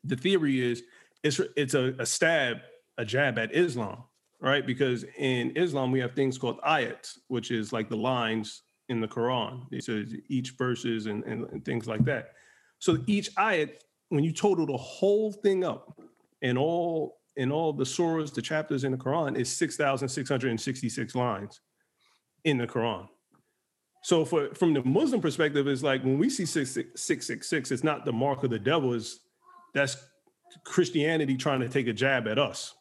the 0.03 0.15
theory 0.15 0.61
is 0.61 0.83
it's 1.23 1.39
it's 1.55 1.73
a, 1.73 1.93
a 1.99 2.05
stab, 2.05 2.57
a 2.97 3.05
jab 3.05 3.37
at 3.39 3.55
Islam, 3.55 4.03
right? 4.41 4.65
Because 4.65 5.05
in 5.17 5.55
Islam 5.55 5.91
we 5.91 5.99
have 5.99 6.13
things 6.13 6.37
called 6.37 6.59
ayats, 6.61 7.17
which 7.27 7.51
is 7.51 7.71
like 7.71 7.89
the 7.89 7.97
lines 7.97 8.63
in 8.89 8.99
the 8.99 9.07
Quran. 9.07 9.65
Says 9.81 10.13
each 10.27 10.51
verses 10.57 11.05
and, 11.05 11.23
and, 11.23 11.45
and 11.49 11.63
things 11.63 11.87
like 11.87 12.03
that. 12.05 12.31
So 12.79 12.97
each 13.07 13.33
ayat, 13.35 13.71
when 14.09 14.23
you 14.23 14.33
total 14.33 14.65
the 14.65 14.77
whole 14.77 15.31
thing 15.31 15.63
up 15.63 15.99
and 16.41 16.57
all 16.57 17.19
in 17.35 17.51
all 17.51 17.73
the 17.73 17.85
surahs, 17.85 18.33
the 18.33 18.41
chapters 18.41 18.83
in 18.83 18.91
the 18.91 18.97
Quran, 18.97 19.37
is 19.37 19.49
6,666 19.49 21.15
lines 21.15 21.61
in 22.43 22.57
the 22.57 22.67
Quran. 22.67 23.07
So 24.03 24.25
for 24.25 24.53
from 24.53 24.73
the 24.73 24.83
Muslim 24.83 25.21
perspective, 25.21 25.67
it's 25.67 25.81
like 25.81 26.03
when 26.03 26.19
we 26.19 26.29
see 26.29 26.45
six 26.45 26.71
six 26.71 27.01
six 27.01 27.25
six 27.25 27.47
six, 27.47 27.71
it's 27.71 27.83
not 27.83 28.03
the 28.03 28.11
mark 28.11 28.43
of 28.43 28.49
the 28.49 28.59
devil. 28.59 28.93
Is 28.93 29.21
that's 29.73 29.97
Christianity 30.63 31.35
trying 31.37 31.61
to 31.61 31.69
take 31.69 31.87
a 31.87 31.93
jab 31.93 32.27
at 32.27 32.39
us. 32.39 32.73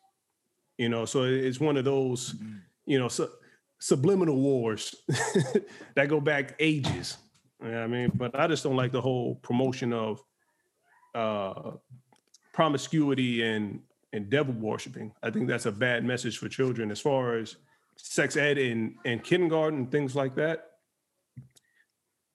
You 0.78 0.88
know, 0.88 1.04
so 1.04 1.24
it's 1.24 1.60
one 1.60 1.76
of 1.76 1.84
those, 1.84 2.32
mm-hmm. 2.32 2.56
you 2.86 2.98
know, 2.98 3.08
su- 3.08 3.30
subliminal 3.78 4.36
wars 4.36 4.94
that 5.94 6.08
go 6.08 6.20
back 6.20 6.54
ages. 6.58 7.16
You 7.62 7.70
know 7.70 7.84
I 7.84 7.86
mean, 7.86 8.10
but 8.14 8.38
I 8.38 8.46
just 8.46 8.64
don't 8.64 8.76
like 8.76 8.92
the 8.92 9.00
whole 9.00 9.36
promotion 9.36 9.92
of 9.92 10.22
uh, 11.14 11.72
promiscuity 12.52 13.42
and 13.42 13.80
and 14.12 14.28
devil 14.28 14.54
worshiping. 14.54 15.12
I 15.22 15.30
think 15.30 15.48
that's 15.48 15.66
a 15.66 15.72
bad 15.72 16.04
message 16.04 16.38
for 16.38 16.48
children 16.48 16.90
as 16.90 17.00
far 17.00 17.36
as 17.36 17.56
sex 17.96 18.36
ed 18.36 18.58
in, 18.58 18.96
in 19.04 19.20
kindergarten, 19.20 19.86
things 19.86 20.14
like 20.14 20.34
that 20.34 20.72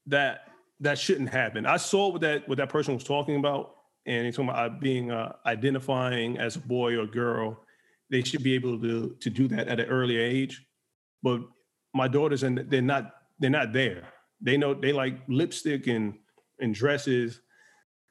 that 0.08 0.48
that 0.80 0.98
shouldn't 0.98 1.30
happen. 1.30 1.66
I 1.66 1.78
saw 1.78 2.10
what 2.10 2.22
that 2.22 2.48
what 2.48 2.58
that 2.58 2.70
person 2.70 2.94
was 2.94 3.04
talking 3.04 3.36
about, 3.36 3.76
and 4.08 4.26
he's 4.26 4.36
talking 4.36 4.50
about 4.50 4.80
being 4.80 5.12
uh, 5.12 5.34
identifying 5.46 6.38
as 6.38 6.56
a 6.56 6.60
boy 6.60 6.98
or 6.98 7.06
girl. 7.06 7.64
They 8.10 8.24
should 8.24 8.42
be 8.42 8.56
able 8.56 8.80
to 8.80 9.16
to 9.20 9.30
do 9.30 9.48
that 9.50 9.68
at 9.68 9.80
an 9.80 9.88
early 9.88 10.18
age. 10.18 10.66
But 11.22 11.42
my 11.94 12.08
daughters 12.08 12.44
and 12.44 12.58
they're 12.70 12.82
not 12.82 13.14
they're 13.40 13.50
not 13.50 13.74
there. 13.74 14.08
They 14.42 14.58
know 14.58 14.74
they 14.74 14.94
like 14.94 15.20
lipstick 15.28 15.88
and 15.88 16.14
and 16.60 16.74
dresses. 16.74 17.42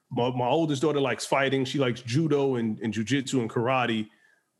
My, 0.09 0.29
my 0.29 0.47
oldest 0.47 0.81
daughter 0.81 1.01
likes 1.01 1.25
fighting. 1.25 1.65
She 1.65 1.79
likes 1.79 2.01
judo 2.01 2.55
and, 2.55 2.79
and 2.79 2.93
jujitsu 2.93 3.41
and 3.41 3.49
karate. 3.49 4.07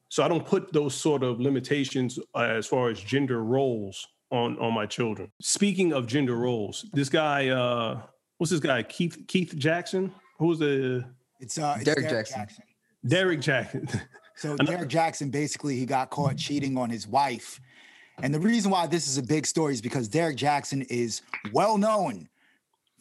So 0.09 0.23
I 0.23 0.27
don't 0.27 0.45
put 0.45 0.73
those 0.73 0.93
sort 0.93 1.23
of 1.23 1.39
limitations 1.39 2.19
uh, 2.35 2.39
as 2.39 2.67
far 2.67 2.89
as 2.89 2.99
gender 2.99 3.43
roles 3.43 4.07
on 4.31 4.57
on 4.59 4.73
my 4.73 4.85
children. 4.85 5.31
Speaking 5.41 5.93
of 5.93 6.07
gender 6.07 6.35
roles, 6.35 6.85
this 6.93 7.09
guy, 7.09 7.49
uh, 7.49 8.01
what's 8.37 8.51
this 8.51 8.59
guy? 8.59 8.83
Keith 8.83 9.17
Keith 9.27 9.55
Jackson. 9.57 10.13
Who's 10.39 10.59
the? 10.59 11.05
It's 11.39 11.57
uh, 11.57 11.75
it's 11.75 11.85
Derek, 11.85 12.09
Derek 12.09 12.25
Jackson. 12.27 12.39
Jackson. 12.39 12.63
Derek 13.05 13.41
Jackson. 13.41 13.89
so 14.35 14.55
Derek 14.57 14.89
Jackson 14.89 15.29
basically 15.29 15.77
he 15.77 15.85
got 15.85 16.09
caught 16.09 16.37
cheating 16.37 16.77
on 16.77 16.89
his 16.89 17.07
wife, 17.07 17.59
and 18.21 18.33
the 18.33 18.39
reason 18.39 18.71
why 18.71 18.87
this 18.87 19.07
is 19.07 19.17
a 19.17 19.23
big 19.23 19.45
story 19.45 19.73
is 19.73 19.81
because 19.81 20.07
Derek 20.07 20.37
Jackson 20.37 20.81
is 20.83 21.21
well 21.53 21.77
known 21.77 22.29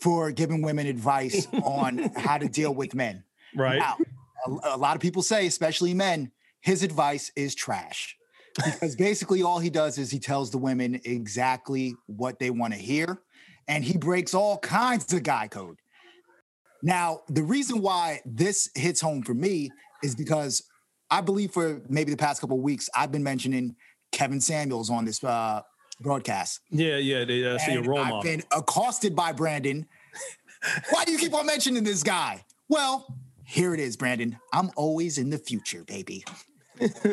for 0.00 0.30
giving 0.30 0.62
women 0.62 0.86
advice 0.86 1.46
on 1.62 2.10
how 2.16 2.38
to 2.38 2.48
deal 2.48 2.74
with 2.74 2.94
men. 2.94 3.24
Right. 3.54 3.78
Now, 3.78 3.96
a, 4.46 4.74
a 4.74 4.76
lot 4.76 4.94
of 4.94 5.00
people 5.00 5.22
say, 5.22 5.46
especially 5.46 5.94
men, 5.94 6.30
his 6.60 6.82
advice 6.82 7.32
is 7.36 7.54
trash 7.54 8.16
because 8.64 8.96
basically 8.96 9.42
all 9.42 9.58
he 9.58 9.70
does 9.70 9.98
is 9.98 10.10
he 10.10 10.18
tells 10.18 10.50
the 10.50 10.58
women 10.58 11.00
exactly 11.04 11.94
what 12.06 12.38
they 12.38 12.50
want 12.50 12.72
to 12.72 12.78
hear 12.78 13.20
and 13.68 13.84
he 13.84 13.96
breaks 13.96 14.34
all 14.34 14.58
kinds 14.58 15.12
of 15.12 15.22
guy 15.22 15.48
code. 15.48 15.78
Now, 16.86 17.22
the 17.28 17.42
reason 17.42 17.82
why 17.82 18.20
this 18.24 18.70
hits 18.76 19.00
home 19.00 19.24
for 19.24 19.34
me 19.34 19.72
is 20.04 20.14
because 20.14 20.62
I 21.10 21.20
believe 21.20 21.50
for 21.50 21.82
maybe 21.88 22.12
the 22.12 22.16
past 22.16 22.40
couple 22.40 22.60
weeks, 22.60 22.88
I've 22.94 23.10
been 23.10 23.24
mentioning 23.24 23.74
Kevin 24.12 24.40
Samuels 24.40 24.88
on 24.88 25.04
this 25.04 25.24
uh, 25.24 25.62
broadcast. 26.00 26.60
Yeah, 26.70 26.98
yeah, 26.98 27.24
they 27.24 27.44
uh, 27.44 27.58
see 27.58 27.74
a 27.74 27.82
role 27.82 27.98
I've 27.98 28.10
model. 28.10 28.22
been 28.22 28.42
accosted 28.52 29.16
by 29.16 29.32
Brandon. 29.32 29.84
Why 30.90 31.04
do 31.04 31.10
you 31.10 31.18
keep 31.18 31.34
on 31.34 31.44
mentioning 31.44 31.82
this 31.82 32.04
guy? 32.04 32.44
Well, 32.68 33.12
here 33.44 33.74
it 33.74 33.80
is, 33.80 33.96
Brandon. 33.96 34.38
I'm 34.52 34.70
always 34.76 35.18
in 35.18 35.30
the 35.30 35.38
future, 35.38 35.82
baby. 35.82 36.24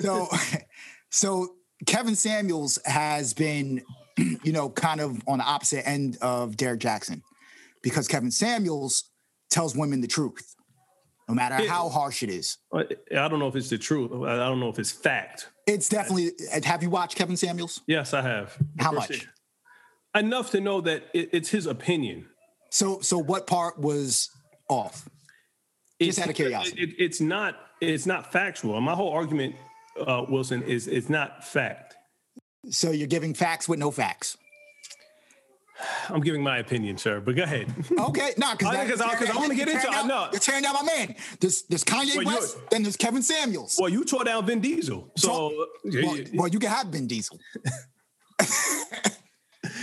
so, 0.02 0.28
so 1.10 1.48
Kevin 1.88 2.16
Samuels 2.16 2.78
has 2.86 3.34
been, 3.34 3.82
you 4.18 4.52
know, 4.52 4.70
kind 4.70 5.02
of 5.02 5.20
on 5.28 5.40
the 5.40 5.46
opposite 5.46 5.88
end 5.90 6.20
of 6.22 6.58
Derek 6.58 6.80
Jackson 6.80 7.24
because 7.82 8.08
Kevin 8.08 8.30
Samuels 8.30 9.06
tells 9.50 9.76
women 9.76 10.02
the 10.02 10.08
truth, 10.08 10.56
no 11.28 11.36
matter 11.36 11.62
Yeah. 11.64 11.70
how 11.70 11.90
harsh 11.90 12.24
it 12.24 12.30
is. 12.30 12.58
I 12.74 12.84
don't 13.12 13.40
know 13.40 13.48
if 13.48 13.56
it's 13.56 13.70
the 13.70 13.78
truth. 13.78 14.12
I 14.12 14.36
don't 14.38 14.60
know 14.60 14.70
if 14.70 14.80
it's 14.80 14.92
fact. 14.92 15.50
It's 15.68 15.90
definitely. 15.90 16.32
Have 16.64 16.84
you 16.84 16.90
watched 16.90 17.16
Kevin 17.18 17.38
Samuels? 17.38 17.82
Yes, 17.88 18.14
I 18.14 18.22
have. 18.22 18.58
How 18.80 18.92
much? 18.92 19.12
it- 19.12 19.28
Enough 20.16 20.52
to 20.52 20.62
know 20.62 20.80
that 20.82 21.06
it, 21.14 21.30
it's 21.34 21.50
his 21.50 21.66
opinion. 21.66 22.28
So, 22.70 23.00
so 23.02 23.18
what 23.18 23.48
part 23.48 23.80
was 23.80 24.30
off? 24.70 25.10
Just 26.00 26.20
out 26.20 26.30
of 26.30 26.36
curiosity. 26.36 26.82
It, 26.84 26.90
it- 26.90 26.96
it's 27.00 27.22
not. 27.22 27.56
It's 27.82 28.06
not 28.06 28.32
factual. 28.32 28.80
My 28.80 28.94
whole 28.96 29.12
argument, 29.12 29.56
uh, 30.00 30.24
Wilson, 30.30 30.62
is 30.64 30.88
it's 30.88 31.10
not 31.10 31.44
fact. 31.46 31.96
So 32.70 32.92
you're 32.92 33.08
giving 33.08 33.34
facts 33.34 33.68
with 33.68 33.80
no 33.80 33.92
facts. 33.92 34.38
I'm 36.10 36.22
giving 36.22 36.42
my 36.44 36.58
opinion, 36.60 36.98
sir. 36.98 37.20
But 37.22 37.36
go 37.36 37.44
ahead. 37.44 37.74
Okay, 38.00 38.34
no, 38.38 38.48
I- 38.48 38.56
because 38.56 38.90
'cause 38.90 39.02
I- 39.02 39.16
'cause 39.16 39.30
I 39.30 39.36
wanna 39.38 39.56
get 39.56 39.68
into- 39.70 39.90
I 39.90 40.04
know. 40.06 40.28
You're 40.32 40.40
tearing 40.40 40.64
down 40.64 40.74
my 40.74 40.84
man. 40.84 41.16
There's 41.40 41.64
there's 41.64 41.84
Kanye 41.84 42.18
Well, 42.18 42.26
West, 42.40 42.58
then 42.70 42.84
there's 42.84 42.98
Kevin 42.98 43.22
Samuels. 43.24 43.78
well, 43.80 43.90
you 43.90 44.04
tore 44.04 44.24
down 44.24 44.46
Vin 44.46 44.60
Diesel, 44.62 45.12
so 45.18 45.68
yeah, 45.86 46.06
well, 46.06 46.18
yeah. 46.18 46.24
well, 46.34 46.48
you 46.48 46.60
can 46.60 46.70
have 46.70 46.88
Vin 46.88 47.08
Diesel. 47.08 47.40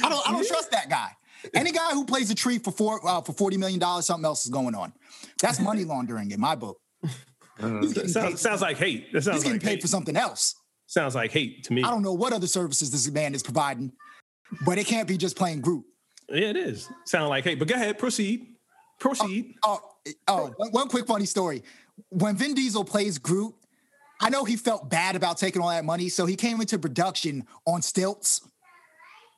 I 0.03 0.09
don't 0.09 0.28
I 0.28 0.32
don't 0.32 0.46
trust 0.46 0.70
that 0.72 0.88
guy. 0.88 1.11
Any 1.55 1.72
guy 1.72 1.90
who 1.92 2.05
plays 2.05 2.30
a 2.30 2.34
tree 2.34 2.59
for 2.59 2.70
four 2.70 3.01
uh, 3.07 3.20
for 3.22 3.32
forty 3.32 3.57
million 3.57 3.78
dollars, 3.78 4.07
something 4.07 4.24
else 4.24 4.44
is 4.44 4.51
going 4.51 4.74
on. 4.74 4.92
That's 5.40 5.61
money 5.61 5.84
laundering 5.84 6.30
in 6.32 6.40
my 6.40 6.55
book. 6.55 6.78
He's 7.03 7.92
getting, 7.92 7.92
paid, 8.05 8.11
sounds, 8.11 8.40
sounds 8.40 8.62
like 8.62 8.76
hate. 8.78 9.12
That 9.12 9.18
he's 9.24 9.26
getting 9.42 9.53
like 9.53 9.62
paid 9.62 9.68
hate. 9.70 9.82
for 9.82 9.88
something 9.88 10.16
else. 10.16 10.55
Sounds 10.86 11.14
like 11.14 11.30
hate 11.30 11.64
to 11.64 11.72
me. 11.72 11.82
I 11.82 11.90
don't 11.90 12.03
know 12.03 12.12
what 12.14 12.32
other 12.32 12.46
services 12.46 12.90
this 12.90 13.09
man 13.11 13.34
is 13.34 13.42
providing, 13.42 13.92
but 14.64 14.76
it 14.78 14.86
can't 14.86 15.07
be 15.09 15.16
just 15.16 15.36
playing 15.36 15.61
Groot. 15.61 15.84
Yeah, 16.31 16.51
it 16.51 16.57
is. 16.57 16.89
Sound 17.07 17.28
like 17.28 17.45
hey, 17.45 17.55
But 17.57 17.68
go 17.68 17.74
ahead, 17.74 17.99
proceed. 17.99 18.47
Proceed. 18.99 19.55
Oh, 19.64 19.81
oh, 20.07 20.12
oh, 20.28 20.53
one- 20.57 20.70
one 20.72 20.89
quick 20.89 21.07
funny 21.07 21.26
story. 21.26 21.62
When 22.11 22.37
Vin 22.37 22.55
Diesel 22.55 22.85
plays 22.85 23.18
Groot, 23.18 23.55
I 24.20 24.31
know 24.31 24.45
he 24.45 24.57
felt 24.57 24.89
bad 24.91 25.16
about 25.16 25.39
taking 25.39 25.62
all 25.62 25.70
that 25.70 25.85
money, 25.85 26.09
so 26.09 26.26
he 26.26 26.37
came 26.37 26.61
into 26.61 26.78
production 26.78 27.47
on 27.66 27.83
stilts, 27.83 28.43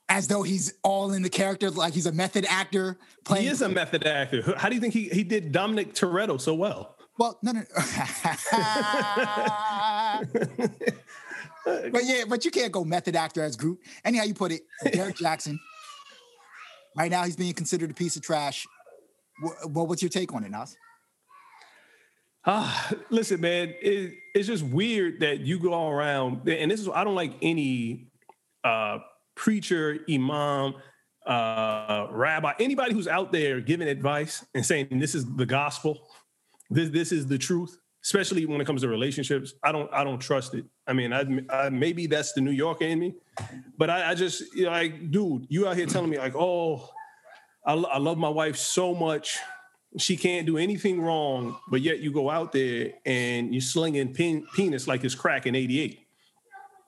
as 0.08 0.28
though 0.28 0.42
he's 0.42 0.74
all 0.82 1.12
in 1.12 1.22
the 1.22 1.30
character, 1.30 1.70
like 1.70 1.94
he's 1.94 2.06
a 2.06 2.12
method 2.12 2.44
actor 2.48 2.98
playing. 3.24 3.44
he 3.44 3.48
is 3.50 3.62
a 3.62 3.68
method 3.68 4.06
actor. 4.06 4.54
How 4.56 4.68
do 4.68 4.74
you 4.74 4.80
think 4.80 4.94
he, 4.94 5.08
he 5.08 5.22
did 5.24 5.52
Dominic 5.52 5.94
Toretto 5.94 6.40
so 6.40 6.54
well? 6.54 6.96
well, 7.18 7.38
no, 7.42 7.52
no. 7.52 7.62
but 11.64 12.04
yeah, 12.04 12.24
but 12.28 12.44
you 12.44 12.50
can't 12.50 12.72
go 12.72 12.84
method 12.84 13.16
actor 13.16 13.42
as 13.42 13.56
Groot. 13.56 13.78
Anyhow, 14.04 14.24
you 14.24 14.34
put 14.34 14.52
it, 14.52 14.62
Derek 14.92 15.16
Jackson. 15.16 15.58
Right 16.96 17.10
now, 17.10 17.24
he's 17.24 17.36
being 17.36 17.54
considered 17.54 17.90
a 17.90 17.94
piece 17.94 18.16
of 18.16 18.22
trash. 18.22 18.66
What, 19.40 19.70
what 19.70 19.88
what's 19.88 20.02
your 20.02 20.10
take 20.10 20.32
on 20.34 20.44
it, 20.44 20.50
Nas? 20.50 20.76
Ah, 22.44 22.92
listen, 23.08 23.40
man, 23.40 23.72
it, 23.80 24.14
it's 24.34 24.48
just 24.48 24.64
weird 24.64 25.20
that 25.20 25.40
you 25.40 25.60
go 25.60 25.88
around, 25.88 26.48
and 26.48 26.70
this 26.70 26.80
is 26.80 26.88
I 26.88 27.04
don't 27.04 27.14
like 27.14 27.34
any 27.40 28.08
uh, 28.64 28.98
preacher, 29.36 29.98
imam, 30.10 30.74
uh, 31.24 32.08
rabbi, 32.10 32.52
anybody 32.58 32.94
who's 32.94 33.06
out 33.06 33.30
there 33.32 33.60
giving 33.60 33.86
advice 33.86 34.44
and 34.54 34.66
saying 34.66 34.88
this 34.98 35.14
is 35.14 35.24
the 35.36 35.46
gospel, 35.46 36.08
this 36.68 36.90
this 36.90 37.12
is 37.12 37.28
the 37.28 37.38
truth. 37.38 37.76
Especially 38.04 38.46
when 38.46 38.60
it 38.60 38.64
comes 38.64 38.82
to 38.82 38.88
relationships, 38.88 39.54
I 39.62 39.70
don't 39.70 39.92
I 39.92 40.02
don't 40.02 40.18
trust 40.18 40.54
it. 40.54 40.64
I 40.86 40.92
mean, 40.92 41.12
I, 41.12 41.24
I 41.50 41.68
maybe 41.68 42.06
that's 42.06 42.32
the 42.32 42.40
New 42.40 42.50
Yorker 42.50 42.84
in 42.84 42.98
me, 42.98 43.14
but 43.78 43.90
I, 43.90 44.10
I 44.10 44.14
just 44.14 44.42
you 44.54 44.64
know, 44.64 44.72
like, 44.72 45.10
dude, 45.10 45.46
you 45.48 45.68
out 45.68 45.76
here 45.76 45.86
telling 45.86 46.10
me 46.10 46.18
like, 46.18 46.34
oh, 46.34 46.90
I, 47.64 47.74
I 47.74 47.98
love 47.98 48.18
my 48.18 48.28
wife 48.28 48.56
so 48.56 48.92
much 48.94 49.38
she 49.98 50.16
can't 50.16 50.46
do 50.46 50.58
anything 50.58 51.00
wrong, 51.00 51.58
but 51.68 51.80
yet 51.80 52.00
you 52.00 52.12
go 52.12 52.30
out 52.30 52.52
there 52.52 52.92
and 53.04 53.52
you're 53.52 53.60
slinging 53.60 54.14
pin, 54.14 54.46
penis 54.54 54.88
like 54.88 55.04
it's 55.04 55.14
crack 55.14 55.46
in 55.46 55.54
88. 55.54 55.98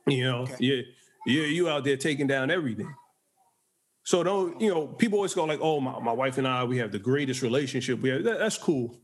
You 0.06 0.24
know, 0.24 0.46
yeah, 0.58 0.82
yeah, 1.26 1.42
you 1.44 1.68
out 1.68 1.84
there 1.84 1.96
taking 1.96 2.26
down 2.26 2.50
everything. 2.50 2.94
So 4.04 4.22
don't, 4.22 4.60
you 4.60 4.68
know, 4.68 4.86
people 4.86 5.18
always 5.18 5.34
go 5.34 5.44
like, 5.44 5.60
oh, 5.62 5.80
my, 5.80 5.98
my 5.98 6.12
wife 6.12 6.36
and 6.36 6.46
I, 6.46 6.64
we 6.64 6.78
have 6.78 6.92
the 6.92 6.98
greatest 6.98 7.40
relationship. 7.40 8.00
We 8.00 8.10
have, 8.10 8.24
that, 8.24 8.38
that's 8.38 8.58
cool. 8.58 9.00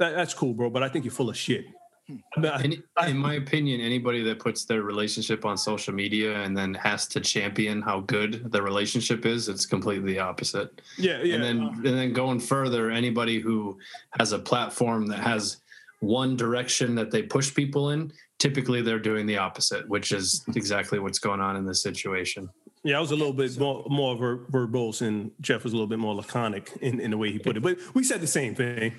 That, 0.00 0.16
that's 0.16 0.34
cool, 0.34 0.54
bro. 0.54 0.70
But 0.70 0.82
I 0.82 0.88
think 0.88 1.04
you're 1.04 1.12
full 1.12 1.28
of 1.28 1.36
shit. 1.36 1.66
Hmm. 2.08 2.44
I 2.44 3.06
In, 3.06 3.16
my 3.18 3.34
opinion, 3.34 3.82
anybody 3.82 4.22
that 4.24 4.40
puts 4.40 4.64
their 4.64 4.82
relationship 4.82 5.44
on 5.44 5.56
social 5.56 5.94
media 5.94 6.42
and 6.42 6.56
then 6.56 6.74
has 6.74 7.06
to 7.08 7.20
champion 7.20 7.82
how 7.82 8.00
good 8.00 8.50
the 8.50 8.62
relationship 8.62 9.26
is, 9.26 9.48
it's 9.48 9.66
completely 9.66 10.14
the 10.14 10.18
opposite. 10.18 10.80
yeah, 10.98 11.22
yeah. 11.22 11.34
and 11.34 11.44
then 11.44 11.58
and 11.60 11.98
then 11.98 12.12
going 12.12 12.40
further, 12.40 12.90
anybody 12.90 13.38
who 13.38 13.78
has 14.18 14.32
a 14.32 14.38
platform 14.38 15.06
that 15.06 15.20
has 15.20 15.58
one 16.00 16.34
direction 16.34 16.94
that 16.94 17.10
they 17.10 17.22
push 17.22 17.54
people 17.54 17.90
in, 17.90 18.10
typically 18.38 18.80
they're 18.80 18.98
doing 18.98 19.26
the 19.26 19.36
opposite, 19.36 19.86
which 19.86 20.12
is 20.12 20.42
exactly 20.56 20.98
what's 20.98 21.18
going 21.18 21.40
on 21.40 21.56
in 21.56 21.66
this 21.66 21.82
situation. 21.82 22.48
Yeah, 22.84 22.96
I 22.96 23.00
was 23.00 23.10
a 23.10 23.16
little 23.16 23.32
bit 23.32 23.58
more, 23.58 23.84
more 23.88 24.16
ver- 24.16 24.46
verbose, 24.46 25.02
and 25.06 25.30
Jeff 25.40 25.64
was 25.64 25.72
a 25.72 25.76
little 25.76 25.86
bit 25.88 25.98
more 25.98 26.14
laconic 26.14 26.72
in, 26.80 26.98
in 27.00 27.10
the 27.10 27.18
way 27.18 27.30
he 27.30 27.38
put 27.38 27.56
it. 27.56 27.62
But 27.62 27.78
we 27.94 28.02
said 28.04 28.20
the 28.20 28.26
same 28.26 28.54
thing. 28.54 28.94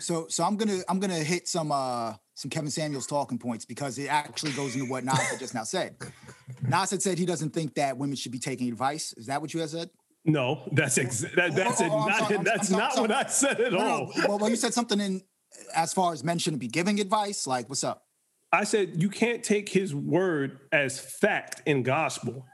So 0.00 0.26
so 0.28 0.44
I'm 0.44 0.56
gonna 0.56 0.78
I'm 0.88 0.98
gonna 1.00 1.14
hit 1.22 1.48
some 1.48 1.70
uh 1.72 2.14
some 2.34 2.50
Kevin 2.50 2.70
Samuels 2.70 3.06
talking 3.06 3.38
points 3.38 3.64
because 3.64 3.98
it 3.98 4.08
actually 4.08 4.52
goes 4.52 4.74
into 4.74 4.90
what 4.90 5.04
Nas 5.04 5.38
just 5.38 5.54
now 5.54 5.62
said. 5.64 5.96
Nas 6.62 6.90
had 6.90 7.02
said 7.02 7.18
he 7.18 7.26
doesn't 7.26 7.50
think 7.50 7.74
that 7.74 7.96
women 7.96 8.16
should 8.16 8.32
be 8.32 8.38
taking 8.38 8.68
advice. 8.68 9.12
Is 9.16 9.26
that 9.26 9.40
what 9.40 9.54
you 9.54 9.60
had 9.60 9.70
said? 9.70 9.90
No, 10.24 10.68
that's 10.72 10.98
ex- 10.98 11.20
that, 11.36 11.54
that's 11.54 11.80
Oh, 11.80 11.88
oh, 11.88 11.98
I'm 12.00 12.08
not, 12.08 12.18
sorry, 12.18 12.38
that's 12.44 12.70
not 12.70 12.92
sorry, 12.94 13.08
what 13.08 13.16
I 13.16 13.26
said 13.28 13.60
at 13.60 13.72
No, 13.72 13.78
all. 13.78 14.12
no. 14.16 14.26
Well, 14.28 14.38
well, 14.40 14.50
you 14.50 14.56
said 14.56 14.74
something 14.74 14.98
in 15.00 15.22
as 15.74 15.92
far 15.94 16.12
as 16.12 16.24
men 16.24 16.38
shouldn't 16.38 16.60
be 16.60 16.66
giving 16.68 16.98
advice. 17.00 17.46
Like, 17.46 17.68
what's 17.68 17.84
up? 17.84 18.02
I 18.52 18.64
said 18.64 19.00
you 19.00 19.08
can't 19.08 19.42
take 19.44 19.68
his 19.68 19.94
word 19.94 20.58
as 20.72 20.98
fact 20.98 21.62
in 21.64 21.82
gospel. 21.84 22.44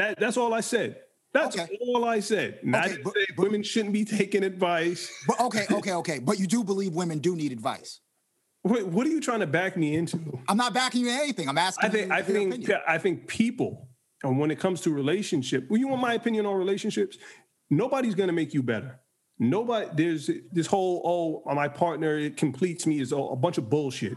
That 0.00 0.18
that's 0.18 0.36
all 0.38 0.54
I 0.54 0.60
said. 0.62 0.96
That's 1.34 1.56
Okay. 1.58 1.78
all 1.82 2.04
I 2.06 2.20
said. 2.20 2.58
Not 2.64 2.86
Okay, 2.86 2.96
to 2.96 3.02
but- 3.04 3.14
women 3.36 3.62
shouldn't 3.62 3.92
be 3.92 4.04
taking 4.04 4.42
advice. 4.42 5.12
But 5.28 5.38
okay, 5.40 5.66
okay, 5.70 5.92
okay. 5.92 6.18
But 6.18 6.40
you 6.40 6.46
do 6.46 6.64
believe 6.64 6.94
women 6.94 7.18
do 7.18 7.36
need 7.36 7.52
advice. 7.52 8.00
Wait, 8.64 8.86
what 8.86 9.06
are 9.06 9.10
you 9.10 9.20
trying 9.20 9.40
to 9.40 9.46
back 9.46 9.76
me 9.76 9.94
into? 9.94 10.18
I'm 10.48 10.56
not 10.56 10.72
backing 10.74 11.02
you 11.02 11.08
in 11.08 11.18
anything. 11.20 11.48
I'm 11.48 11.58
asking. 11.58 11.86
I 11.86 11.92
think 11.92 12.06
you 12.08 12.14
I 12.14 12.22
think 12.22 12.54
opinion. 12.54 12.80
I 12.88 12.98
think 12.98 13.26
people, 13.28 13.88
and 14.22 14.38
when 14.40 14.50
it 14.50 14.58
comes 14.58 14.80
to 14.82 14.90
relationship, 14.90 15.66
well, 15.70 15.78
you 15.78 15.88
want 15.88 16.00
my 16.02 16.14
opinion 16.14 16.46
on 16.46 16.56
relationships? 16.56 17.18
Nobody's 17.70 18.14
gonna 18.14 18.32
make 18.32 18.52
you 18.54 18.62
better. 18.62 19.00
Nobody. 19.38 19.88
There's 19.94 20.30
this 20.50 20.66
whole 20.66 21.42
oh 21.46 21.54
my 21.54 21.68
partner 21.68 22.18
it 22.18 22.36
completes 22.38 22.86
me 22.86 23.00
is 23.00 23.12
a 23.12 23.36
bunch 23.36 23.58
of 23.58 23.68
bullshit. 23.70 24.16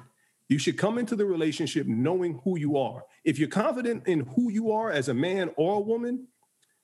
You 0.53 0.59
should 0.59 0.77
come 0.77 0.99
into 0.99 1.15
the 1.15 1.25
relationship 1.25 1.87
knowing 1.87 2.39
who 2.43 2.59
you 2.59 2.77
are. 2.77 3.05
If 3.25 3.39
you're 3.39 3.47
confident 3.49 4.07
in 4.07 4.19
who 4.35 4.51
you 4.51 4.71
are 4.71 4.91
as 4.91 5.09
a 5.09 5.13
man 5.13 5.49
or 5.57 5.77
a 5.77 5.79
woman, 5.79 6.27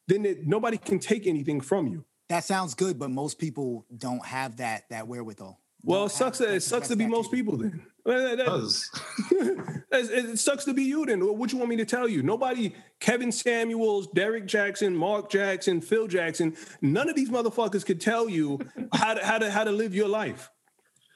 then 0.08 0.26
it, 0.26 0.48
nobody 0.48 0.78
can 0.80 0.98
take 0.98 1.28
anything 1.28 1.62
from 1.62 1.86
you. 1.86 2.04
that 2.30 2.44
sounds 2.44 2.74
good, 2.74 2.98
but 2.98 3.12
most 3.12 3.38
people 3.38 3.86
don't 3.96 4.26
have 4.26 4.58
that 4.58 4.86
that 4.90 5.08
wherewithal. 5.08 5.60
Well, 5.84 6.06
it 6.06 6.10
sucks. 6.10 6.40
That, 6.40 6.48
that 6.48 6.56
it 6.56 6.64
sucks 6.64 6.88
to 6.88 6.96
be 6.96 7.04
capacity. 7.06 7.22
most 7.22 7.32
people. 7.32 7.58
Then 7.58 7.86
Well, 8.04 8.24
that- 8.28 8.38
that- 8.38 8.46
Does. 8.48 8.90
It 9.92 10.40
sucks 10.40 10.66
to 10.66 10.74
be 10.74 10.84
you 10.84 11.06
then. 11.06 11.20
What 11.38 11.52
you 11.52 11.58
want 11.60 11.70
me 11.70 11.76
to 11.78 11.86
tell 11.86 12.08
you? 12.08 12.24
Nobody, 12.24 12.74
Kevin 13.00 13.32
Samuels, 13.32 14.08
Derek 14.16 14.46
Jackson, 14.48 14.96
Mark 14.96 15.30
Jackson, 15.30 15.80
Phil 15.82 16.08
Jackson, 16.08 16.56
none 16.82 17.08
of 17.10 17.16
these 17.16 17.30
motherfuckers 17.30 17.86
could 17.86 18.02
tell 18.02 18.28
you 18.30 18.60
how 18.94 19.14
to 19.14 19.24
how 19.24 19.38
to 19.38 19.52
how 19.52 19.64
to 19.64 19.72
live 19.72 19.94
your 19.94 20.08
life. 20.08 20.50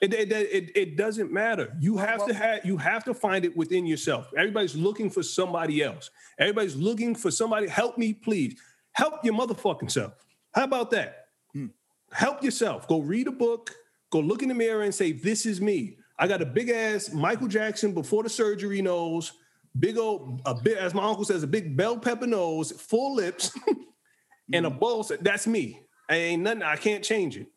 It, 0.03 0.13
it, 0.13 0.31
it, 0.33 0.71
it 0.75 0.97
doesn't 0.97 1.31
matter. 1.31 1.73
You 1.79 1.95
have 1.95 2.25
to 2.27 2.33
have 2.33 2.65
you 2.65 2.75
have 2.75 3.05
to 3.05 3.13
find 3.13 3.45
it 3.45 3.55
within 3.55 3.85
yourself. 3.85 4.29
Everybody's 4.37 4.75
looking 4.75 5.09
for 5.09 5.23
somebody 5.23 5.81
else. 5.81 6.11
Everybody's 6.37 6.75
looking 6.75 7.15
for 7.15 7.31
somebody. 7.31 7.69
Help 7.69 7.97
me, 7.97 8.11
please. 8.11 8.59
Help 8.91 9.23
your 9.23 9.33
motherfucking 9.33 9.89
self. 9.89 10.11
How 10.53 10.65
about 10.65 10.91
that? 10.91 11.27
Hmm. 11.53 11.67
Help 12.11 12.43
yourself. 12.43 12.85
Go 12.89 12.99
read 12.99 13.27
a 13.27 13.31
book. 13.31 13.73
Go 14.09 14.19
look 14.19 14.43
in 14.43 14.49
the 14.49 14.53
mirror 14.53 14.83
and 14.83 14.93
say, 14.93 15.13
"This 15.13 15.45
is 15.45 15.61
me." 15.61 15.95
I 16.19 16.27
got 16.27 16.41
a 16.41 16.45
big 16.45 16.69
ass 16.69 17.13
Michael 17.13 17.47
Jackson 17.47 17.93
before 17.93 18.23
the 18.23 18.29
surgery 18.29 18.81
nose, 18.81 19.31
big 19.79 19.97
old, 19.97 20.41
a 20.45 20.53
bit 20.53 20.79
as 20.79 20.93
my 20.93 21.05
uncle 21.05 21.23
says, 21.23 21.43
a 21.43 21.47
big 21.47 21.77
bell 21.77 21.97
pepper 21.97 22.27
nose, 22.27 22.73
full 22.73 23.15
lips, 23.15 23.57
and 24.53 24.65
a 24.65 24.69
hmm. 24.69 24.79
bull. 24.79 25.09
That's 25.21 25.47
me. 25.47 25.79
I 26.09 26.15
ain't 26.15 26.43
nothing. 26.43 26.61
I 26.61 26.75
can't 26.75 27.05
change 27.05 27.37
it. 27.37 27.47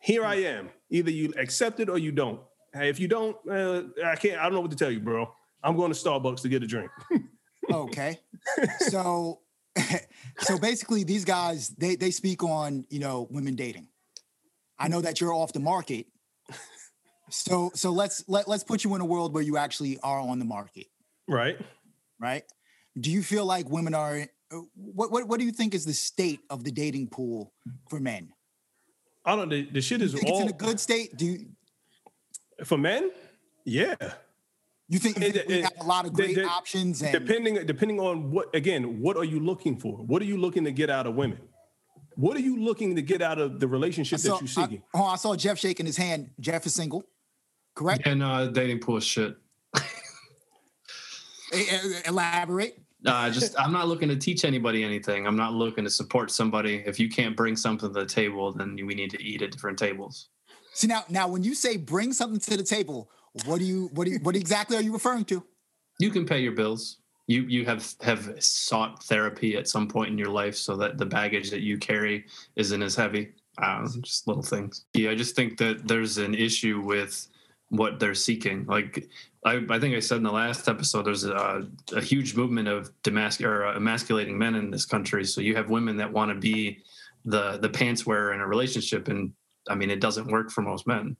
Here 0.00 0.24
I 0.24 0.36
hmm. 0.36 0.46
am. 0.46 0.70
Either 0.94 1.10
you 1.10 1.34
accept 1.36 1.80
it 1.80 1.88
or 1.88 1.98
you 1.98 2.12
don't. 2.12 2.40
Hey, 2.72 2.88
if 2.88 3.00
you 3.00 3.08
don't, 3.08 3.36
uh, 3.50 3.82
I 4.04 4.14
can't. 4.14 4.38
I 4.38 4.44
don't 4.44 4.52
know 4.52 4.60
what 4.60 4.70
to 4.70 4.76
tell 4.76 4.92
you, 4.92 5.00
bro. 5.00 5.28
I'm 5.62 5.76
going 5.76 5.92
to 5.92 5.98
Starbucks 5.98 6.40
to 6.42 6.48
get 6.48 6.62
a 6.62 6.68
drink. 6.68 6.88
okay. 7.72 8.20
So, 8.78 9.40
so 10.38 10.56
basically, 10.58 11.02
these 11.02 11.24
guys 11.24 11.70
they 11.70 11.96
they 11.96 12.12
speak 12.12 12.44
on 12.44 12.86
you 12.90 13.00
know 13.00 13.26
women 13.28 13.56
dating. 13.56 13.88
I 14.78 14.86
know 14.86 15.00
that 15.00 15.20
you're 15.20 15.34
off 15.34 15.52
the 15.52 15.58
market. 15.58 16.06
So 17.30 17.72
so 17.74 17.90
let's 17.90 18.22
let 18.28 18.46
let's 18.46 18.62
put 18.62 18.84
you 18.84 18.94
in 18.94 19.00
a 19.00 19.04
world 19.04 19.34
where 19.34 19.42
you 19.42 19.56
actually 19.56 19.98
are 20.00 20.20
on 20.20 20.38
the 20.38 20.44
market. 20.44 20.86
Right. 21.26 21.58
Right. 22.20 22.44
Do 23.00 23.10
you 23.10 23.22
feel 23.22 23.46
like 23.46 23.68
women 23.68 23.94
are? 23.94 24.28
What 24.76 25.10
what 25.10 25.26
what 25.26 25.40
do 25.40 25.44
you 25.44 25.50
think 25.50 25.74
is 25.74 25.84
the 25.84 25.92
state 25.92 26.38
of 26.50 26.62
the 26.62 26.70
dating 26.70 27.08
pool 27.08 27.52
for 27.88 27.98
men? 27.98 28.33
I 29.24 29.36
don't. 29.36 29.48
The, 29.48 29.68
the 29.70 29.80
shit 29.80 30.02
is 30.02 30.14
all. 30.14 30.20
It's 30.22 30.40
in 30.40 30.48
a 30.48 30.52
good 30.52 30.78
state. 30.78 31.16
Do 31.16 31.26
you? 31.26 31.46
For 32.64 32.78
men, 32.78 33.10
yeah. 33.64 33.94
You 34.86 34.98
think, 34.98 35.18
it, 35.18 35.48
we 35.48 35.62
have 35.62 35.72
a 35.80 35.84
lot 35.84 36.04
of 36.04 36.12
great 36.12 36.36
the, 36.36 36.44
options? 36.44 37.02
And, 37.02 37.10
depending 37.10 37.64
depending 37.66 37.98
on 37.98 38.30
what 38.30 38.54
again, 38.54 39.00
what 39.00 39.16
are 39.16 39.24
you 39.24 39.40
looking 39.40 39.78
for? 39.78 39.96
What 39.96 40.20
are 40.20 40.26
you 40.26 40.36
looking 40.36 40.64
to 40.64 40.72
get 40.72 40.90
out 40.90 41.06
of 41.06 41.14
women? 41.14 41.40
What 42.16 42.36
are 42.36 42.40
you 42.40 42.62
looking 42.62 42.94
to 42.94 43.02
get 43.02 43.22
out 43.22 43.38
of 43.38 43.58
the 43.60 43.66
relationship 43.66 44.20
saw, 44.20 44.34
that 44.34 44.40
you're 44.42 44.48
seeking? 44.48 44.82
I, 44.94 44.98
oh, 44.98 45.04
I 45.06 45.16
saw 45.16 45.34
Jeff 45.34 45.58
shaking 45.58 45.86
his 45.86 45.96
hand. 45.96 46.30
Jeff 46.38 46.66
is 46.66 46.74
single, 46.74 47.02
correct? 47.74 48.06
And 48.06 48.22
uh, 48.22 48.48
dating 48.48 48.80
pool 48.80 49.00
shit. 49.00 49.36
Elaborate. 52.06 52.78
Uh, 53.06 53.30
just 53.30 53.58
I'm 53.58 53.72
not 53.72 53.88
looking 53.88 54.08
to 54.08 54.16
teach 54.16 54.44
anybody 54.44 54.82
anything. 54.82 55.26
I'm 55.26 55.36
not 55.36 55.52
looking 55.52 55.84
to 55.84 55.90
support 55.90 56.30
somebody. 56.30 56.82
If 56.86 56.98
you 56.98 57.08
can't 57.08 57.36
bring 57.36 57.56
something 57.56 57.92
to 57.92 58.00
the 58.00 58.06
table, 58.06 58.52
then 58.52 58.76
we 58.76 58.94
need 58.94 59.10
to 59.10 59.22
eat 59.22 59.42
at 59.42 59.50
different 59.50 59.78
tables. 59.78 60.28
See 60.72 60.86
now, 60.86 61.04
now 61.08 61.28
when 61.28 61.44
you 61.44 61.54
say 61.54 61.76
bring 61.76 62.12
something 62.12 62.40
to 62.40 62.56
the 62.56 62.62
table, 62.62 63.10
what 63.44 63.58
do 63.58 63.64
you 63.64 63.90
what 63.92 64.06
do 64.06 64.12
you, 64.12 64.18
what 64.22 64.36
exactly 64.36 64.76
are 64.76 64.82
you 64.82 64.92
referring 64.92 65.24
to? 65.26 65.44
You 65.98 66.10
can 66.10 66.24
pay 66.24 66.40
your 66.40 66.52
bills. 66.52 66.98
You 67.26 67.42
you 67.42 67.64
have 67.66 67.94
have 68.00 68.42
sought 68.42 69.02
therapy 69.04 69.56
at 69.56 69.68
some 69.68 69.86
point 69.86 70.10
in 70.10 70.18
your 70.18 70.30
life 70.30 70.56
so 70.56 70.76
that 70.76 70.98
the 70.98 71.06
baggage 71.06 71.50
that 71.50 71.60
you 71.60 71.78
carry 71.78 72.24
isn't 72.56 72.82
as 72.82 72.94
heavy. 72.94 73.32
Uh, 73.58 73.86
just 74.00 74.26
little 74.26 74.42
things. 74.42 74.84
Yeah, 74.94 75.10
I 75.10 75.14
just 75.14 75.36
think 75.36 75.58
that 75.58 75.86
there's 75.86 76.18
an 76.18 76.34
issue 76.34 76.80
with 76.80 77.28
what 77.68 78.00
they're 78.00 78.14
seeking. 78.14 78.66
Like 78.66 79.08
I, 79.44 79.62
I 79.68 79.78
think 79.78 79.94
I 79.94 80.00
said 80.00 80.16
in 80.16 80.22
the 80.22 80.32
last 80.32 80.68
episode, 80.68 81.04
there's 81.04 81.24
a, 81.24 81.66
a 81.94 82.00
huge 82.00 82.34
movement 82.34 82.66
of 82.66 82.90
demas- 83.02 83.40
or 83.40 83.66
uh, 83.66 83.76
emasculating 83.76 84.38
men 84.38 84.54
in 84.54 84.70
this 84.70 84.86
country. 84.86 85.24
So 85.24 85.40
you 85.40 85.54
have 85.54 85.68
women 85.68 85.96
that 85.98 86.10
want 86.10 86.30
to 86.30 86.34
be 86.34 86.82
the 87.26 87.58
the 87.58 87.68
pants 87.68 88.06
wearer 88.06 88.32
in 88.32 88.40
a 88.40 88.46
relationship, 88.46 89.08
and 89.08 89.32
I 89.68 89.74
mean, 89.74 89.90
it 89.90 90.00
doesn't 90.00 90.28
work 90.28 90.50
for 90.50 90.62
most 90.62 90.86
men. 90.86 91.16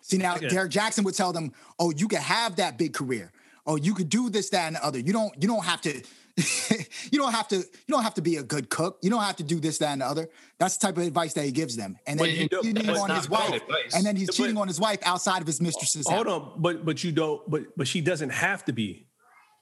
See 0.00 0.18
now, 0.18 0.36
Derek 0.36 0.70
Jackson 0.70 1.02
would 1.04 1.14
tell 1.14 1.32
them, 1.32 1.52
"Oh, 1.78 1.92
you 1.96 2.06
could 2.06 2.20
have 2.20 2.56
that 2.56 2.78
big 2.78 2.94
career. 2.94 3.32
Oh, 3.66 3.74
you 3.74 3.94
could 3.94 4.08
do 4.08 4.30
this, 4.30 4.50
that, 4.50 4.68
and 4.68 4.76
the 4.76 4.84
other. 4.84 5.00
You 5.00 5.12
don't. 5.12 5.32
You 5.40 5.48
don't 5.48 5.64
have 5.64 5.80
to." 5.82 6.02
you 7.10 7.18
don't 7.18 7.32
have 7.32 7.48
to. 7.48 7.56
You 7.56 7.64
don't 7.88 8.02
have 8.02 8.14
to 8.14 8.22
be 8.22 8.36
a 8.36 8.42
good 8.42 8.68
cook. 8.68 8.98
You 9.02 9.08
don't 9.08 9.22
have 9.22 9.36
to 9.36 9.42
do 9.42 9.58
this, 9.58 9.78
that, 9.78 9.92
and 9.92 10.02
the 10.02 10.06
other. 10.06 10.28
That's 10.58 10.76
the 10.76 10.86
type 10.86 10.98
of 10.98 11.04
advice 11.04 11.32
that 11.32 11.44
he 11.44 11.50
gives 11.50 11.76
them. 11.76 11.96
And 12.06 12.20
then 12.20 12.28
he's 12.28 12.48
cheating 12.62 12.90
on 12.90 13.10
his 13.10 13.30
wife. 13.30 13.62
And 13.94 14.04
then 14.04 14.16
he's 14.16 14.34
cheating 14.34 14.58
on 14.58 14.68
his 14.68 14.78
wife 14.78 14.98
outside 15.02 15.40
of 15.40 15.46
his 15.46 15.62
mistress's. 15.62 16.06
Hold 16.08 16.26
house. 16.26 16.42
on, 16.42 16.62
but 16.62 16.84
but 16.84 17.02
you 17.02 17.12
don't. 17.12 17.48
But 17.50 17.76
but 17.76 17.88
she 17.88 18.02
doesn't 18.02 18.30
have 18.30 18.64
to 18.66 18.72
be. 18.72 19.08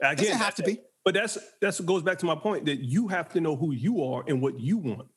Again, 0.02 0.16
doesn't 0.16 0.38
have 0.38 0.56
to 0.56 0.62
be. 0.64 0.80
But 1.04 1.14
that's 1.14 1.38
that's 1.60 1.80
goes 1.80 2.02
back 2.02 2.18
to 2.18 2.26
my 2.26 2.34
point 2.34 2.64
that 2.66 2.80
you 2.80 3.06
have 3.08 3.28
to 3.30 3.40
know 3.40 3.54
who 3.54 3.72
you 3.72 4.02
are 4.02 4.24
and 4.26 4.42
what 4.42 4.58
you 4.58 4.78
want. 4.78 5.08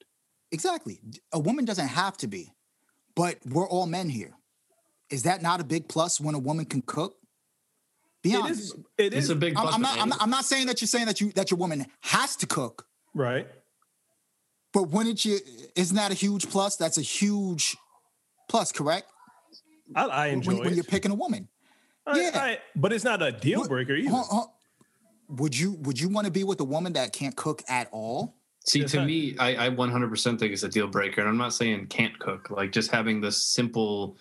Exactly. 0.52 1.00
A 1.34 1.40
woman 1.40 1.66
doesn't 1.66 1.88
have 1.88 2.18
to 2.18 2.28
be, 2.28 2.54
but 3.16 3.38
we're 3.46 3.68
all 3.68 3.88
men 3.88 4.10
here. 4.10 4.38
Is 5.10 5.24
that 5.24 5.42
not 5.42 5.60
a 5.60 5.64
big 5.64 5.88
plus 5.88 6.22
when 6.22 6.36
a 6.36 6.40
woman 6.40 6.66
can 6.66 6.82
cook? 6.82 7.16
Be 8.28 8.34
it 8.34 8.42
honest. 8.42 8.60
Is, 8.60 8.76
it 8.98 9.14
is. 9.14 9.26
It's 9.26 9.30
a 9.30 9.36
big 9.36 9.56
plus. 9.56 9.74
I'm, 9.74 9.82
not, 9.82 10.00
I'm, 10.00 10.10
not, 10.10 10.22
I'm 10.22 10.30
not 10.30 10.46
saying 10.46 10.68
that 10.68 10.82
you're 10.82 10.88
saying 10.88 11.06
that 11.06 11.22
you 11.22 11.32
that 11.34 11.52
your 11.52 11.58
woman 11.58 11.86
has 12.02 12.36
to 12.38 12.48
cook. 12.48 12.86
Right. 13.14 13.48
But 14.74 14.90
wouldn't 14.90 15.24
you? 15.26 15.40
Isn't 15.76 15.96
that 15.96 16.12
a 16.12 16.14
huge 16.14 16.50
plus? 16.50 16.76
That's 16.76 16.98
a 16.98 17.02
huge 17.02 17.78
plus, 18.50 18.72
correct? 18.72 19.10
I, 19.96 20.06
I 20.06 20.28
enjoy 20.28 20.52
when, 20.52 20.62
it. 20.62 20.66
when 20.66 20.76
you're 20.76 20.84
picking 20.84 21.12
a 21.12 21.16
woman. 21.16 21.48
I, 22.06 22.20
yeah, 22.20 22.32
I, 22.34 22.60
but 22.76 22.94
it's 22.94 23.04
not 23.04 23.22
a 23.22 23.32
deal 23.32 23.68
breaker 23.68 23.96
either. 23.96 24.24
would 25.30 25.58
you 25.58 25.74
Would 25.82 26.00
you 26.00 26.10
want 26.10 26.26
to 26.26 26.32
be 26.32 26.44
with 26.44 26.60
a 26.60 26.66
woman 26.66 26.94
that 26.94 27.14
can't 27.14 27.36
cook 27.36 27.64
at 27.68 27.88
all? 27.92 28.36
See, 28.66 28.84
to 28.84 29.06
me, 29.06 29.34
I, 29.40 29.68
I 29.68 29.70
100% 29.70 30.40
think 30.40 30.52
it's 30.52 30.64
a 30.64 30.68
deal 30.68 30.88
breaker, 30.88 31.22
and 31.22 31.30
I'm 31.30 31.38
not 31.38 31.54
saying 31.54 31.88
can't 31.88 32.18
cook. 32.20 32.50
Like 32.50 32.74
just 32.74 32.92
having 32.92 33.22
the 33.22 33.32
simple 33.32 34.18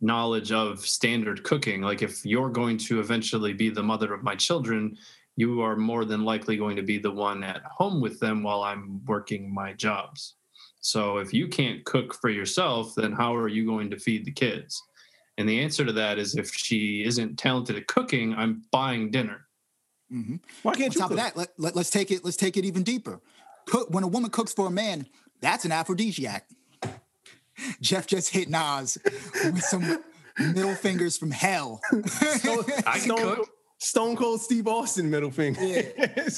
knowledge 0.00 0.52
of 0.52 0.80
standard 0.80 1.42
cooking. 1.42 1.82
Like 1.82 2.02
if 2.02 2.24
you're 2.24 2.50
going 2.50 2.78
to 2.78 3.00
eventually 3.00 3.52
be 3.52 3.70
the 3.70 3.82
mother 3.82 4.12
of 4.14 4.22
my 4.22 4.34
children, 4.34 4.96
you 5.36 5.60
are 5.60 5.76
more 5.76 6.04
than 6.04 6.24
likely 6.24 6.56
going 6.56 6.76
to 6.76 6.82
be 6.82 6.98
the 6.98 7.10
one 7.10 7.42
at 7.44 7.62
home 7.64 8.00
with 8.00 8.18
them 8.20 8.42
while 8.42 8.62
I'm 8.62 9.04
working 9.06 9.52
my 9.52 9.72
jobs. 9.72 10.34
So 10.80 11.18
if 11.18 11.32
you 11.32 11.48
can't 11.48 11.84
cook 11.84 12.14
for 12.14 12.30
yourself, 12.30 12.94
then 12.94 13.12
how 13.12 13.34
are 13.34 13.48
you 13.48 13.66
going 13.66 13.90
to 13.90 13.98
feed 13.98 14.24
the 14.24 14.32
kids? 14.32 14.82
And 15.38 15.48
the 15.48 15.60
answer 15.60 15.84
to 15.84 15.92
that 15.92 16.18
is 16.18 16.36
if 16.36 16.52
she 16.52 17.04
isn't 17.04 17.38
talented 17.38 17.76
at 17.76 17.86
cooking, 17.86 18.34
I'm 18.34 18.62
buying 18.70 19.10
dinner. 19.10 19.46
Mm-hmm. 20.12 20.36
Why 20.62 20.74
can't 20.74 20.88
On 20.88 20.92
you? 20.92 20.98
Top 20.98 21.08
cook? 21.08 21.18
of 21.18 21.24
that, 21.24 21.36
let, 21.36 21.48
let, 21.58 21.76
let's 21.76 21.90
take 21.90 22.10
it. 22.10 22.24
Let's 22.24 22.36
take 22.36 22.56
it 22.56 22.64
even 22.64 22.82
deeper. 22.82 23.20
Cook, 23.66 23.88
when 23.90 24.04
a 24.04 24.08
woman 24.08 24.30
cooks 24.30 24.52
for 24.52 24.66
a 24.66 24.70
man, 24.70 25.06
that's 25.40 25.64
an 25.64 25.72
aphrodisiac. 25.72 26.46
Jeff 27.80 28.06
just 28.06 28.30
hit 28.30 28.48
Nas 28.48 28.98
with 29.44 29.62
some 29.62 30.02
middle 30.38 30.74
fingers 30.74 31.16
from 31.16 31.30
hell. 31.30 31.80
Stone, 32.06 32.64
Stone, 32.96 33.44
Stone, 33.78 34.16
Cold 34.16 34.40
Steve 34.40 34.66
Austin 34.66 35.10
middle 35.10 35.30
finger. 35.30 35.62
Yeah. 35.64 35.82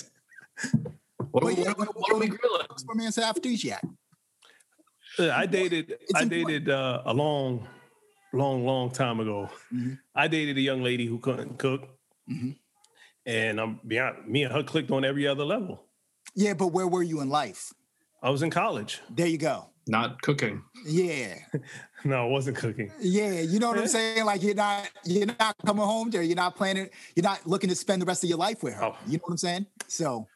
what, 1.31 1.45
what, 1.45 1.59
yeah, 1.59 1.73
what, 1.77 1.97
what, 1.97 2.13
are 2.13 2.19
we 2.19 2.29
grilling? 2.29 2.67
For 2.87 2.95
me, 2.95 3.07
it's 3.07 3.19
aphrodisiac. 3.19 3.85
I 5.19 5.47
dated. 5.47 5.91
It's 6.01 6.15
I 6.15 6.25
dated 6.25 6.71
uh, 6.71 7.03
a 7.05 7.13
long, 7.13 7.67
long, 8.33 8.65
long 8.65 8.91
time 8.91 9.21
ago. 9.21 9.51
Mm-hmm. 9.73 9.95
I 10.15 10.29
dated 10.29 10.57
a 10.57 10.61
young 10.61 10.83
lady 10.83 11.07
who 11.07 11.19
couldn't 11.19 11.59
cook, 11.59 11.83
mm-hmm. 12.31 12.53
and 13.27 13.61
I'm 13.61 13.81
beyond 13.87 14.27
me 14.27 14.45
and 14.45 14.53
her 14.53 14.63
clicked 14.63 14.91
on 14.91 15.05
every 15.05 15.27
other 15.27 15.45
level. 15.45 15.85
Yeah, 16.35 16.55
but 16.55 16.69
where 16.69 16.89
were 16.89 17.03
you 17.03 17.21
in 17.21 17.29
life? 17.29 17.73
I 18.23 18.31
was 18.31 18.43
in 18.43 18.51
college. 18.51 19.01
There 19.11 19.27
you 19.27 19.39
go 19.39 19.73
not 19.87 20.21
cooking. 20.23 20.63
Yeah. 20.87 21.35
no, 22.05 22.27
it 22.27 22.31
wasn't 22.31 22.57
cooking. 22.57 22.91
Yeah, 23.01 23.41
you 23.41 23.59
know 23.59 23.69
what 23.69 23.79
I'm 23.79 23.87
saying? 23.89 24.25
Like 24.25 24.43
you're 24.43 24.55
not 24.55 24.89
you're 25.05 25.27
not 25.27 25.57
coming 25.65 25.85
home 25.85 26.11
there. 26.11 26.23
You're 26.23 26.37
not 26.37 26.57
planning. 26.57 26.89
You're 27.15 27.25
not 27.25 27.47
looking 27.47 27.69
to 27.71 27.77
spend 27.77 28.03
the 28.03 28.07
rest 28.07 28.23
of 28.23 28.31
your 28.31 28.39
life 28.39 28.63
with 28.63 28.75
her. 28.75 28.85
Oh. 28.85 28.97
You 29.07 29.15
know 29.15 29.23
what 29.25 29.33
I'm 29.33 29.39
saying? 29.39 29.67
So, 29.89 30.27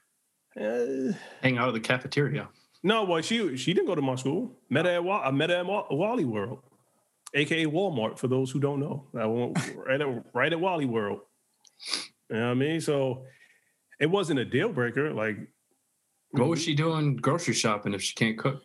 uh, 0.60 1.12
hang 1.42 1.58
out 1.58 1.68
at 1.68 1.74
the 1.74 1.80
cafeteria. 1.80 2.48
No, 2.82 3.04
well, 3.04 3.22
she 3.22 3.56
she 3.56 3.74
didn't 3.74 3.86
go 3.86 3.94
to 3.94 4.02
my 4.02 4.16
school. 4.16 4.52
Met 4.70 4.86
her 4.86 5.00
at 5.00 5.26
I 5.26 5.30
met 5.30 5.50
her 5.50 5.56
at 5.56 5.66
Wally 5.66 6.24
World, 6.24 6.60
aka 7.34 7.66
Walmart. 7.66 8.18
For 8.18 8.28
those 8.28 8.50
who 8.50 8.60
don't 8.60 8.80
know, 8.80 9.06
I 9.18 9.26
went 9.26 9.74
right 9.76 10.00
at 10.00 10.24
right 10.34 10.52
at 10.52 10.60
Wally 10.60 10.86
World. 10.86 11.20
You 12.30 12.36
know 12.36 12.46
what 12.46 12.50
I 12.50 12.54
mean? 12.54 12.80
So 12.80 13.24
it 14.00 14.06
wasn't 14.10 14.40
a 14.40 14.44
deal 14.44 14.68
breaker. 14.68 15.12
Like, 15.14 15.38
what 16.30 16.48
was 16.48 16.62
she 16.62 16.74
doing 16.74 17.16
grocery 17.16 17.54
shopping 17.54 17.94
if 17.94 18.02
she 18.02 18.14
can't 18.14 18.38
cook? 18.38 18.62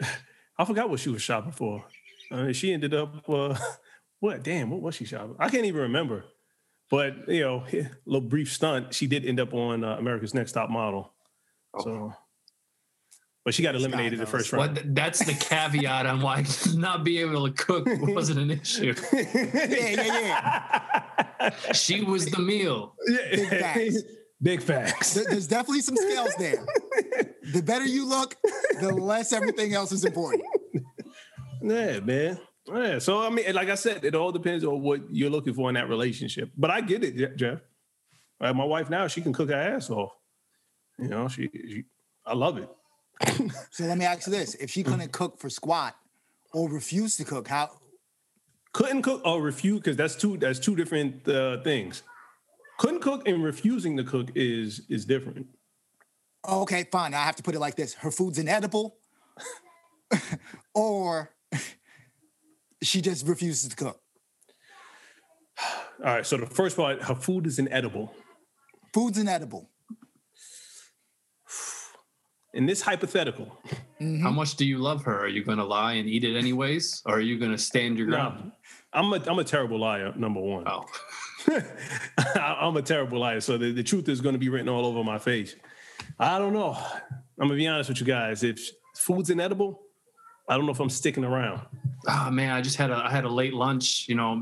I 0.58 0.64
forgot 0.64 0.90
what 0.90 1.00
she 1.00 1.10
was 1.10 1.22
shopping 1.22 1.52
for. 1.52 1.84
I 2.30 2.42
mean, 2.44 2.52
she 2.52 2.72
ended 2.72 2.94
up 2.94 3.28
uh, 3.28 3.56
what? 4.20 4.42
Damn, 4.42 4.70
what 4.70 4.80
was 4.80 4.94
she 4.94 5.04
shopping? 5.04 5.36
I 5.38 5.48
can't 5.48 5.64
even 5.64 5.82
remember. 5.82 6.24
But 6.90 7.28
you 7.28 7.40
know, 7.40 7.64
a 7.72 7.90
little 8.06 8.28
brief 8.28 8.52
stunt. 8.52 8.94
She 8.94 9.06
did 9.06 9.24
end 9.24 9.40
up 9.40 9.54
on 9.54 9.84
uh, 9.84 9.96
America's 9.96 10.34
Next 10.34 10.52
Top 10.52 10.70
Model. 10.70 11.12
Oh. 11.74 11.84
So, 11.84 12.14
but 13.44 13.52
she 13.52 13.62
got 13.62 13.74
eliminated 13.74 14.18
the 14.18 14.26
first 14.26 14.52
round. 14.52 14.76
Well, 14.76 14.84
that's 14.86 15.18
the 15.24 15.34
caveat 15.34 16.06
on 16.06 16.22
why 16.22 16.44
not 16.74 17.04
being 17.04 17.28
able 17.28 17.46
to 17.46 17.52
cook 17.52 17.86
wasn't 17.86 18.38
an 18.38 18.50
issue. 18.50 18.94
yeah, 19.12 19.26
yeah, 19.68 21.02
yeah. 21.40 21.72
she 21.72 22.02
was 22.02 22.26
the 22.26 22.38
meal. 22.38 22.94
Yeah. 23.06 23.90
Big 24.44 24.60
facts. 24.60 25.14
There's 25.14 25.46
definitely 25.46 25.80
some 25.80 25.96
scales 25.96 26.34
there. 26.38 26.66
the 27.54 27.62
better 27.62 27.86
you 27.86 28.06
look, 28.06 28.36
the 28.78 28.92
less 28.92 29.32
everything 29.32 29.72
else 29.72 29.90
is 29.90 30.04
important. 30.04 30.44
Yeah, 31.62 32.00
man. 32.00 32.38
Yeah. 32.66 32.98
So 32.98 33.22
I 33.22 33.30
mean, 33.30 33.54
like 33.54 33.70
I 33.70 33.74
said, 33.74 34.04
it 34.04 34.14
all 34.14 34.32
depends 34.32 34.62
on 34.62 34.82
what 34.82 35.00
you're 35.10 35.30
looking 35.30 35.54
for 35.54 35.70
in 35.70 35.76
that 35.76 35.88
relationship. 35.88 36.50
But 36.58 36.70
I 36.70 36.82
get 36.82 37.02
it, 37.02 37.36
Jeff. 37.36 37.60
Like 38.38 38.54
my 38.54 38.66
wife 38.66 38.90
now, 38.90 39.06
she 39.06 39.22
can 39.22 39.32
cook 39.32 39.48
her 39.48 39.54
ass 39.54 39.88
off. 39.88 40.12
You 40.98 41.08
know, 41.08 41.26
she, 41.28 41.48
she 41.52 41.84
I 42.26 42.34
love 42.34 42.58
it. 42.58 42.68
so 43.70 43.84
let 43.84 43.96
me 43.96 44.04
ask 44.04 44.26
you 44.26 44.32
this: 44.32 44.56
If 44.56 44.70
she 44.70 44.82
couldn't 44.82 45.12
cook 45.12 45.40
for 45.40 45.48
squat 45.48 45.96
or 46.52 46.68
refuse 46.68 47.16
to 47.16 47.24
cook, 47.24 47.48
how? 47.48 47.70
Couldn't 48.74 49.00
cook 49.00 49.22
or 49.24 49.40
refuse 49.40 49.80
because 49.80 49.96
that's 49.96 50.16
two 50.16 50.36
that's 50.36 50.58
two 50.58 50.76
different 50.76 51.26
uh, 51.26 51.62
things 51.62 52.02
couldn't 52.78 53.00
cook 53.00 53.26
and 53.28 53.42
refusing 53.42 53.96
to 53.96 54.04
cook 54.04 54.30
is 54.34 54.82
is 54.88 55.04
different. 55.04 55.46
Okay, 56.46 56.86
fine. 56.90 57.14
I 57.14 57.24
have 57.24 57.36
to 57.36 57.42
put 57.42 57.54
it 57.54 57.60
like 57.60 57.76
this: 57.76 57.94
her 57.94 58.10
food's 58.10 58.38
inedible, 58.38 58.96
or 60.74 61.34
she 62.82 63.00
just 63.00 63.26
refuses 63.26 63.70
to 63.70 63.76
cook. 63.76 64.00
All 66.04 66.14
right. 66.14 66.26
So 66.26 66.36
the 66.36 66.46
first 66.46 66.76
part, 66.76 67.02
her 67.02 67.14
food 67.14 67.46
is 67.46 67.58
inedible. 67.58 68.14
Food's 68.92 69.18
inedible. 69.18 69.70
In 72.54 72.66
this 72.66 72.82
hypothetical, 72.82 73.58
mm-hmm. 74.00 74.22
how 74.22 74.30
much 74.30 74.56
do 74.56 74.64
you 74.64 74.78
love 74.78 75.02
her? 75.04 75.24
Are 75.24 75.28
you 75.28 75.42
going 75.44 75.58
to 75.58 75.64
lie 75.64 75.94
and 75.94 76.08
eat 76.08 76.24
it 76.24 76.36
anyways, 76.36 77.02
or 77.06 77.16
are 77.16 77.20
you 77.20 77.38
going 77.38 77.50
to 77.50 77.58
stand 77.58 77.98
your 77.98 78.06
ground? 78.06 78.44
No, 78.44 78.52
I'm 78.92 79.12
a 79.12 79.20
I'm 79.28 79.38
a 79.38 79.44
terrible 79.44 79.78
liar. 79.80 80.12
Number 80.16 80.40
one. 80.40 80.64
Oh. 80.66 80.84
I'm 82.36 82.76
a 82.76 82.82
terrible 82.82 83.20
liar. 83.20 83.40
So 83.40 83.58
the, 83.58 83.72
the 83.72 83.82
truth 83.82 84.08
is 84.08 84.20
going 84.20 84.34
to 84.34 84.38
be 84.38 84.48
written 84.48 84.68
all 84.68 84.86
over 84.86 85.04
my 85.04 85.18
face. 85.18 85.56
I 86.18 86.38
don't 86.38 86.52
know. 86.52 86.76
I'm 87.38 87.48
gonna 87.48 87.54
be 87.54 87.66
honest 87.66 87.88
with 87.88 88.00
you 88.00 88.06
guys. 88.06 88.42
If 88.42 88.70
food's 88.94 89.30
inedible, 89.30 89.82
I 90.48 90.56
don't 90.56 90.66
know 90.66 90.72
if 90.72 90.80
I'm 90.80 90.90
sticking 90.90 91.24
around. 91.24 91.62
Oh 92.06 92.30
man, 92.30 92.52
I 92.52 92.60
just 92.60 92.76
had 92.76 92.90
a 92.90 92.96
I 92.96 93.10
had 93.10 93.24
a 93.24 93.28
late 93.28 93.54
lunch. 93.54 94.08
You 94.08 94.14
know, 94.14 94.40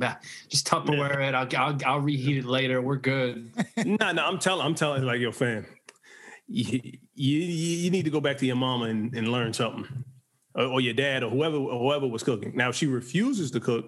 just 0.48 0.66
Tupperware 0.66 1.20
yeah. 1.20 1.28
it. 1.28 1.34
I'll, 1.34 1.64
I'll, 1.64 1.78
I'll 1.86 2.00
reheat 2.00 2.38
it 2.38 2.44
later. 2.44 2.82
We're 2.82 2.96
good. 2.96 3.50
no, 3.76 3.96
no, 3.96 4.12
nah, 4.12 4.28
I'm 4.28 4.38
telling 4.38 4.66
I'm 4.66 4.74
telling 4.74 5.04
like 5.04 5.20
your 5.20 5.32
fam. 5.32 5.66
You, 6.48 6.80
you, 7.14 7.38
you 7.38 7.90
need 7.90 8.04
to 8.04 8.10
go 8.10 8.20
back 8.20 8.36
to 8.38 8.46
your 8.46 8.56
mama 8.56 8.86
and, 8.86 9.14
and 9.14 9.28
learn 9.28 9.54
something, 9.54 10.04
or, 10.54 10.64
or, 10.64 10.80
your 10.82 10.92
dad 10.92 11.22
or 11.22 11.30
whoever 11.30 11.56
or 11.56 11.78
whoever 11.78 12.06
was 12.06 12.22
cooking. 12.22 12.54
Now, 12.54 12.68
if 12.68 12.74
she 12.74 12.86
refuses 12.86 13.50
to 13.52 13.60
cook, 13.60 13.86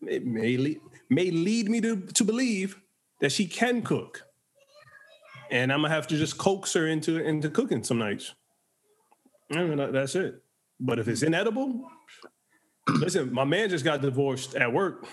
it 0.00 0.24
may 0.24 0.56
lead, 0.56 0.80
may 1.12 1.30
lead 1.30 1.68
me 1.68 1.80
to 1.80 1.96
to 2.00 2.24
believe 2.24 2.80
that 3.20 3.32
she 3.32 3.46
can 3.46 3.82
cook, 3.82 4.24
and 5.50 5.72
I'm 5.72 5.82
gonna 5.82 5.94
have 5.94 6.06
to 6.08 6.16
just 6.16 6.38
coax 6.38 6.72
her 6.74 6.86
into 6.86 7.22
into 7.22 7.50
cooking 7.50 7.84
some 7.84 7.98
nights. 7.98 8.34
I 9.50 9.64
mean, 9.64 9.92
that's 9.92 10.14
it. 10.14 10.42
But 10.80 10.98
if 10.98 11.08
it's 11.08 11.22
inedible, 11.22 11.88
listen, 12.88 13.32
my 13.32 13.44
man 13.44 13.68
just 13.68 13.84
got 13.84 14.00
divorced 14.00 14.54
at 14.54 14.72
work. 14.72 15.06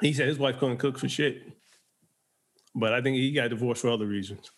He 0.00 0.12
said 0.12 0.28
his 0.28 0.38
wife 0.38 0.58
couldn't 0.58 0.78
cook 0.78 0.98
for 0.98 1.08
shit. 1.08 1.42
But 2.74 2.92
I 2.92 3.00
think 3.00 3.16
he 3.16 3.32
got 3.32 3.48
divorced 3.48 3.80
for 3.80 3.88
other 3.88 4.04
reasons. 4.04 4.50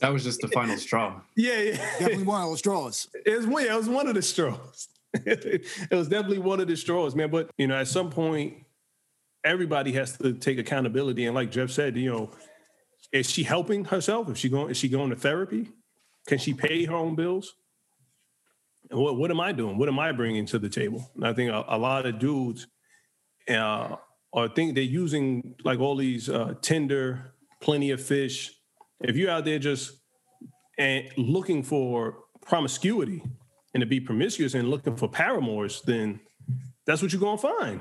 That 0.00 0.12
was 0.12 0.22
just 0.22 0.40
the 0.40 0.48
final 0.48 0.76
straw. 0.76 1.20
Yeah, 1.36 1.58
yeah. 1.58 1.76
Definitely 1.98 2.24
one 2.24 2.42
of 2.42 2.48
those 2.50 2.58
straws. 2.60 3.08
It 3.26 3.46
was, 3.46 3.64
yeah, 3.64 3.74
it 3.74 3.76
was 3.76 3.88
one 3.88 4.06
of 4.06 4.14
the 4.14 4.22
straws. 4.22 4.88
it 5.14 5.66
was 5.90 6.08
definitely 6.08 6.38
one 6.38 6.60
of 6.60 6.68
the 6.68 6.76
straws, 6.76 7.16
man. 7.16 7.30
But 7.30 7.50
you 7.58 7.66
know, 7.66 7.76
at 7.76 7.88
some 7.88 8.10
point, 8.10 8.61
everybody 9.44 9.92
has 9.92 10.16
to 10.18 10.32
take 10.34 10.58
accountability. 10.58 11.26
And 11.26 11.34
like 11.34 11.50
Jeff 11.50 11.70
said, 11.70 11.96
you 11.96 12.10
know, 12.10 12.30
is 13.12 13.30
she 13.30 13.42
helping 13.42 13.84
herself? 13.84 14.30
Is 14.30 14.38
she 14.38 14.48
going? 14.48 14.70
Is 14.70 14.76
she 14.76 14.88
going 14.88 15.10
to 15.10 15.16
therapy? 15.16 15.68
Can 16.26 16.38
she 16.38 16.54
pay 16.54 16.84
her 16.84 16.94
own 16.94 17.14
bills? 17.14 17.54
what, 18.90 19.16
what 19.16 19.30
am 19.30 19.40
I 19.40 19.52
doing? 19.52 19.78
What 19.78 19.88
am 19.88 19.98
I 19.98 20.12
bringing 20.12 20.46
to 20.46 20.58
the 20.58 20.68
table? 20.68 21.10
And 21.14 21.26
I 21.26 21.32
think 21.32 21.50
a, 21.50 21.64
a 21.68 21.78
lot 21.78 22.06
of 22.06 22.18
dudes 22.18 22.66
uh, 23.48 23.96
are 24.32 24.48
think 24.48 24.74
they're 24.74 24.84
using 24.84 25.54
like 25.64 25.80
all 25.80 25.96
these 25.96 26.28
uh, 26.28 26.54
Tinder, 26.60 27.34
plenty 27.60 27.90
of 27.90 28.02
fish. 28.02 28.52
If 29.00 29.16
you're 29.16 29.30
out 29.30 29.44
there 29.44 29.58
just 29.58 29.92
and 30.78 31.06
looking 31.16 31.62
for 31.62 32.18
promiscuity 32.44 33.22
and 33.74 33.80
to 33.80 33.86
be 33.86 34.00
promiscuous 34.00 34.54
and 34.54 34.68
looking 34.68 34.96
for 34.96 35.08
paramours, 35.08 35.82
then 35.82 36.20
that's 36.86 37.02
what 37.02 37.12
you're 37.12 37.20
gonna 37.20 37.38
find. 37.38 37.80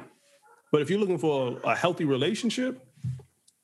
But 0.72 0.82
if 0.82 0.90
you're 0.90 1.00
looking 1.00 1.18
for 1.18 1.60
a, 1.64 1.76
healthy 1.76 2.06
relationship, 2.06 2.86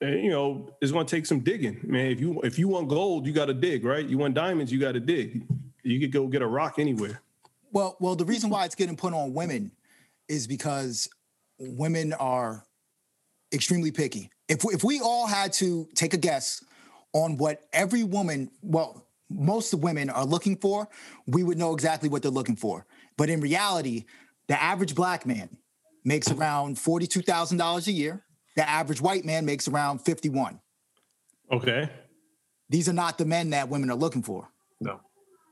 eh, 0.01 0.15
you 0.15 0.29
know, 0.29 0.75
it's 0.81 0.91
gonna 0.91 1.05
take 1.05 1.25
some 1.25 1.39
digging, 1.39 1.79
man. 1.83 2.07
If 2.07 2.19
you 2.19 2.41
if 2.41 2.59
you 2.59 2.67
want 2.67 2.89
gold, 2.89 3.25
you 3.25 3.31
got 3.31 3.45
to 3.45 3.53
dig, 3.53 3.85
right? 3.85 4.05
You 4.05 4.17
want 4.17 4.33
diamonds, 4.33 4.71
you 4.71 4.79
got 4.79 4.93
to 4.93 4.99
dig. 4.99 5.45
You 5.83 5.99
could 5.99 6.11
go 6.11 6.27
get 6.27 6.41
a 6.41 6.47
rock 6.47 6.79
anywhere. 6.79 7.21
Well, 7.71 7.95
well, 7.99 8.15
the 8.15 8.25
reason 8.25 8.49
why 8.49 8.65
it's 8.65 8.75
getting 8.75 8.97
put 8.97 9.13
on 9.13 9.33
women 9.33 9.71
is 10.27 10.47
because 10.47 11.07
women 11.59 12.11
are 12.13 12.65
extremely 13.53 13.91
picky. 13.91 14.29
If 14.49 14.65
if 14.65 14.83
we 14.83 14.99
all 14.99 15.27
had 15.27 15.53
to 15.53 15.87
take 15.95 16.13
a 16.13 16.17
guess 16.17 16.63
on 17.13 17.37
what 17.37 17.63
every 17.71 18.03
woman, 18.03 18.51
well, 18.61 19.07
most 19.29 19.73
women 19.73 20.09
are 20.09 20.25
looking 20.25 20.57
for, 20.57 20.89
we 21.25 21.43
would 21.43 21.57
know 21.57 21.73
exactly 21.73 22.09
what 22.09 22.21
they're 22.21 22.31
looking 22.31 22.57
for. 22.57 22.85
But 23.17 23.29
in 23.29 23.39
reality, 23.39 24.05
the 24.47 24.61
average 24.61 24.93
black 24.93 25.25
man 25.25 25.49
makes 26.07 26.31
around 26.31 26.79
forty-two 26.79 27.21
thousand 27.21 27.57
dollars 27.57 27.87
a 27.87 27.91
year. 27.91 28.23
The 28.55 28.67
average 28.67 29.01
white 29.01 29.25
man 29.25 29.45
makes 29.45 29.67
around 29.67 29.99
fifty-one. 29.99 30.61
Okay. 31.51 31.89
These 32.69 32.89
are 32.89 32.93
not 32.93 33.17
the 33.17 33.25
men 33.25 33.51
that 33.51 33.69
women 33.69 33.91
are 33.91 33.97
looking 33.97 34.23
for. 34.23 34.49
No. 34.79 35.01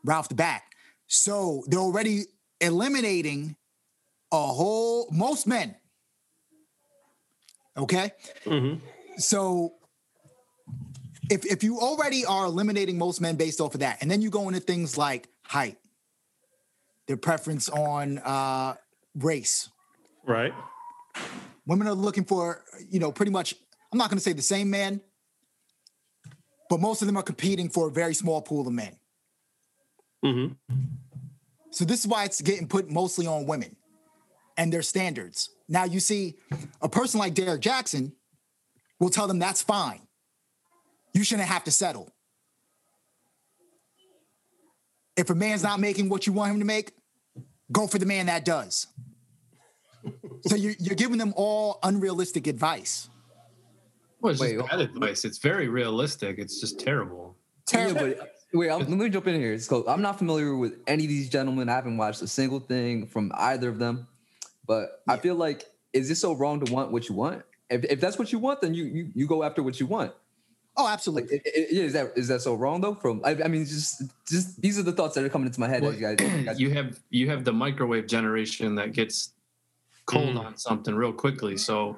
Ralph 0.03 0.29
the 0.29 0.35
back. 0.35 0.71
So 1.07 1.63
they're 1.67 1.79
already 1.79 2.23
eliminating 2.59 3.55
a 4.31 4.37
whole 4.37 5.07
most 5.11 5.45
men. 5.45 5.75
Okay. 7.77 8.11
Mm-hmm. 8.45 8.85
So 9.17 9.75
if 11.29 11.45
if 11.45 11.63
you 11.63 11.79
already 11.79 12.25
are 12.25 12.45
eliminating 12.45 12.97
most 12.97 13.19
men 13.19 13.35
based 13.35 13.59
off 13.59 13.73
of 13.73 13.81
that, 13.81 14.01
and 14.01 14.09
then 14.09 14.21
you 14.21 14.29
go 14.29 14.47
into 14.47 14.61
things 14.61 14.97
like 14.97 15.27
height, 15.43 15.77
their 17.07 17.17
preference 17.17 17.69
on 17.69 18.17
uh, 18.19 18.75
race, 19.15 19.69
right? 20.25 20.53
Women 21.65 21.87
are 21.87 21.93
looking 21.93 22.25
for 22.25 22.63
you 22.89 22.99
know 22.99 23.11
pretty 23.11 23.31
much. 23.31 23.55
I'm 23.91 23.97
not 23.97 24.09
going 24.09 24.17
to 24.17 24.23
say 24.23 24.33
the 24.33 24.41
same 24.41 24.69
man, 24.69 24.99
but 26.69 26.79
most 26.79 27.01
of 27.01 27.07
them 27.07 27.17
are 27.17 27.23
competing 27.23 27.69
for 27.69 27.87
a 27.87 27.91
very 27.91 28.13
small 28.13 28.41
pool 28.41 28.67
of 28.67 28.73
men. 28.73 28.97
Mm-hmm. 30.23 30.53
So 31.71 31.85
this 31.85 31.99
is 31.99 32.07
why 32.07 32.25
it's 32.25 32.41
getting 32.41 32.67
put 32.67 32.89
mostly 32.89 33.27
on 33.27 33.45
women 33.45 33.75
and 34.57 34.71
their 34.71 34.81
standards. 34.81 35.49
Now 35.67 35.83
you 35.83 35.99
see, 35.99 36.35
a 36.81 36.89
person 36.89 37.19
like 37.19 37.33
Derek 37.33 37.61
Jackson 37.61 38.13
will 38.99 39.09
tell 39.09 39.27
them 39.27 39.39
that's 39.39 39.61
fine. 39.61 40.01
You 41.13 41.23
shouldn't 41.23 41.47
have 41.47 41.63
to 41.65 41.71
settle. 41.71 42.11
If 45.15 45.29
a 45.29 45.35
man's 45.35 45.63
not 45.63 45.79
making 45.79 46.09
what 46.09 46.27
you 46.27 46.33
want 46.33 46.51
him 46.51 46.59
to 46.59 46.65
make, 46.65 46.91
go 47.71 47.87
for 47.87 47.97
the 47.97 48.05
man 48.05 48.25
that 48.25 48.43
does. 48.43 48.87
So 50.47 50.55
you're, 50.55 50.73
you're 50.79 50.95
giving 50.95 51.17
them 51.17 51.33
all 51.35 51.79
unrealistic 51.83 52.47
advice. 52.47 53.09
Well, 54.21 54.31
it's 54.31 54.41
Wait, 54.41 54.57
just 54.57 54.69
bad 54.69 54.81
advice. 54.81 55.25
It's 55.25 55.37
very 55.37 55.67
realistic. 55.67 56.37
It's 56.39 56.59
just 56.59 56.79
terrible. 56.79 57.35
Terrible. 57.65 58.09
Yeah, 58.09 58.23
Wait, 58.53 58.69
I'm, 58.69 58.79
let 58.79 58.89
me 58.89 59.09
jump 59.09 59.27
in 59.27 59.35
here. 59.35 59.57
So 59.59 59.85
I'm 59.87 60.01
not 60.01 60.17
familiar 60.17 60.55
with 60.55 60.79
any 60.87 61.03
of 61.03 61.09
these 61.09 61.29
gentlemen. 61.29 61.67
I 61.69 61.73
haven't 61.73 61.97
watched 61.97 62.21
a 62.21 62.27
single 62.27 62.59
thing 62.59 63.07
from 63.07 63.31
either 63.35 63.69
of 63.69 63.79
them. 63.79 64.07
But 64.65 65.03
yeah. 65.07 65.13
I 65.13 65.17
feel 65.17 65.35
like, 65.35 65.65
is 65.93 66.07
this 66.09 66.21
so 66.21 66.33
wrong 66.33 66.63
to 66.63 66.71
want 66.71 66.91
what 66.91 67.09
you 67.09 67.15
want? 67.15 67.43
If, 67.69 67.83
if 67.85 67.99
that's 67.99 68.17
what 68.17 68.31
you 68.31 68.39
want, 68.39 68.61
then 68.61 68.73
you, 68.73 68.85
you 68.85 69.11
you 69.15 69.27
go 69.27 69.43
after 69.43 69.63
what 69.63 69.79
you 69.79 69.87
want. 69.87 70.13
Oh, 70.77 70.87
absolutely. 70.87 71.37
Like, 71.37 71.45
it, 71.45 71.51
it, 71.55 71.77
is 71.77 71.93
that 71.93 72.11
is 72.15 72.27
that 72.27 72.41
so 72.41 72.53
wrong 72.53 72.81
though? 72.81 72.95
From 72.95 73.21
I, 73.23 73.31
I, 73.43 73.47
mean, 73.47 73.65
just 73.65 74.03
just 74.27 74.61
these 74.61 74.77
are 74.77 74.83
the 74.83 74.91
thoughts 74.91 75.15
that 75.15 75.23
are 75.23 75.29
coming 75.29 75.47
into 75.47 75.59
my 75.59 75.69
head. 75.69 75.81
Well, 75.81 75.93
you, 75.93 76.01
guys, 76.01 76.17
you, 76.19 76.43
guys, 76.43 76.59
you 76.59 76.69
have 76.71 76.99
you 77.09 77.29
have 77.29 77.43
the 77.43 77.53
microwave 77.53 78.07
generation 78.07 78.75
that 78.75 78.93
gets 78.93 79.33
cold 80.05 80.35
mm. 80.35 80.45
on 80.45 80.57
something 80.57 80.95
real 80.95 81.13
quickly. 81.13 81.57
So 81.57 81.97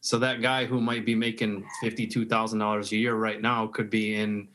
so 0.00 0.18
that 0.18 0.42
guy 0.42 0.64
who 0.66 0.80
might 0.80 1.06
be 1.06 1.14
making 1.14 1.64
fifty 1.80 2.06
two 2.06 2.26
thousand 2.26 2.58
dollars 2.58 2.92
a 2.92 2.96
year 2.96 3.14
right 3.14 3.40
now 3.40 3.66
could 3.68 3.90
be 3.90 4.16
in 4.16 4.48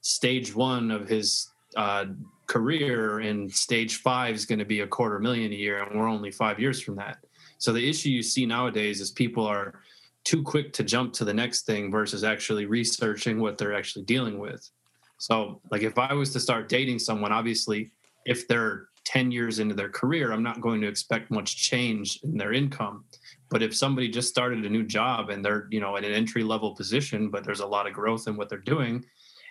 stage 0.00 0.54
one 0.54 0.90
of 0.90 1.08
his 1.08 1.50
uh, 1.76 2.06
career 2.46 3.20
and 3.20 3.50
stage 3.50 3.96
five 3.96 4.34
is 4.34 4.44
going 4.44 4.58
to 4.58 4.64
be 4.64 4.80
a 4.80 4.86
quarter 4.86 5.18
million 5.18 5.50
a 5.52 5.54
year 5.54 5.82
and 5.82 5.98
we're 5.98 6.08
only 6.08 6.30
five 6.30 6.60
years 6.60 6.80
from 6.80 6.94
that 6.94 7.18
so 7.56 7.72
the 7.72 7.88
issue 7.88 8.10
you 8.10 8.22
see 8.22 8.44
nowadays 8.44 9.00
is 9.00 9.10
people 9.10 9.46
are 9.46 9.80
too 10.24 10.42
quick 10.42 10.72
to 10.72 10.84
jump 10.84 11.12
to 11.12 11.24
the 11.24 11.32
next 11.32 11.64
thing 11.64 11.90
versus 11.90 12.22
actually 12.22 12.66
researching 12.66 13.40
what 13.40 13.56
they're 13.56 13.74
actually 13.74 14.04
dealing 14.04 14.38
with 14.38 14.68
so 15.16 15.58
like 15.70 15.82
if 15.82 15.96
i 15.98 16.12
was 16.12 16.34
to 16.34 16.40
start 16.40 16.68
dating 16.68 16.98
someone 16.98 17.32
obviously 17.32 17.90
if 18.26 18.46
they're 18.46 18.88
10 19.04 19.30
years 19.30 19.58
into 19.58 19.74
their 19.74 19.90
career 19.90 20.32
i'm 20.32 20.42
not 20.42 20.60
going 20.60 20.80
to 20.80 20.88
expect 20.88 21.30
much 21.30 21.56
change 21.56 22.18
in 22.22 22.36
their 22.36 22.52
income. 22.52 23.04
But 23.50 23.62
if 23.62 23.76
somebody 23.76 24.08
just 24.08 24.28
started 24.28 24.64
a 24.64 24.68
new 24.68 24.82
job 24.82 25.30
and 25.30 25.44
they're 25.44 25.68
you 25.70 25.80
know 25.80 25.96
in 25.96 26.04
an 26.04 26.12
entry 26.12 26.42
level 26.42 26.74
position 26.74 27.30
but 27.30 27.44
there's 27.44 27.60
a 27.60 27.66
lot 27.66 27.86
of 27.86 27.92
growth 27.92 28.26
in 28.26 28.36
what 28.36 28.48
they're 28.48 28.58
doing 28.58 29.04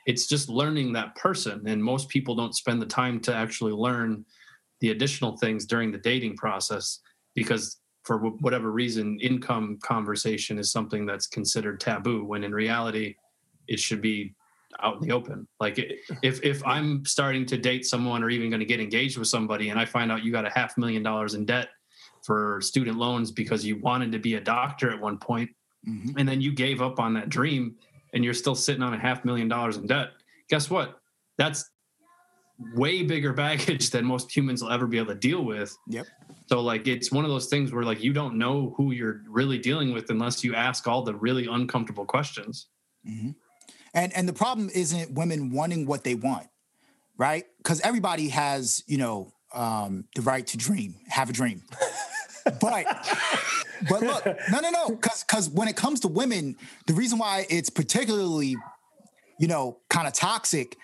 it's 0.06 0.28
just 0.28 0.49
learning 0.49 0.93
that 0.93 1.16
person. 1.16 1.64
And 1.66 1.84
most 1.84 2.10
people 2.10 2.36
don't 2.36 2.56
spend 2.56 2.82
the 2.82 2.88
time 2.88 3.20
to 3.22 3.36
actually 3.36 3.72
learn 3.72 4.26
the 4.82 4.91
additional 4.91 5.38
things 5.38 5.66
during 5.66 5.91
the 5.91 5.97
dating 5.97 6.36
process 6.36 6.99
because 7.36 7.78
for 8.04 8.18
whatever 8.18 8.72
reason 8.72 9.18
income 9.22 9.80
conversation 9.82 10.60
is 10.60 10.72
something 10.72 11.06
that's 11.06 11.28
considered 11.28 11.80
taboo 11.80 12.26
when 12.26 12.43
in 12.43 12.51
reality 12.51 13.16
it 13.68 13.80
should 13.80 14.01
be 14.01 14.36
out 14.82 15.01
in 15.01 15.07
the 15.07 15.13
open 15.13 15.47
like 15.59 15.78
if 16.21 16.43
if 16.43 16.65
i'm 16.65 17.05
starting 17.05 17.45
to 17.45 17.57
date 17.57 17.86
someone 17.86 18.24
or 18.24 18.30
even 18.30 18.49
going 18.49 18.59
to 18.59 18.65
get 18.65 18.80
engaged 18.80 19.17
with 19.17 19.28
somebody 19.28 19.69
and 19.69 19.80
i 19.80 19.86
find 19.86 20.11
out 20.11 20.24
you 20.24 20.32
got 20.32 20.45
a 20.45 20.49
half 20.49 20.78
million 20.78 21.03
dollars 21.03 21.34
in 21.34 21.45
debt 21.45 21.69
for 22.24 22.61
student 22.61 22.97
loans 22.97 23.32
because 23.32 23.65
you 23.65 23.78
wanted 23.78 24.11
to 24.11 24.19
be 24.19 24.36
a 24.36 24.41
doctor 24.41 24.91
at 24.91 24.99
one 24.99 25.17
point, 25.17 25.49
mm-hmm. 25.88 26.17
and 26.17 26.28
then 26.28 26.41
you 26.41 26.53
gave 26.53 26.82
up 26.82 26.99
on 26.99 27.13
that 27.13 27.30
dream 27.30 27.76
and 28.13 28.24
you're 28.24 28.34
still 28.34 28.55
sitting 28.55 28.82
on 28.82 28.93
a 28.93 28.99
half 28.99 29.26
million 29.26 29.47
dollars 29.47 29.78
in 29.78 29.86
debt, 29.86 30.09
guess 30.49 30.69
what? 30.69 30.99
That's 31.38 31.69
way 32.76 33.03
bigger 33.03 33.34
baggage 33.43 33.89
than 33.89 34.05
most 34.05 34.36
humans 34.36 34.63
will 34.63 34.71
ever 34.71 34.88
be 34.88 34.97
able 34.97 35.13
to 35.13 35.19
deal 35.19 35.43
with. 35.43 35.76
Yep. 35.88 36.07
So 36.47 36.61
like 36.61 36.88
it's 36.88 37.11
one 37.11 37.26
of 37.26 37.32
those 37.32 37.47
things 37.47 37.71
where 37.71 37.84
like 37.84 38.03
you 38.03 38.13
don't 38.13 38.38
know 38.38 38.74
who 38.78 38.91
you're 38.91 39.21
really 39.28 39.57
dealing 39.57 39.93
with 39.93 40.09
unless 40.09 40.43
you 40.43 40.55
ask 40.55 40.88
all 40.88 41.03
the 41.03 41.15
really 41.15 41.47
uncomfortable 41.47 42.05
questions. 42.05 42.67
Mm-hmm. 43.07 43.32
And 43.94 44.14
and 44.14 44.28
the 44.28 44.34
problem 44.34 44.70
isn't 44.74 45.12
women 45.12 45.52
wanting 45.52 45.86
what 45.86 46.04
they 46.04 46.16
want, 46.16 46.48
right? 47.18 47.46
Because 47.58 47.80
everybody 47.82 48.30
has 48.30 48.84
you 48.88 48.98
know 48.98 49.32
um, 49.54 50.06
the 50.16 50.22
right 50.22 50.46
to 50.48 50.58
dream, 50.58 50.96
have 51.08 51.30
a 51.30 51.34
dream. 51.34 51.64
but 52.60 52.86
but 53.89 54.02
look, 54.02 54.26
no, 54.52 54.60
no, 54.60 54.70
no, 54.70 54.89
because 54.89 55.24
because 55.24 55.50
when 55.50 55.68
it 55.68 55.76
comes 55.76 56.00
to 56.02 56.08
women, 56.08 56.56
the 56.88 56.94
reason 56.94 57.20
why 57.20 57.46
it's 57.50 57.70
particularly, 57.70 58.56
you 59.39 59.48
know, 59.48 59.80
kind 59.89 60.08
of 60.08 60.14
toxic 60.14 60.78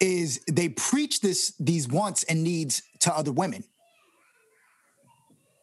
is 0.00 0.40
they 0.50 0.68
preach 0.68 1.20
this 1.20 1.52
these 1.58 1.88
wants 1.88 2.24
and 2.24 2.42
needs 2.42 2.82
to 3.00 3.16
other 3.16 3.32
women. 3.32 3.64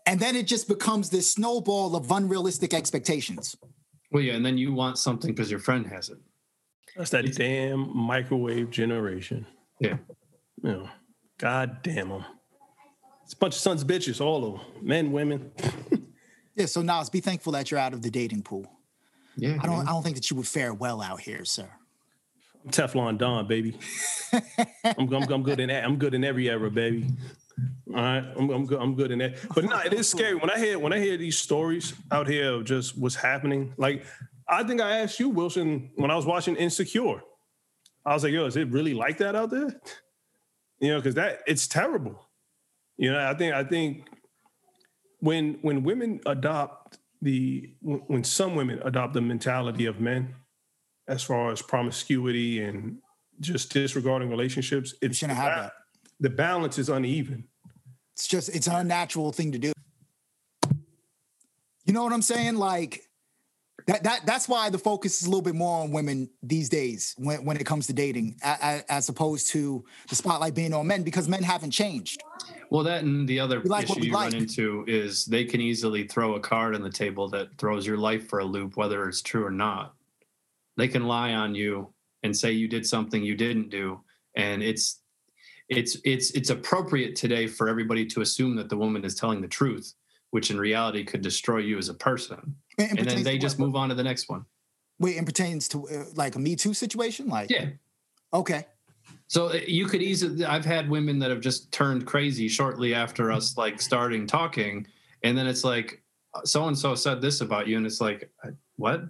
And 0.06 0.20
then 0.20 0.36
it 0.36 0.48
just 0.48 0.68
becomes 0.68 1.12
this 1.12 1.32
snowball 1.32 1.96
of 1.96 2.10
unrealistic 2.10 2.74
expectations. 2.74 3.56
Well, 4.12 4.24
yeah, 4.24 4.34
and 4.34 4.44
then 4.44 4.58
you 4.58 4.74
want 4.74 4.98
something 4.98 5.32
because 5.32 5.52
your 5.52 5.60
friend 5.60 5.86
has 5.86 6.10
it. 6.10 6.18
That's 6.96 7.12
that 7.12 7.34
damn 7.36 7.96
microwave 7.96 8.70
generation. 8.70 9.46
Yeah. 9.80 9.98
You 10.62 10.70
know, 10.70 10.90
God 11.38 11.82
damn 11.84 12.10
them. 12.10 12.26
It's 13.24 13.34
a 13.34 13.38
bunch 13.38 13.56
of 13.56 13.62
sons 13.62 13.84
of 13.84 13.88
bitches, 13.88 14.20
all 14.20 14.44
of 14.44 14.54
them, 14.54 14.88
men, 14.88 15.12
women. 15.12 15.52
yeah. 16.56 16.66
So 16.66 16.82
Nas, 16.82 17.10
be 17.10 17.20
thankful 17.20 17.54
that 17.54 17.70
you're 17.70 17.80
out 17.80 17.94
of 17.94 18.02
the 18.02 18.10
dating 18.10 18.42
pool. 18.42 18.66
Yeah. 19.38 19.58
I 19.62 19.66
don't. 19.68 19.88
I 19.88 19.92
don't 19.92 20.04
think 20.04 20.16
that 20.16 20.30
you 20.30 20.38
would 20.38 20.48
fare 20.48 20.74
well 20.74 21.02
out 21.02 21.22
here, 21.22 21.46
sir. 21.46 21.70
I'm 22.66 22.72
Teflon 22.72 23.18
Don, 23.18 23.48
baby. 23.48 23.78
I'm, 24.34 25.14
I'm, 25.14 25.32
I'm, 25.32 25.44
good 25.44 25.60
in 25.60 25.70
that. 25.70 25.86
I'm 25.86 25.96
good 25.98 26.14
in 26.14 26.24
every 26.24 26.50
era, 26.50 26.70
baby. 26.70 27.08
All 27.88 27.96
right, 27.96 28.24
I'm, 28.38 28.50
I'm 28.50 28.66
good. 28.66 28.82
I'm 28.82 28.96
good 28.96 29.12
in 29.12 29.20
that. 29.20 29.38
But 29.56 29.66
no, 29.66 29.80
it 29.80 29.94
is 29.94 30.10
scary 30.10 30.36
when 30.36 30.50
I 30.50 30.58
hear 30.58 30.78
when 30.78 30.92
I 30.92 31.00
hear 31.00 31.18
these 31.18 31.38
stories 31.38 31.94
out 32.12 32.28
here 32.28 32.54
of 32.54 32.66
just 32.66 32.98
what's 32.98 33.16
happening. 33.16 33.74
Like, 33.78 34.06
I 34.50 34.64
think 34.64 34.82
I 34.82 35.00
asked 35.00 35.20
you, 35.20 35.30
Wilson, 35.30 35.92
when 35.96 36.10
I 36.12 36.16
was 36.16 36.26
watching 36.26 36.56
Insecure. 36.56 37.22
I 38.06 38.14
was 38.14 38.24
like, 38.24 38.34
"Yo, 38.34 38.46
is 38.46 38.58
it 38.58 38.70
really 38.70 38.94
like 38.94 39.18
that 39.18 39.36
out 39.36 39.50
there?" 39.52 39.80
You 40.82 40.92
know, 40.92 41.00
because 41.00 41.16
that 41.16 41.42
it's 41.46 41.68
terrible. 41.68 42.26
You 42.96 43.12
know, 43.12 43.20
I 43.20 43.34
think 43.34 43.54
I 43.54 43.66
think 43.66 44.08
when 45.20 45.60
when 45.62 45.84
women 45.84 46.22
adopt 46.26 47.00
the 47.22 47.74
when 47.82 48.24
some 48.24 48.56
women 48.56 48.80
adopt 48.86 49.14
the 49.14 49.20
mentality 49.20 49.86
of 49.88 50.00
men 50.00 50.36
as 51.10 51.22
far 51.22 51.52
as 51.52 51.62
promiscuity 51.62 52.64
and 52.64 53.00
just 53.42 53.74
disregarding 53.74 54.30
relationships, 54.30 54.96
it 55.02 55.14
shouldn't 55.16 55.38
have 55.38 55.64
that. 55.64 55.74
The 56.22 56.30
balance 56.30 56.78
is 56.78 56.88
uneven. 56.88 57.46
It's 58.14 58.28
just 58.28 58.48
it's 58.56 58.68
an 58.68 58.76
unnatural 58.76 59.34
thing 59.34 59.52
to 59.52 59.60
do. 59.60 59.74
You 61.86 61.94
know 61.94 62.04
what 62.04 62.14
I'm 62.14 62.22
saying? 62.22 62.56
Like 62.56 63.09
that, 63.90 64.04
that 64.04 64.26
that's 64.26 64.48
why 64.48 64.70
the 64.70 64.78
focus 64.78 65.22
is 65.22 65.28
a 65.28 65.30
little 65.30 65.42
bit 65.42 65.56
more 65.56 65.82
on 65.82 65.92
women 65.92 66.30
these 66.44 66.70
days 66.70 67.16
when, 67.18 67.44
when 67.44 67.58
it 67.58 67.66
comes 67.66 67.88
to 67.88 67.94
dating 67.94 68.38
as, 68.44 68.84
as 68.88 69.10
opposed 69.10 69.48
to 69.50 69.84
the 70.10 70.16
spotlight 70.16 70.54
being 70.54 70.74
on 70.74 70.86
men 70.86 71.02
because 71.04 71.28
men 71.28 71.42
haven't 71.42 71.72
changed. 71.72 72.24
Well 72.70 72.84
that 72.84 73.04
and 73.04 73.28
the 73.28 73.40
other 73.40 73.62
like 73.64 73.90
issue 73.90 74.02
you 74.02 74.14
like. 74.14 74.32
run 74.32 74.42
into 74.42 74.86
is 74.88 75.26
they 75.26 75.44
can 75.44 75.60
easily 75.60 76.08
throw 76.08 76.36
a 76.36 76.40
card 76.40 76.76
on 76.76 76.84
the 76.84 76.90
table 76.90 77.28
that 77.30 77.58
throws 77.58 77.86
your 77.86 77.98
life 77.98 78.28
for 78.28 78.40
a 78.40 78.46
loop 78.46 78.78
whether 78.78 79.08
it's 79.08 79.22
true 79.22 79.46
or 79.46 79.52
not. 79.52 79.96
They 80.78 80.88
can 80.88 81.08
lie 81.08 81.34
on 81.34 81.56
you 81.56 81.92
and 82.24 82.36
say 82.36 82.52
you 82.52 82.68
did 82.68 82.86
something 82.86 83.24
you 83.24 83.36
didn't 83.36 83.70
do 83.70 84.02
and 84.36 84.62
it's 84.62 85.02
it's 85.68 85.98
it's 86.04 86.32
it's 86.32 86.52
appropriate 86.52 87.16
today 87.16 87.48
for 87.48 87.70
everybody 87.70 88.06
to 88.06 88.22
assume 88.22 88.56
that 88.56 88.70
the 88.70 88.78
woman 88.78 89.04
is 89.04 89.16
telling 89.16 89.42
the 89.42 89.48
truth 89.48 89.94
which 90.32 90.52
in 90.52 90.58
reality 90.58 91.04
could 91.04 91.22
destroy 91.22 91.58
you 91.58 91.78
as 91.78 91.90
a 91.90 91.94
person. 91.94 92.56
And, 92.78 93.00
and 93.00 93.10
then 93.10 93.24
they 93.24 93.38
just 93.38 93.60
what, 93.60 93.68
move 93.68 93.76
on 93.76 93.90
to 93.90 93.96
the 93.96 94.04
next 94.04 94.30
one. 94.30 94.46
Wait, 95.00 95.18
and 95.18 95.26
pertains 95.26 95.68
to 95.70 95.88
uh, 95.90 96.06
like 96.16 96.36
a 96.36 96.40
Me 96.40 96.56
Too 96.56 96.74
situation? 96.74 97.28
Like, 97.28 97.50
yeah. 97.50 97.68
Okay. 98.34 98.66
So 99.28 99.50
uh, 99.50 99.60
you 99.68 99.86
could 99.86 100.02
easily, 100.02 100.46
I've 100.46 100.66
had 100.66 100.90
women 100.90 101.20
that 101.20 101.30
have 101.30 101.42
just 101.42 101.72
turned 101.72 102.06
crazy 102.06 102.48
shortly 102.48 102.94
after 102.94 103.32
us 103.32 103.58
like 103.58 103.82
starting 103.82 104.28
talking. 104.28 104.88
And 105.24 105.38
then 105.38 105.48
it's 105.48 105.64
like, 105.64 106.04
so 106.44 106.68
and 106.68 106.78
so 106.78 106.96
said 106.96 107.22
this 107.22 107.42
about 107.42 107.68
you. 107.68 107.78
And 107.78 107.86
it's 107.86 108.02
like, 108.02 108.30
what? 108.76 109.04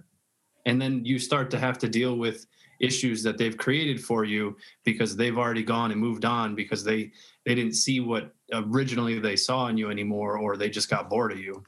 And 0.66 0.80
then 0.80 1.04
you 1.04 1.18
start 1.18 1.50
to 1.52 1.58
have 1.58 1.78
to 1.78 1.88
deal 1.88 2.16
with 2.16 2.46
issues 2.80 3.22
that 3.22 3.38
they've 3.38 3.56
created 3.56 4.02
for 4.02 4.24
you 4.24 4.56
because 4.84 5.16
they've 5.16 5.38
already 5.38 5.62
gone 5.62 5.92
and 5.92 6.00
moved 6.00 6.24
on 6.24 6.54
because 6.54 6.82
they 6.82 7.12
they 7.44 7.54
didn't 7.54 7.74
see 7.74 8.00
what 8.00 8.34
originally 8.52 9.18
they 9.18 9.36
saw 9.36 9.66
in 9.68 9.76
you 9.76 9.90
anymore 9.90 10.38
or 10.38 10.56
they 10.56 10.68
just 10.68 10.90
got 10.90 11.08
bored 11.08 11.32
of 11.32 11.38
you 11.38 11.62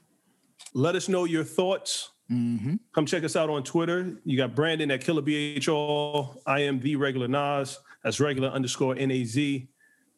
let 0.74 0.95
us 0.95 1.09
know 1.09 1.24
your 1.24 1.45
thoughts 1.45 2.11
mm-hmm. 2.30 2.74
come 2.95 3.07
check 3.07 3.24
us 3.24 3.37
out 3.37 3.51
on 3.51 3.62
twitter 3.62 4.16
you 4.24 4.37
got 4.37 4.55
brandon 4.55 4.91
at 4.91 5.01
killer 5.01 5.22
bho 5.22 6.37
i 6.47 6.61
am 6.61 6.80
the 6.80 6.97
regular 6.97 7.28
nas 7.28 7.78
that's 8.03 8.20
regular 8.20 8.49
underscore 8.49 8.95
naz 8.95 9.39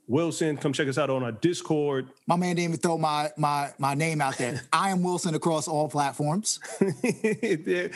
Wilson, 0.06 0.56
come 0.58 0.72
check 0.72 0.88
us 0.88 0.98
out 0.98 1.08
on 1.08 1.22
our 1.22 1.32
Discord. 1.32 2.10
My 2.26 2.36
man 2.36 2.56
didn't 2.56 2.70
even 2.70 2.76
throw 2.80 2.98
my 2.98 3.30
my 3.36 3.72
my 3.78 3.94
name 3.94 4.20
out 4.20 4.36
there. 4.36 4.62
I 4.72 4.90
am 4.90 5.02
Wilson 5.02 5.34
across 5.34 5.66
all 5.66 5.88
platforms. 5.88 6.60
hey 7.02 7.90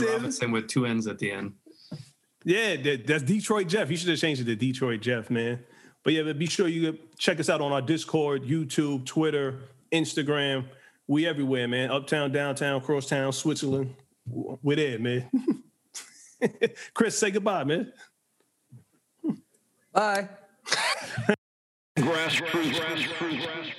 Robinson 0.00 0.50
with 0.50 0.68
two 0.68 0.86
N's 0.86 1.06
at 1.06 1.18
the 1.18 1.30
end. 1.30 1.54
Yeah, 2.44 2.76
that's 3.04 3.24
Detroit 3.24 3.66
Jeff. 3.66 3.90
You 3.90 3.96
should 3.96 4.08
have 4.08 4.18
changed 4.18 4.40
it 4.40 4.44
to 4.44 4.56
Detroit 4.56 5.00
Jeff, 5.00 5.30
man. 5.30 5.64
But 6.06 6.12
yeah, 6.12 6.22
but 6.22 6.38
be 6.38 6.46
sure 6.46 6.68
you 6.68 6.96
check 7.18 7.40
us 7.40 7.50
out 7.50 7.60
on 7.60 7.72
our 7.72 7.82
Discord, 7.82 8.44
YouTube, 8.44 9.04
Twitter, 9.06 9.58
Instagram. 9.90 10.66
We 11.08 11.26
everywhere, 11.26 11.66
man. 11.66 11.90
Uptown, 11.90 12.30
downtown, 12.30 12.80
crosstown, 12.80 13.32
Switzerland. 13.32 13.92
We're 14.24 14.76
there, 14.76 15.00
man. 15.00 15.28
Chris, 16.94 17.18
say 17.18 17.32
goodbye, 17.32 17.64
man. 17.64 17.92
Bye. 19.92 20.28
grassroots. 21.98 22.72
grassroots. 22.72 23.72